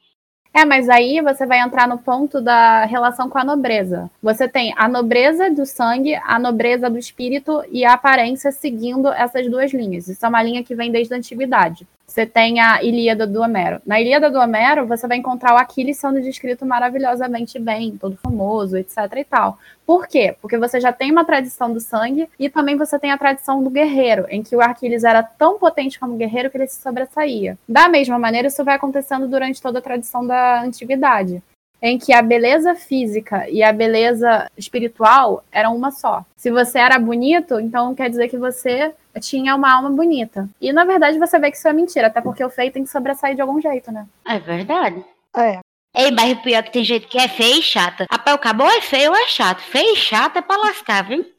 É, 0.52 0.64
mas 0.64 0.88
aí 0.88 1.20
você 1.20 1.46
vai 1.46 1.60
entrar 1.60 1.86
no 1.86 1.98
ponto 1.98 2.40
da 2.40 2.84
relação 2.84 3.28
com 3.28 3.38
a 3.38 3.44
nobreza. 3.44 4.10
Você 4.22 4.48
tem 4.48 4.74
a 4.76 4.88
nobreza 4.88 5.50
do 5.50 5.64
sangue, 5.64 6.14
a 6.14 6.38
nobreza 6.38 6.88
do 6.88 6.98
espírito 6.98 7.62
e 7.70 7.84
a 7.84 7.92
aparência 7.92 8.50
seguindo 8.50 9.08
essas 9.08 9.48
duas 9.48 9.72
linhas. 9.72 10.08
Isso 10.08 10.24
é 10.24 10.28
uma 10.28 10.42
linha 10.42 10.64
que 10.64 10.74
vem 10.74 10.90
desde 10.90 11.14
a 11.14 11.16
antiguidade. 11.16 11.86
Você 12.18 12.26
tem 12.26 12.58
a 12.58 12.82
Ilíada 12.82 13.28
do 13.28 13.40
Homero. 13.40 13.80
Na 13.86 14.00
Ilíada 14.00 14.28
do 14.28 14.40
Homero, 14.40 14.88
você 14.88 15.06
vai 15.06 15.18
encontrar 15.18 15.54
o 15.54 15.56
Aquiles 15.56 15.98
sendo 15.98 16.20
descrito 16.20 16.66
maravilhosamente 16.66 17.60
bem, 17.60 17.96
todo 17.96 18.16
famoso, 18.16 18.76
etc 18.76 18.96
e 19.18 19.22
tal. 19.22 19.56
Por 19.86 20.08
quê? 20.08 20.34
Porque 20.42 20.58
você 20.58 20.80
já 20.80 20.92
tem 20.92 21.12
uma 21.12 21.24
tradição 21.24 21.72
do 21.72 21.78
sangue 21.78 22.28
e 22.36 22.50
também 22.50 22.76
você 22.76 22.98
tem 22.98 23.12
a 23.12 23.16
tradição 23.16 23.62
do 23.62 23.70
guerreiro, 23.70 24.26
em 24.30 24.42
que 24.42 24.56
o 24.56 24.60
Aquiles 24.60 25.04
era 25.04 25.22
tão 25.22 25.60
potente 25.60 25.96
como 25.96 26.16
guerreiro 26.16 26.50
que 26.50 26.56
ele 26.56 26.66
se 26.66 26.82
sobressaía. 26.82 27.56
Da 27.68 27.88
mesma 27.88 28.18
maneira, 28.18 28.48
isso 28.48 28.64
vai 28.64 28.74
acontecendo 28.74 29.28
durante 29.28 29.62
toda 29.62 29.78
a 29.78 29.82
tradição 29.82 30.26
da 30.26 30.60
antiguidade 30.60 31.40
em 31.80 31.96
que 31.96 32.12
a 32.12 32.20
beleza 32.20 32.74
física 32.74 33.48
e 33.48 33.62
a 33.62 33.72
beleza 33.72 34.50
espiritual 34.56 35.44
eram 35.52 35.76
uma 35.76 35.92
só. 35.92 36.24
Se 36.36 36.50
você 36.50 36.78
era 36.78 36.98
bonito, 36.98 37.60
então 37.60 37.94
quer 37.94 38.10
dizer 38.10 38.28
que 38.28 38.36
você 38.36 38.92
tinha 39.18 39.54
uma 39.54 39.72
alma 39.72 39.90
bonita. 39.90 40.48
E 40.60 40.72
na 40.72 40.84
verdade 40.84 41.18
você 41.18 41.38
vê 41.38 41.50
que 41.50 41.56
isso 41.56 41.68
é 41.68 41.72
mentira, 41.72 42.06
até 42.08 42.20
porque 42.20 42.44
o 42.44 42.50
feio 42.50 42.72
tem 42.72 42.84
que 42.84 42.90
sobressair 42.90 43.34
de 43.34 43.40
algum 43.42 43.60
jeito, 43.60 43.90
né? 43.92 44.06
É 44.24 44.38
verdade. 44.38 45.04
É. 45.36 45.60
Ei, 45.94 46.10
mas 46.10 46.32
o 46.32 46.42
pior 46.42 46.58
é 46.58 46.62
que 46.62 46.72
tem 46.72 46.84
gente 46.84 47.06
que 47.06 47.18
é 47.18 47.28
feia 47.28 47.58
e 47.58 47.62
chata. 47.62 48.06
Rapaz, 48.10 48.36
acabou 48.36 48.68
é 48.68 48.80
feio 48.80 49.10
ou 49.10 49.16
é 49.16 49.26
chato. 49.26 49.60
Feio 49.62 49.94
e 49.94 49.96
chato 49.96 50.36
é 50.36 50.42
pra 50.42 50.56
lascar, 50.56 51.04
viu? 51.04 51.24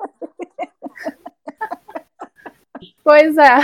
Pois 3.03 3.35
é 3.37 3.57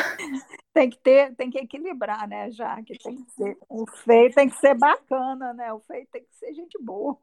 tem 0.76 0.90
que 0.90 0.98
ter, 0.98 1.34
tem 1.36 1.50
que 1.50 1.58
equilibrar, 1.58 2.28
né, 2.28 2.52
já 2.52 2.76
que 2.84 2.98
tem 2.98 3.16
que 3.16 3.32
ser, 3.32 3.58
o 3.70 3.86
feio 4.04 4.30
tem 4.34 4.50
que 4.50 4.58
ser 4.58 4.76
bacana, 4.76 5.54
né? 5.54 5.72
O 5.72 5.80
feio 5.80 6.06
tem 6.12 6.22
que 6.22 6.36
ser 6.38 6.54
gente 6.54 6.78
boa. 6.82 7.18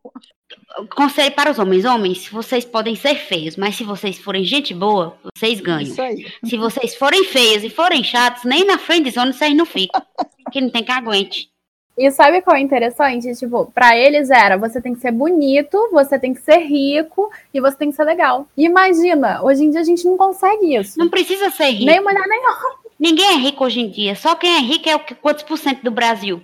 Conselho 0.96 1.34
para 1.34 1.50
os 1.50 1.58
homens, 1.58 1.84
homens, 1.84 2.28
vocês 2.28 2.64
podem 2.64 2.96
ser 2.96 3.14
feios, 3.14 3.58
mas 3.58 3.76
se 3.76 3.84
vocês 3.84 4.18
forem 4.18 4.42
gente 4.42 4.72
boa, 4.72 5.18
vocês 5.36 5.60
ganham. 5.60 5.82
Isso 5.82 6.00
aí. 6.00 6.32
Se 6.42 6.56
vocês 6.56 6.96
forem 6.96 7.24
feios 7.24 7.62
e 7.62 7.68
forem 7.68 8.02
chatos, 8.02 8.44
nem 8.44 8.64
na 8.64 8.78
frente 8.78 9.10
zone 9.10 9.34
vocês 9.34 9.54
não 9.54 9.66
ficam, 9.66 10.00
porque 10.42 10.58
não 10.58 10.70
tem 10.70 10.82
que 10.82 10.90
aguente. 10.90 11.52
E 11.98 12.10
sabe 12.10 12.40
qual 12.40 12.56
é 12.56 12.60
interessante? 12.60 13.34
Tipo, 13.34 13.66
pra 13.66 13.94
eles 13.98 14.30
era, 14.30 14.56
você 14.56 14.80
tem 14.80 14.94
que 14.94 15.00
ser 15.00 15.12
bonito, 15.12 15.90
você 15.92 16.18
tem 16.18 16.32
que 16.32 16.40
ser 16.40 16.60
rico 16.60 17.30
e 17.52 17.60
você 17.60 17.76
tem 17.76 17.90
que 17.90 17.96
ser 17.96 18.04
legal. 18.04 18.48
Imagina, 18.56 19.42
hoje 19.42 19.64
em 19.64 19.70
dia 19.70 19.80
a 19.80 19.84
gente 19.84 20.06
não 20.06 20.16
consegue 20.16 20.74
isso. 20.74 20.98
Não 20.98 21.10
precisa 21.10 21.50
ser 21.50 21.66
rico. 21.66 21.84
Nem 21.84 22.00
mulher, 22.00 22.26
nem 22.26 22.40
homem. 22.40 22.81
Ninguém 23.02 23.26
é 23.26 23.34
rico 23.34 23.64
hoje 23.64 23.80
em 23.80 23.90
dia. 23.90 24.14
Só 24.14 24.36
quem 24.36 24.54
é 24.54 24.60
rico 24.60 24.88
é 24.88 24.94
o 24.94 25.04
que, 25.04 25.12
quantos 25.12 25.42
por 25.42 25.58
cento 25.58 25.82
do 25.82 25.90
Brasil? 25.90 26.40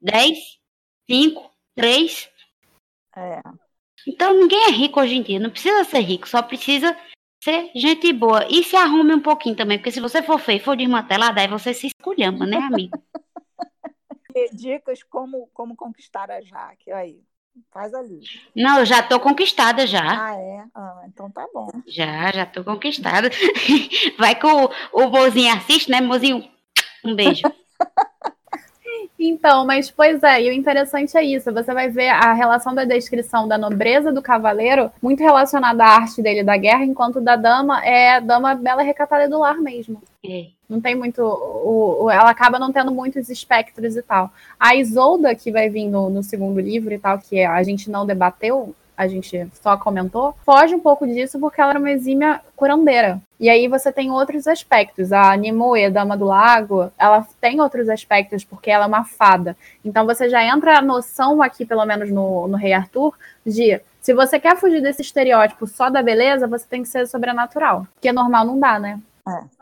10? 0.00 0.36
5? 1.08 1.50
3? 1.76 2.28
É. 3.16 3.40
Então 4.04 4.34
ninguém 4.34 4.64
é 4.64 4.70
rico 4.72 5.00
hoje 5.00 5.14
em 5.14 5.22
dia. 5.22 5.38
Não 5.38 5.48
precisa 5.48 5.84
ser 5.84 6.00
rico, 6.00 6.28
só 6.28 6.42
precisa 6.42 6.98
ser 7.40 7.70
gente 7.72 8.12
boa. 8.12 8.44
E 8.50 8.64
se 8.64 8.74
arrume 8.74 9.14
um 9.14 9.22
pouquinho 9.22 9.54
também, 9.54 9.78
porque 9.78 9.92
se 9.92 10.00
você 10.00 10.24
for 10.24 10.40
feio 10.40 10.56
e 10.56 10.64
for 10.64 10.76
desmantelado, 10.76 11.38
aí 11.38 11.46
você 11.46 11.72
se 11.72 11.86
esculhamba, 11.86 12.44
né, 12.44 12.56
amigo? 12.56 12.98
Dicas 14.54 15.04
como, 15.04 15.48
como 15.54 15.76
conquistar 15.76 16.32
a 16.32 16.40
Jaque, 16.40 16.90
aí. 16.90 17.22
Faz 17.72 17.92
ali. 17.94 18.20
Não, 18.54 18.78
eu 18.80 18.86
já 18.86 19.02
tô 19.02 19.20
conquistada 19.20 19.86
já. 19.86 20.02
Ah, 20.02 20.34
é? 20.34 20.64
Ah, 20.74 21.02
então 21.06 21.30
tá 21.30 21.46
bom. 21.52 21.68
Já, 21.86 22.32
já 22.32 22.46
tô 22.46 22.64
conquistada. 22.64 23.30
Vai 24.18 24.34
que 24.34 24.46
o, 24.46 24.70
o 24.92 25.08
mozinho 25.08 25.54
assiste, 25.54 25.90
né, 25.90 26.00
mozinho? 26.00 26.48
Um 27.04 27.14
beijo. 27.14 27.42
Então, 29.18 29.64
mas 29.64 29.90
pois 29.90 30.22
é, 30.22 30.42
e 30.42 30.50
o 30.50 30.52
interessante 30.52 31.16
é 31.16 31.22
isso. 31.22 31.52
Você 31.52 31.72
vai 31.72 31.88
ver 31.88 32.08
a 32.08 32.32
relação 32.34 32.74
da 32.74 32.84
descrição 32.84 33.48
da 33.48 33.56
nobreza 33.56 34.12
do 34.12 34.20
cavaleiro 34.20 34.90
muito 35.02 35.22
relacionada 35.22 35.84
à 35.84 35.88
arte 35.88 36.20
dele 36.20 36.42
da 36.42 36.56
guerra, 36.56 36.84
enquanto 36.84 37.20
da 37.20 37.34
dama 37.34 37.84
é 37.84 38.20
dama 38.20 38.54
bela 38.54 38.82
recatada 38.82 39.28
do 39.28 39.38
lar 39.38 39.58
mesmo. 39.58 40.02
É. 40.24 40.46
Não 40.68 40.80
tem 40.80 40.94
muito. 40.94 41.22
O, 41.22 42.04
o, 42.04 42.10
ela 42.10 42.28
acaba 42.28 42.58
não 42.58 42.72
tendo 42.72 42.92
muitos 42.92 43.30
espectros 43.30 43.96
e 43.96 44.02
tal. 44.02 44.30
A 44.58 44.74
Isolda, 44.74 45.34
que 45.34 45.52
vai 45.52 45.68
vir 45.68 45.88
no, 45.88 46.10
no 46.10 46.22
segundo 46.22 46.60
livro 46.60 46.92
e 46.92 46.98
tal, 46.98 47.18
que 47.18 47.42
a 47.42 47.62
gente 47.62 47.90
não 47.90 48.04
debateu, 48.04 48.74
a 48.96 49.06
gente 49.06 49.48
só 49.60 49.76
comentou, 49.76 50.34
foge 50.44 50.74
um 50.74 50.80
pouco 50.80 51.06
disso 51.06 51.38
porque 51.38 51.60
ela 51.60 51.70
era 51.70 51.78
uma 51.78 51.90
exímia 51.90 52.40
curandeira. 52.56 53.20
E 53.38 53.50
aí 53.50 53.68
você 53.68 53.92
tem 53.92 54.10
outros 54.10 54.46
aspectos. 54.46 55.12
A 55.12 55.36
Nimue, 55.36 55.90
Dama 55.90 56.16
do 56.16 56.24
Lago, 56.24 56.90
ela 56.98 57.26
tem 57.40 57.60
outros 57.60 57.88
aspectos 57.88 58.44
porque 58.44 58.70
ela 58.70 58.84
é 58.84 58.88
uma 58.88 59.04
fada. 59.04 59.56
Então 59.84 60.06
você 60.06 60.28
já 60.28 60.42
entra 60.42 60.78
a 60.78 60.82
noção 60.82 61.42
aqui, 61.42 61.66
pelo 61.66 61.84
menos 61.84 62.10
no, 62.10 62.48
no 62.48 62.56
Rei 62.56 62.72
Arthur, 62.72 63.14
de 63.44 63.80
se 64.00 64.14
você 64.14 64.40
quer 64.40 64.56
fugir 64.56 64.80
desse 64.80 65.02
estereótipo 65.02 65.66
só 65.66 65.90
da 65.90 66.02
beleza, 66.02 66.46
você 66.46 66.66
tem 66.66 66.82
que 66.82 66.88
ser 66.88 67.06
sobrenatural. 67.06 67.86
Porque 67.94 68.12
normal 68.12 68.46
não 68.46 68.58
dá, 68.58 68.78
né? 68.78 69.00
É. 69.28 69.56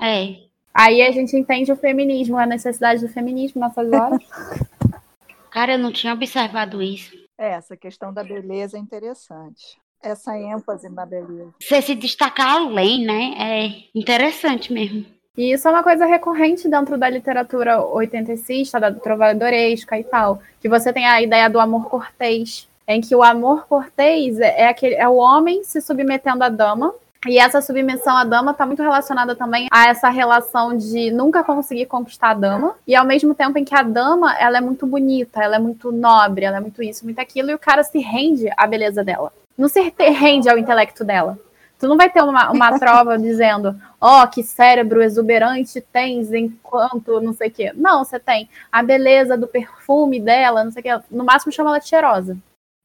É. 0.00 0.36
Aí 0.72 1.00
a 1.00 1.10
gente 1.10 1.34
entende 1.36 1.72
o 1.72 1.76
feminismo, 1.76 2.36
a 2.36 2.46
necessidade 2.46 3.00
do 3.00 3.08
feminismo 3.08 3.60
nessas 3.60 3.90
horas. 3.90 4.22
Cara, 5.50 5.72
eu 5.72 5.78
não 5.78 5.90
tinha 5.90 6.12
observado 6.12 6.82
isso. 6.82 7.25
É, 7.38 7.50
essa 7.50 7.76
questão 7.76 8.12
da 8.12 8.24
beleza 8.24 8.76
é 8.76 8.80
interessante. 8.80 9.78
Essa 10.02 10.38
ênfase 10.38 10.88
na 10.88 11.04
beleza. 11.04 11.52
Você 11.60 11.82
se 11.82 11.94
destacar 11.94 12.56
além, 12.56 13.04
né? 13.04 13.34
É 13.38 13.98
interessante 13.98 14.72
mesmo. 14.72 15.04
E 15.36 15.52
isso 15.52 15.68
é 15.68 15.70
uma 15.70 15.82
coisa 15.82 16.06
recorrente 16.06 16.66
dentro 16.68 16.96
da 16.96 17.10
literatura 17.10 17.84
oitentecista, 17.84 18.80
da 18.80 18.92
trovadoresca 18.92 19.98
e 19.98 20.04
tal. 20.04 20.40
Que 20.60 20.68
você 20.68 20.92
tem 20.92 21.06
a 21.06 21.20
ideia 21.20 21.50
do 21.50 21.60
amor 21.60 21.88
cortês, 21.90 22.66
em 22.88 23.02
que 23.02 23.14
o 23.14 23.22
amor 23.22 23.66
cortês 23.66 24.40
é, 24.40 24.62
é, 24.62 24.68
aquele, 24.68 24.94
é 24.94 25.06
o 25.06 25.16
homem 25.16 25.62
se 25.62 25.80
submetendo 25.82 26.42
à 26.42 26.48
dama 26.48 26.94
e 27.26 27.38
essa 27.38 27.60
submissão 27.60 28.16
à 28.16 28.24
dama 28.24 28.52
está 28.52 28.64
muito 28.64 28.82
relacionada 28.82 29.34
também 29.34 29.68
a 29.70 29.88
essa 29.88 30.08
relação 30.08 30.76
de 30.76 31.10
nunca 31.10 31.42
conseguir 31.42 31.86
conquistar 31.86 32.30
a 32.30 32.34
dama, 32.34 32.74
e 32.86 32.94
ao 32.94 33.04
mesmo 33.04 33.34
tempo 33.34 33.58
em 33.58 33.64
que 33.64 33.74
a 33.74 33.82
dama 33.82 34.36
ela 34.38 34.58
é 34.58 34.60
muito 34.60 34.86
bonita, 34.86 35.42
ela 35.42 35.56
é 35.56 35.58
muito 35.58 35.90
nobre, 35.90 36.44
ela 36.44 36.58
é 36.58 36.60
muito 36.60 36.82
isso, 36.82 37.04
muito 37.04 37.18
aquilo, 37.18 37.50
e 37.50 37.54
o 37.54 37.58
cara 37.58 37.82
se 37.82 37.98
rende 37.98 38.48
à 38.56 38.66
beleza 38.66 39.02
dela. 39.02 39.32
Não 39.56 39.68
se 39.68 39.80
rende 39.98 40.48
ao 40.48 40.58
intelecto 40.58 41.04
dela. 41.04 41.38
Tu 41.78 41.86
não 41.86 41.96
vai 41.96 42.08
ter 42.08 42.22
uma, 42.22 42.50
uma 42.50 42.76
trova 42.80 43.18
dizendo, 43.18 43.76
ó, 44.00 44.22
oh, 44.22 44.28
que 44.28 44.42
cérebro 44.42 45.02
exuberante 45.02 45.80
tens 45.80 46.32
enquanto 46.32 47.20
não 47.20 47.32
sei 47.32 47.48
o 47.48 47.52
quê. 47.52 47.72
Não, 47.74 48.04
você 48.04 48.18
tem 48.18 48.48
a 48.72 48.82
beleza 48.82 49.36
do 49.36 49.46
perfume 49.46 50.20
dela, 50.20 50.64
não 50.64 50.70
sei 50.70 50.80
o 50.80 50.82
quê. 50.82 51.04
No 51.10 51.24
máximo 51.24 51.52
chama 51.52 51.70
ela 51.70 51.78
de 51.78 51.88
cheirosa. 51.88 52.36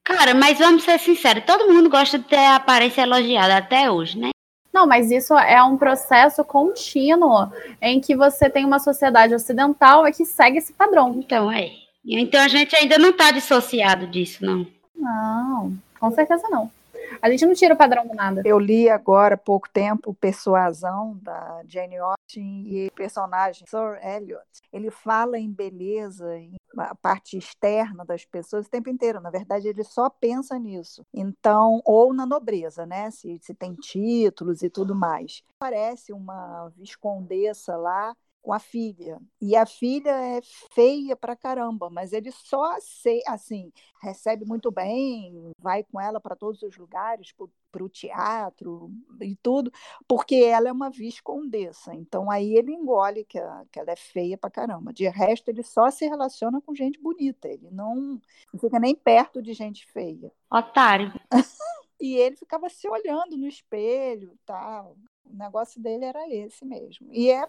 Cara, 0.03 0.33
mas 0.33 0.57
vamos 0.57 0.83
ser 0.83 0.99
sinceros, 0.99 1.45
todo 1.45 1.71
mundo 1.71 1.89
gosta 1.89 2.17
de 2.17 2.25
ter 2.25 2.37
a 2.37 2.55
aparência 2.55 3.01
elogiada 3.01 3.57
até 3.57 3.89
hoje, 3.89 4.17
né? 4.19 4.31
Não, 4.73 4.87
mas 4.87 5.11
isso 5.11 5.37
é 5.37 5.61
um 5.63 5.77
processo 5.77 6.43
contínuo 6.43 7.51
em 7.81 7.99
que 7.99 8.15
você 8.15 8.49
tem 8.49 8.65
uma 8.65 8.79
sociedade 8.79 9.35
ocidental 9.35 10.03
que 10.11 10.25
segue 10.25 10.57
esse 10.57 10.73
padrão. 10.73 11.13
Então, 11.17 11.51
é. 11.51 11.71
Então 12.05 12.41
a 12.41 12.47
gente 12.47 12.75
ainda 12.75 12.97
não 12.97 13.09
está 13.09 13.31
dissociado 13.31 14.07
disso, 14.07 14.43
não. 14.43 14.65
Não, 14.95 15.77
com 15.99 16.11
certeza 16.11 16.47
não. 16.49 16.71
A 17.21 17.29
gente 17.29 17.45
não 17.45 17.53
tira 17.53 17.73
o 17.73 17.77
padrão 17.77 18.07
do 18.07 18.13
nada. 18.13 18.41
Eu 18.45 18.57
li 18.57 18.89
agora 18.89 19.35
há 19.35 19.37
pouco 19.37 19.69
tempo 19.69 20.13
Persuasão, 20.13 21.17
da 21.21 21.61
Jane 21.67 21.97
Austen, 21.97 22.63
e 22.65 22.87
o 22.87 22.93
personagem 22.93 23.67
Sir 23.67 23.99
Eliot. 24.03 24.41
Ele 24.71 24.89
fala 24.89 25.37
em 25.37 25.51
beleza, 25.51 26.37
em 26.37 26.55
a 26.77 26.95
parte 26.95 27.37
externa 27.37 28.05
das 28.05 28.25
pessoas 28.25 28.65
o 28.65 28.69
tempo 28.69 28.89
inteiro. 28.89 29.19
Na 29.21 29.29
verdade, 29.29 29.67
ele 29.67 29.83
só 29.83 30.09
pensa 30.09 30.57
nisso. 30.57 31.05
Então, 31.13 31.81
ou 31.85 32.13
na 32.13 32.25
nobreza, 32.25 32.85
né? 32.85 33.11
Se, 33.11 33.39
se 33.41 33.53
tem 33.53 33.73
títulos 33.75 34.61
e 34.61 34.69
tudo 34.69 34.95
mais. 34.95 35.43
Parece 35.59 36.13
uma 36.13 36.69
viscondessa 36.69 37.75
lá 37.75 38.15
com 38.41 38.51
a 38.51 38.59
filha. 38.59 39.19
E 39.39 39.55
a 39.55 39.65
filha 39.65 40.11
é 40.11 40.41
feia 40.73 41.15
pra 41.15 41.35
caramba, 41.35 41.89
mas 41.89 42.11
ele 42.11 42.31
só 42.31 42.75
assim, 43.27 43.71
recebe 44.01 44.45
muito 44.45 44.71
bem, 44.71 45.51
vai 45.59 45.83
com 45.83 45.99
ela 45.99 46.19
para 46.19 46.35
todos 46.35 46.61
os 46.63 46.75
lugares, 46.77 47.33
para 47.71 47.83
o 47.83 47.89
teatro 47.89 48.91
e 49.21 49.35
tudo, 49.37 49.71
porque 50.07 50.35
ela 50.35 50.69
é 50.69 50.71
uma 50.71 50.89
viscondessa. 50.89 51.93
Então 51.93 52.29
aí 52.29 52.55
ele 52.55 52.73
engole 52.73 53.23
que, 53.23 53.39
a, 53.39 53.63
que 53.71 53.79
ela 53.79 53.91
é 53.91 53.95
feia 53.95 54.37
pra 54.37 54.49
caramba. 54.49 54.91
De 54.91 55.07
resto, 55.07 55.49
ele 55.49 55.63
só 55.63 55.89
se 55.91 56.07
relaciona 56.07 56.61
com 56.61 56.75
gente 56.75 56.99
bonita, 56.99 57.47
ele 57.47 57.69
não, 57.71 58.19
não 58.51 58.59
fica 58.59 58.79
nem 58.79 58.95
perto 58.95 59.41
de 59.41 59.53
gente 59.53 59.85
feia. 59.91 60.31
Otário. 60.51 61.13
e 61.99 62.15
ele 62.15 62.35
ficava 62.35 62.67
se 62.69 62.89
olhando 62.89 63.37
no 63.37 63.47
espelho, 63.47 64.37
tal. 64.45 64.97
O 65.25 65.37
negócio 65.37 65.81
dele 65.81 66.05
era 66.05 66.29
esse 66.29 66.65
mesmo. 66.65 67.07
E 67.11 67.31
é 67.31 67.47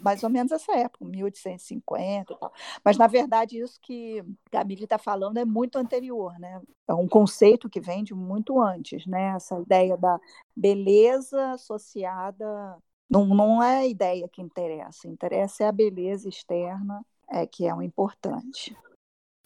mais 0.00 0.22
ou 0.22 0.30
menos 0.30 0.50
essa 0.52 0.74
época, 0.76 1.04
1850 1.04 2.32
e 2.32 2.36
tal. 2.36 2.52
Mas, 2.84 2.96
na 2.96 3.06
verdade, 3.06 3.58
isso 3.58 3.78
que 3.82 4.24
Camille 4.50 4.84
está 4.84 4.98
falando 4.98 5.36
é 5.36 5.44
muito 5.44 5.76
anterior, 5.76 6.38
né? 6.38 6.60
É 6.86 6.94
um 6.94 7.06
conceito 7.06 7.68
que 7.68 7.80
vem 7.80 8.02
de 8.02 8.14
muito 8.14 8.60
antes, 8.60 9.06
né? 9.06 9.34
Essa 9.36 9.60
ideia 9.60 9.96
da 9.96 10.18
beleza 10.56 11.52
associada. 11.52 12.76
Não, 13.10 13.26
não 13.26 13.62
é 13.62 13.78
a 13.78 13.86
ideia 13.86 14.28
que 14.28 14.42
interessa, 14.42 15.08
interessa 15.08 15.64
é 15.64 15.66
a 15.66 15.72
beleza 15.72 16.28
externa, 16.28 17.04
é 17.30 17.46
que 17.46 17.66
é 17.66 17.74
o 17.74 17.82
importante. 17.82 18.76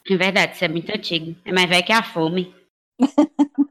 É 0.09 0.17
verdade, 0.17 0.55
isso 0.55 0.65
é 0.65 0.69
muito 0.69 0.91
antigo. 0.91 1.37
É 1.45 1.53
mais 1.53 1.69
velho 1.69 1.87
que 1.87 1.93
a 1.93 2.03
fome. 2.03 2.55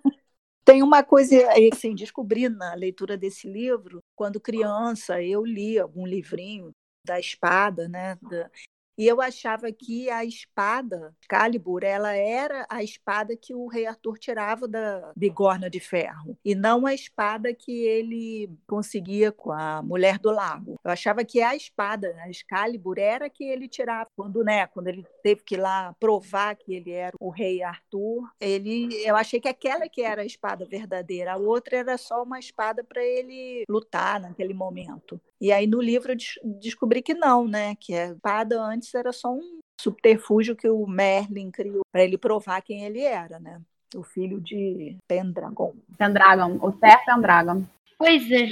Tem 0.72 0.82
uma 0.82 1.04
coisa, 1.04 1.36
assim, 1.74 1.94
descobri 1.94 2.48
na 2.48 2.74
leitura 2.74 3.18
desse 3.18 3.46
livro, 3.46 4.00
quando 4.16 4.40
criança 4.40 5.22
eu 5.22 5.44
li 5.44 5.78
algum 5.78 6.06
livrinho 6.08 6.72
da 7.06 7.20
espada, 7.20 7.90
né? 7.90 8.18
Da, 8.22 8.50
e 8.98 9.08
eu 9.08 9.22
achava 9.22 9.72
que 9.72 10.10
a 10.10 10.24
espada 10.26 11.16
Calibur, 11.28 11.84
ela 11.84 12.16
era 12.16 12.66
a 12.70 12.84
espada 12.84 13.36
que 13.36 13.54
o 13.54 13.68
rei 13.68 13.86
Arthur 13.86 14.18
tirava 14.18 14.68
da 14.68 15.12
bigorna 15.16 15.70
de 15.70 15.80
ferro, 15.80 16.38
e 16.44 16.54
não 16.54 16.86
a 16.86 16.94
espada 16.94 17.54
que 17.54 17.72
ele 17.72 18.50
conseguia 18.68 19.32
com 19.32 19.52
a 19.52 19.82
mulher 19.82 20.20
do 20.20 20.32
lago. 20.32 20.80
Eu 20.84 20.92
achava 20.92 21.24
que 21.24 21.42
a 21.42 21.56
espada, 21.56 22.16
a 22.20 22.30
Excalibur, 22.30 23.00
era 23.00 23.30
que 23.30 23.44
ele 23.44 23.68
tirava 23.68 24.10
quando, 24.16 24.44
né, 24.44 24.68
quando 24.68 24.88
ele 24.88 25.06
teve 25.24 25.42
que 25.44 25.56
ir 25.56 25.60
lá 25.60 25.96
provar 26.00 26.56
que 26.56 26.74
ele 26.74 26.92
era 26.92 27.16
o 27.20 27.30
rei 27.30 27.64
Arthur. 27.64 28.30
Ele, 28.40 28.94
eu 29.06 29.16
achei 29.16 29.40
que 29.40 29.48
aquela 29.48 29.88
que 29.88 30.02
era 30.02 30.22
a 30.22 30.26
espada 30.26 30.66
verdadeira, 30.66 31.34
a 31.34 31.38
outra 31.38 31.78
era 31.78 31.98
só 31.98 32.24
uma 32.24 32.40
espada 32.40 32.84
para 32.84 33.04
ele 33.04 33.64
lutar 33.70 34.20
naquele 34.20 34.54
momento. 34.54 35.20
E 35.42 35.52
aí 35.52 35.66
no 35.66 35.82
livro 35.82 36.12
eu 36.12 36.18
descobri 36.60 37.02
que 37.02 37.16
não, 37.16 37.48
né? 37.48 37.76
Que 37.80 37.96
a 37.96 38.12
espada 38.12 38.62
antes 38.62 38.94
era 38.94 39.12
só 39.12 39.34
um 39.34 39.60
subterfúgio 39.82 40.56
que 40.56 40.70
o 40.70 40.86
Merlin 40.86 41.50
criou 41.50 41.82
para 41.92 42.04
ele 42.04 42.16
provar 42.16 42.62
quem 42.62 42.86
ele 42.86 43.02
era, 43.02 43.40
né? 43.40 43.60
O 43.96 44.04
filho 44.04 44.40
de 44.40 44.96
Pendragon. 45.08 45.74
Pendragon, 45.98 46.60
o 46.62 46.72
Ter 46.72 47.04
Pendragon. 47.04 47.66
Pois 47.98 48.32
é. 48.32 48.50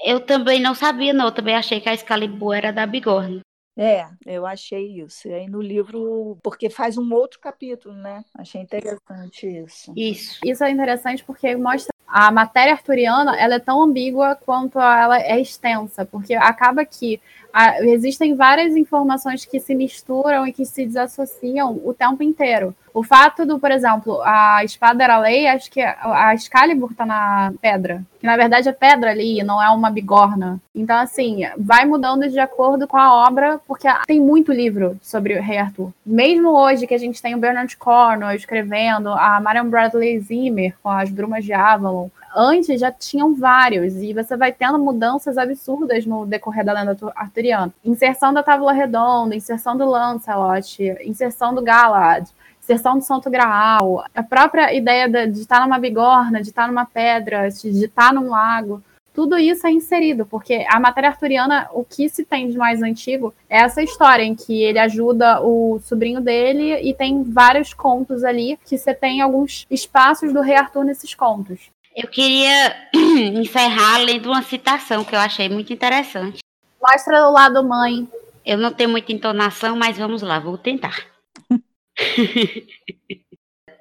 Eu 0.00 0.20
também 0.20 0.60
não 0.60 0.74
sabia, 0.74 1.14
não. 1.14 1.26
Eu 1.26 1.32
também 1.32 1.54
achei 1.54 1.80
que 1.80 1.88
a 1.88 1.94
Excalibur 1.94 2.54
era 2.54 2.72
da 2.72 2.84
Bigorna. 2.84 3.40
É, 3.78 4.08
eu 4.24 4.46
achei 4.46 5.00
isso. 5.00 5.28
E 5.28 5.34
aí 5.34 5.48
no 5.48 5.60
livro, 5.60 6.38
porque 6.42 6.68
faz 6.68 6.98
um 6.98 7.12
outro 7.12 7.38
capítulo, 7.38 7.94
né? 7.94 8.24
Achei 8.34 8.60
interessante 8.62 9.46
isso. 9.46 9.92
Isso. 9.94 10.40
Isso 10.44 10.64
é 10.64 10.70
interessante 10.70 11.22
porque 11.22 11.54
mostra 11.56 11.95
a 12.06 12.30
matéria 12.30 12.72
arturiana, 12.72 13.36
ela 13.36 13.56
é 13.56 13.58
tão 13.58 13.82
ambígua 13.82 14.36
quanto 14.36 14.78
ela 14.78 15.18
é 15.20 15.40
extensa, 15.40 16.04
porque 16.04 16.34
acaba 16.34 16.84
que 16.84 17.20
a, 17.56 17.82
existem 17.82 18.34
várias 18.34 18.76
informações 18.76 19.46
que 19.46 19.58
se 19.58 19.74
misturam 19.74 20.46
e 20.46 20.52
que 20.52 20.66
se 20.66 20.84
desassociam 20.84 21.80
o 21.82 21.94
tempo 21.94 22.22
inteiro. 22.22 22.76
O 22.92 23.02
fato 23.02 23.46
do, 23.46 23.58
por 23.58 23.70
exemplo, 23.70 24.20
a 24.22 24.62
espada 24.62 25.02
era 25.02 25.18
lei, 25.18 25.46
acho 25.46 25.70
que 25.70 25.80
a 25.80 26.34
Excalibur 26.34 26.92
tá 26.92 27.06
na 27.06 27.54
pedra. 27.58 28.02
Que 28.20 28.26
na 28.26 28.36
verdade 28.36 28.68
é 28.68 28.72
pedra 28.72 29.10
ali, 29.10 29.42
não 29.42 29.62
é 29.62 29.70
uma 29.70 29.90
bigorna. 29.90 30.60
Então, 30.74 30.98
assim, 30.98 31.44
vai 31.56 31.86
mudando 31.86 32.28
de 32.28 32.38
acordo 32.38 32.86
com 32.86 32.98
a 32.98 33.26
obra, 33.26 33.58
porque 33.66 33.88
tem 34.06 34.20
muito 34.20 34.52
livro 34.52 34.98
sobre 35.00 35.38
o 35.38 35.42
Rei 35.42 35.56
Arthur. 35.56 35.90
Mesmo 36.04 36.50
hoje 36.50 36.86
que 36.86 36.94
a 36.94 36.98
gente 36.98 37.22
tem 37.22 37.34
o 37.34 37.38
Bernard 37.38 37.74
Cornwell 37.78 38.36
escrevendo, 38.36 39.08
a 39.08 39.40
Marion 39.40 39.70
Bradley 39.70 40.20
Zimmer 40.20 40.74
com 40.82 40.90
as 40.90 41.08
Brumas 41.08 41.42
de 41.42 41.54
Avalon, 41.54 42.08
antes 42.36 42.78
já 42.78 42.92
tinham 42.92 43.34
vários, 43.34 43.96
e 43.96 44.12
você 44.12 44.36
vai 44.36 44.52
tendo 44.52 44.78
mudanças 44.78 45.38
absurdas 45.38 46.04
no 46.04 46.26
decorrer 46.26 46.64
da 46.64 46.72
lenda 46.72 46.96
arturiana. 47.16 47.72
Inserção 47.84 48.32
da 48.32 48.42
Tábua 48.42 48.72
Redonda, 48.72 49.34
inserção 49.34 49.76
do 49.76 49.86
Lancelot, 49.86 50.96
inserção 51.04 51.54
do 51.54 51.62
Galad 51.62 52.28
inserção 52.62 52.98
do 52.98 53.04
Santo 53.04 53.30
Graal, 53.30 54.04
a 54.12 54.24
própria 54.24 54.74
ideia 54.74 55.08
de, 55.08 55.40
estar 55.40 55.60
numa 55.60 55.78
bigorna, 55.78 56.42
de 56.42 56.48
estar 56.48 56.66
numa 56.66 56.84
pedra, 56.84 57.48
de 57.48 57.84
estar 57.84 58.12
num 58.12 58.28
lago, 58.28 58.82
tudo 59.16 59.38
isso 59.38 59.66
é 59.66 59.70
inserido, 59.70 60.26
porque 60.26 60.66
a 60.68 60.78
matéria 60.78 61.08
arturiana, 61.08 61.70
o 61.72 61.82
que 61.82 62.06
se 62.06 62.22
tem 62.22 62.50
de 62.50 62.58
mais 62.58 62.82
antigo 62.82 63.32
é 63.48 63.60
essa 63.60 63.82
história 63.82 64.22
em 64.22 64.34
que 64.34 64.62
ele 64.62 64.78
ajuda 64.78 65.40
o 65.40 65.80
sobrinho 65.80 66.20
dele 66.20 66.74
e 66.86 66.92
tem 66.92 67.22
vários 67.22 67.72
contos 67.72 68.22
ali 68.22 68.58
que 68.66 68.76
você 68.76 68.92
tem 68.92 69.22
alguns 69.22 69.66
espaços 69.70 70.34
do 70.34 70.42
rei 70.42 70.56
Arthur 70.56 70.84
nesses 70.84 71.14
contos. 71.14 71.70
Eu 71.96 72.08
queria 72.08 72.90
encerrar 72.94 73.96
lendo 74.04 74.26
uma 74.26 74.42
citação 74.42 75.02
que 75.02 75.14
eu 75.14 75.18
achei 75.18 75.48
muito 75.48 75.72
interessante. 75.72 76.40
Mostra 76.80 77.26
o 77.26 77.32
lado 77.32 77.66
mãe. 77.66 78.06
Eu 78.44 78.58
não 78.58 78.70
tenho 78.70 78.90
muita 78.90 79.14
entonação, 79.14 79.74
mas 79.74 79.96
vamos 79.96 80.20
lá, 80.20 80.38
vou 80.38 80.58
tentar. 80.58 81.06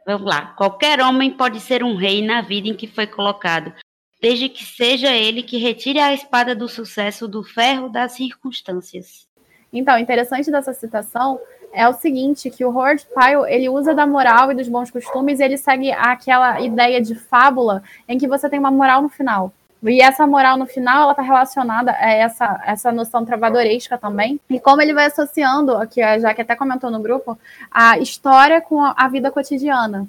Vamos 0.08 0.28
lá. 0.28 0.54
Qualquer 0.56 1.02
homem 1.02 1.32
pode 1.32 1.60
ser 1.60 1.84
um 1.84 1.96
rei 1.96 2.24
na 2.24 2.40
vida 2.40 2.68
em 2.68 2.76
que 2.76 2.86
foi 2.86 3.08
colocado, 3.08 3.74
desde 4.22 4.48
que 4.48 4.64
seja 4.64 5.12
ele 5.12 5.42
que 5.42 5.58
retire 5.58 5.98
a 6.00 6.14
espada 6.14 6.56
do 6.56 6.70
sucesso 6.70 7.28
do 7.28 7.44
ferro 7.44 7.90
das 7.90 8.12
circunstâncias. 8.12 9.28
Então, 9.74 9.98
interessante 9.98 10.52
dessa 10.52 10.74
citação 10.74 11.40
é 11.76 11.88
o 11.88 11.94
seguinte, 11.94 12.50
que 12.50 12.64
o 12.64 12.70
Howard 12.70 13.06
Pyle, 13.14 13.46
ele 13.48 13.68
usa 13.70 13.94
da 13.94 14.08
moral 14.08 14.52
e 14.52 14.56
dos 14.56 14.70
bons 14.70 14.90
costumes 14.90 15.40
e 15.40 15.44
ele 15.44 15.58
segue 15.58 15.92
aquela 15.92 16.62
ideia 16.62 17.02
de 17.02 17.14
fábula 17.14 17.84
em 18.08 18.18
que 18.18 18.28
você 18.28 18.50
tem 18.50 18.58
uma 18.58 18.72
moral 18.72 19.02
no 19.02 19.10
final. 19.10 19.52
E 19.84 20.02
essa 20.02 20.26
moral 20.26 20.58
no 20.58 20.66
final, 20.66 21.04
ela 21.04 21.12
está 21.12 21.22
relacionada 21.22 21.92
a 21.92 22.10
essa, 22.10 22.62
essa 22.66 22.92
noção 22.92 23.24
travadoresca 23.24 23.98
também. 23.98 24.40
E 24.50 24.60
como 24.60 24.82
ele 24.82 24.94
vai 24.94 25.06
associando, 25.08 25.76
aqui 25.76 26.02
a 26.02 26.18
Jaque 26.18 26.42
até 26.42 26.56
comentou 26.56 26.90
no 26.90 27.00
grupo, 27.00 27.38
a 27.70 28.00
história 28.00 28.62
com 28.62 28.82
a 28.82 29.08
vida 29.08 29.30
cotidiana. 29.30 30.08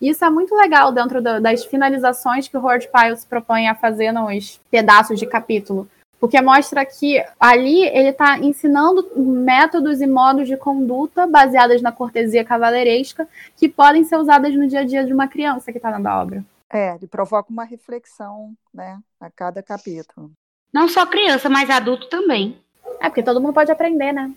Isso 0.00 0.24
é 0.24 0.30
muito 0.30 0.54
legal 0.54 0.92
dentro 0.92 1.20
do, 1.20 1.40
das 1.40 1.64
finalizações 1.64 2.46
que 2.46 2.56
o 2.56 2.60
Howard 2.60 2.88
Pyle 2.88 3.16
se 3.16 3.26
propõe 3.26 3.68
a 3.68 3.74
fazer 3.74 4.12
nos 4.12 4.60
pedaços 4.70 5.18
de 5.18 5.26
capítulo. 5.26 5.88
Porque 6.20 6.40
mostra 6.40 6.84
que 6.84 7.24
ali 7.38 7.82
ele 7.86 8.08
está 8.08 8.38
ensinando 8.38 9.08
métodos 9.16 10.00
e 10.00 10.06
modos 10.06 10.48
de 10.48 10.56
conduta 10.56 11.26
baseadas 11.26 11.80
na 11.80 11.92
cortesia 11.92 12.44
cavaleiresca 12.44 13.28
que 13.56 13.68
podem 13.68 14.02
ser 14.04 14.16
usadas 14.16 14.54
no 14.54 14.66
dia 14.66 14.80
a 14.80 14.84
dia 14.84 15.04
de 15.04 15.12
uma 15.12 15.28
criança 15.28 15.70
que 15.70 15.78
está 15.78 15.96
da 15.96 16.20
obra. 16.20 16.44
É, 16.70 16.96
ele 16.96 17.06
provoca 17.06 17.50
uma 17.50 17.64
reflexão, 17.64 18.52
né, 18.74 18.98
a 19.20 19.30
cada 19.30 19.62
capítulo. 19.62 20.32
Não 20.72 20.88
só 20.88 21.06
criança, 21.06 21.48
mas 21.48 21.70
adulto 21.70 22.08
também. 22.08 22.60
É, 23.00 23.08
porque 23.08 23.22
todo 23.22 23.40
mundo 23.40 23.54
pode 23.54 23.70
aprender, 23.70 24.12
né? 24.12 24.32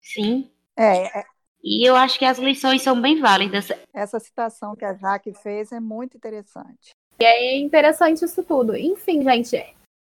Sim. 0.00 0.50
É, 0.76 1.20
é. 1.20 1.24
E 1.62 1.88
eu 1.88 1.94
acho 1.94 2.18
que 2.18 2.24
as 2.24 2.38
lições 2.38 2.82
são 2.82 3.00
bem 3.00 3.20
válidas. 3.20 3.68
Essa 3.94 4.18
citação 4.18 4.74
que 4.74 4.84
a 4.84 4.94
Jaque 4.94 5.32
fez 5.34 5.70
é 5.70 5.78
muito 5.78 6.16
interessante. 6.16 6.90
E 7.20 7.24
é 7.24 7.58
interessante 7.58 8.24
isso 8.24 8.42
tudo. 8.42 8.76
Enfim, 8.76 9.22
gente, 9.22 9.64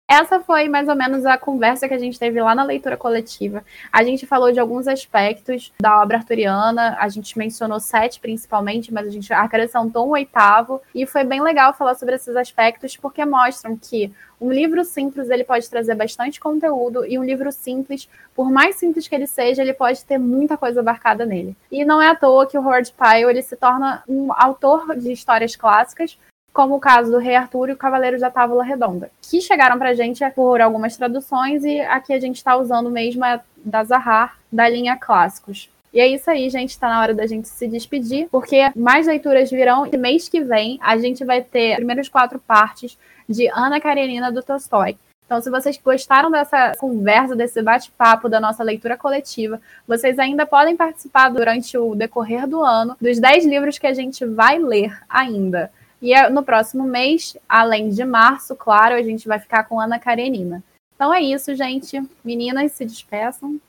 essa 0.09 0.41
foi 0.41 0.69
mais 0.69 0.89
ou 0.89 0.95
menos 0.95 1.27
a 1.27 1.37
conversa 1.37 1.89
que 1.89 1.95
a 1.95 1.99
gente 1.99 2.19
teve 2.19 2.41
lá 2.41 2.55
na 2.55 2.63
leitura 2.63 2.97
coletiva. 2.97 3.65
A 3.93 4.05
gente 4.05 4.27
falou 4.27 4.53
de 4.53 4.61
alguns 4.61 4.87
aspectos 4.87 5.73
da 5.81 6.01
obra 6.01 6.19
arturiana, 6.19 6.97
a 6.99 7.09
gente 7.09 7.37
mencionou 7.37 7.81
sete 7.81 8.21
principalmente, 8.21 8.95
mas 8.95 9.07
a 9.07 9.11
gente 9.11 9.33
acrescentou 9.33 10.07
um 10.07 10.13
oitavo, 10.13 10.81
e 10.95 11.07
foi 11.07 11.25
bem 11.25 11.43
legal 11.43 11.75
falar 11.75 11.95
sobre 11.95 12.15
esses 12.15 12.37
aspectos, 12.37 12.97
porque 12.97 13.25
mostram 13.25 13.77
que 13.77 14.13
um 14.41 14.53
livro 14.53 14.85
simples 14.85 15.29
ele 15.29 15.45
pode 15.45 15.69
trazer 15.69 15.95
bastante 15.95 16.39
conteúdo, 16.39 17.05
e 17.05 17.19
um 17.19 17.25
livro 17.25 17.51
simples, 17.51 18.09
por 18.35 18.51
mais 18.51 18.77
simples 18.77 19.09
que 19.09 19.15
ele 19.15 19.27
seja, 19.27 19.63
ele 19.63 19.75
pode 19.75 20.05
ter 20.05 20.19
muita 20.19 20.57
coisa 20.57 20.81
abarcada 20.81 21.27
nele. 21.27 21.57
E 21.71 21.85
não 21.85 22.01
é 22.01 22.09
à 22.09 22.15
toa 22.15 22.47
que 22.47 22.57
o 22.57 22.63
Howard 22.63 22.93
Pyle 22.93 23.31
ele 23.31 23.43
se 23.43 23.57
torna 23.57 24.03
um 24.09 24.33
autor 24.33 24.95
de 24.97 25.11
histórias 25.11 25.57
clássicas, 25.57 26.17
como 26.57 26.75
o 26.75 26.81
caso 26.81 27.11
do 27.11 27.19
Rei 27.19 27.37
Arthur 27.37 27.69
e 27.69 27.73
o 27.73 27.77
Cavaleiro 27.77 28.19
da 28.19 28.31
Távola 28.31 28.65
Redonda, 28.65 29.11
que 29.21 29.43
chegaram 29.43 29.79
para 29.79 29.91
a 29.91 29.95
gente 29.95 30.25
por 30.31 30.59
algumas 30.59 30.97
traduções 30.97 31.63
e 31.67 31.81
aqui 31.83 32.15
a 32.15 32.19
gente 32.19 32.37
está 32.37 32.57
usando 32.57 32.91
mesmo 32.91 33.23
a 33.27 33.43
da 33.63 33.85
Zahar, 33.85 34.39
da 34.51 34.67
linha 34.67 34.97
Clássicos. 34.97 35.69
E 35.93 36.01
é 36.01 36.07
isso 36.07 36.31
aí, 36.31 36.49
gente. 36.49 36.71
Está 36.71 36.89
na 36.89 37.01
hora 37.03 37.13
da 37.13 37.27
gente 37.27 37.47
se 37.47 37.69
despedir, 37.69 38.29
porque 38.31 38.71
mais 38.75 39.07
leituras 39.07 39.51
virão. 39.51 39.87
E 39.87 39.99
mês 39.99 40.31
que 40.31 40.41
vem 40.41 40.79
a 40.81 40.97
gente 40.97 41.27
vai 41.27 41.43
ter 41.43 41.73
as 41.73 41.77
primeiras 41.77 42.09
quatro 42.09 42.39
partes 42.39 42.97
de 43.29 43.49
Ana 43.49 43.79
Karenina 43.79 44.33
do 44.33 44.43
Tolstói. 44.43 44.97
Então, 45.27 45.43
se 45.43 45.51
vocês 45.51 45.79
gostaram 45.85 46.31
dessa 46.31 46.73
conversa, 46.79 47.37
desse 47.37 47.61
bate-papo 47.61 48.31
da 48.31 48.41
nossa 48.41 48.63
leitura 48.63 48.97
coletiva, 48.97 49.61
vocês 49.87 50.19
ainda 50.19 50.47
podem 50.47 50.75
participar 50.75 51.29
durante 51.29 51.77
o 51.77 51.95
decorrer 51.95 52.47
do 52.47 52.63
ano 52.63 52.97
dos 52.99 53.19
10 53.19 53.45
livros 53.45 53.79
que 53.79 53.87
a 53.87 53.93
gente 53.93 54.25
vai 54.25 54.59
ler 54.59 54.97
ainda. 55.07 55.71
E 56.01 56.13
é 56.13 56.29
no 56.29 56.43
próximo 56.43 56.85
mês, 56.85 57.37
além 57.49 57.89
de 57.89 58.05
março, 58.05 58.55
claro, 58.55 58.95
a 58.95 59.03
gente 59.03 59.27
vai 59.27 59.39
ficar 59.39 59.65
com 59.65 59.81
Ana 59.81 59.99
Karenina. 59.99 60.63
Então 60.95 61.13
é 61.13 61.21
isso, 61.21 61.55
gente. 61.55 62.03
Meninas, 62.25 62.73
se 62.73 62.85
despeçam. 62.85 63.61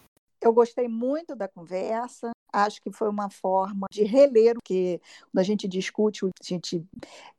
Eu 0.42 0.54
gostei 0.54 0.88
muito 0.88 1.36
da 1.36 1.48
conversa. 1.48 2.32
Acho 2.54 2.82
que 2.82 2.92
foi 2.92 3.10
uma 3.10 3.30
forma 3.30 3.88
de 3.92 4.04
reler, 4.04 4.56
porque 4.56 5.02
quando 5.32 5.40
a 5.40 5.44
gente 5.44 5.68
discute, 5.68 6.26
a 6.26 6.30
gente 6.44 6.86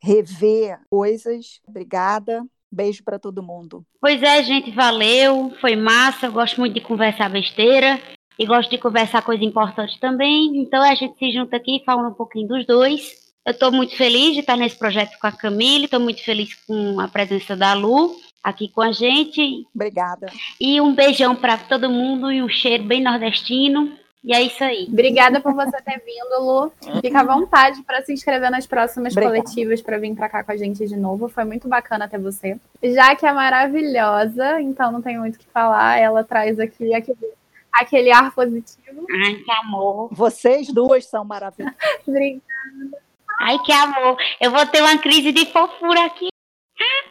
revê 0.01 0.76
coisas. 0.91 1.61
Obrigada. 1.66 2.45
Beijo 2.70 3.03
para 3.03 3.18
todo 3.18 3.43
mundo. 3.43 3.82
Pois 3.99 4.22
é, 4.22 4.43
gente, 4.43 4.70
valeu. 4.72 5.53
Foi 5.61 5.74
massa. 5.74 6.26
Eu 6.26 6.32
gosto 6.32 6.61
muito 6.61 6.74
de 6.74 6.82
conversar 6.82 7.30
besteira 7.30 7.99
e 8.39 8.45
gosto 8.45 8.70
de 8.70 8.78
conversar 8.78 9.22
coisa 9.22 9.43
importante 9.43 9.99
também. 9.99 10.59
Então 10.59 10.82
a 10.82 10.95
gente 10.95 11.18
se 11.18 11.32
junta 11.32 11.57
aqui 11.57 11.76
e 11.76 11.84
fala 11.84 12.07
um 12.07 12.14
pouquinho 12.14 12.49
dos 12.49 12.66
dois. 12.66 13.28
Eu 13.49 13.53
estou 13.53 13.72
muito 13.72 13.96
feliz 13.96 14.34
de 14.34 14.40
estar 14.40 14.59
nesse 14.59 14.76
projeto 14.76 15.18
com 15.18 15.26
a 15.26 15.32
Camille, 15.32 15.86
estou 15.86 15.99
muito 15.99 16.22
feliz 16.22 16.53
com 16.66 17.01
a 17.01 17.09
presença 17.09 17.57
da 17.57 17.72
Lu 17.72 18.14
aqui 18.44 18.68
com 18.68 18.82
a 18.82 18.92
gente. 18.92 19.66
Obrigada. 19.74 20.26
E 20.61 20.78
um 20.82 20.94
beijão 20.94 21.34
para 21.34 21.57
todo 21.57 21.88
mundo 21.88 22.30
e 22.30 22.42
um 22.42 22.49
cheiro 22.51 22.84
bem 22.84 23.03
nordestino. 23.03 23.90
E 24.22 24.34
é 24.34 24.42
isso 24.42 24.62
aí. 24.62 24.86
Obrigada 24.92 25.40
por 25.40 25.55
você 25.55 25.80
ter 25.80 25.99
vindo, 26.05 26.44
Lu. 26.44 27.01
Fica 27.01 27.20
à 27.20 27.24
vontade 27.24 27.80
para 27.84 28.03
se 28.03 28.12
inscrever 28.12 28.51
nas 28.51 28.66
próximas 28.66 29.14
Obrigada. 29.14 29.42
coletivas 29.42 29.80
para 29.80 29.96
vir 29.96 30.14
para 30.14 30.28
cá 30.28 30.44
com 30.44 30.53
a 30.53 30.57
gente 30.59 30.86
de 30.86 30.96
novo. 30.96 31.26
Foi 31.26 31.44
muito 31.46 31.66
bacana 31.66 32.07
ter 32.07 32.18
você. 32.18 32.61
Já 32.82 33.16
que 33.16 33.24
é 33.24 33.32
maravilhosa, 33.32 34.61
então 34.61 34.92
não 34.92 35.01
tem 35.01 35.18
muito 35.18 35.36
o 35.36 35.38
que 35.38 35.46
falar. 35.46 35.99
Ela 35.99 36.22
traz 36.22 36.61
aqui 36.61 36.92
aquele, 36.92 37.32
aquele 37.72 38.12
ar 38.12 38.30
positivo. 38.34 39.07
Ai, 39.24 39.36
que 39.36 39.53
amor. 39.53 40.11
Vocês 40.12 40.70
duas 40.70 41.07
são 41.07 41.24
maravilhosas. 41.24 41.74
Obrigada. 42.07 43.08
Ai, 43.41 43.59
que 43.61 43.72
amor. 43.72 44.16
Eu 44.41 44.51
vou 44.51 44.66
ter 44.66 44.80
uma 44.80 44.99
crise 44.99 45.32
de 45.32 45.47
fofura 45.47 46.05
aqui. 46.05 46.28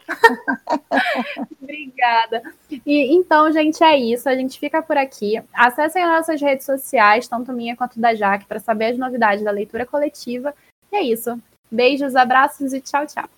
Obrigada. 1.62 2.42
E 2.70 3.14
então, 3.14 3.50
gente, 3.52 3.82
é 3.82 3.96
isso. 3.96 4.28
A 4.28 4.34
gente 4.34 4.58
fica 4.58 4.82
por 4.82 4.96
aqui. 4.96 5.42
Acessem 5.52 6.02
as 6.02 6.10
nossas 6.10 6.40
redes 6.40 6.64
sociais, 6.64 7.28
tanto 7.28 7.52
minha 7.52 7.76
quanto 7.76 8.00
da 8.00 8.14
Jaque, 8.14 8.46
para 8.46 8.58
saber 8.58 8.92
as 8.92 8.98
novidades 8.98 9.44
da 9.44 9.50
leitura 9.50 9.86
coletiva. 9.86 10.54
E 10.92 10.96
é 10.96 11.02
isso. 11.02 11.38
Beijos, 11.70 12.16
abraços 12.16 12.72
e 12.72 12.80
tchau, 12.80 13.06
tchau. 13.06 13.37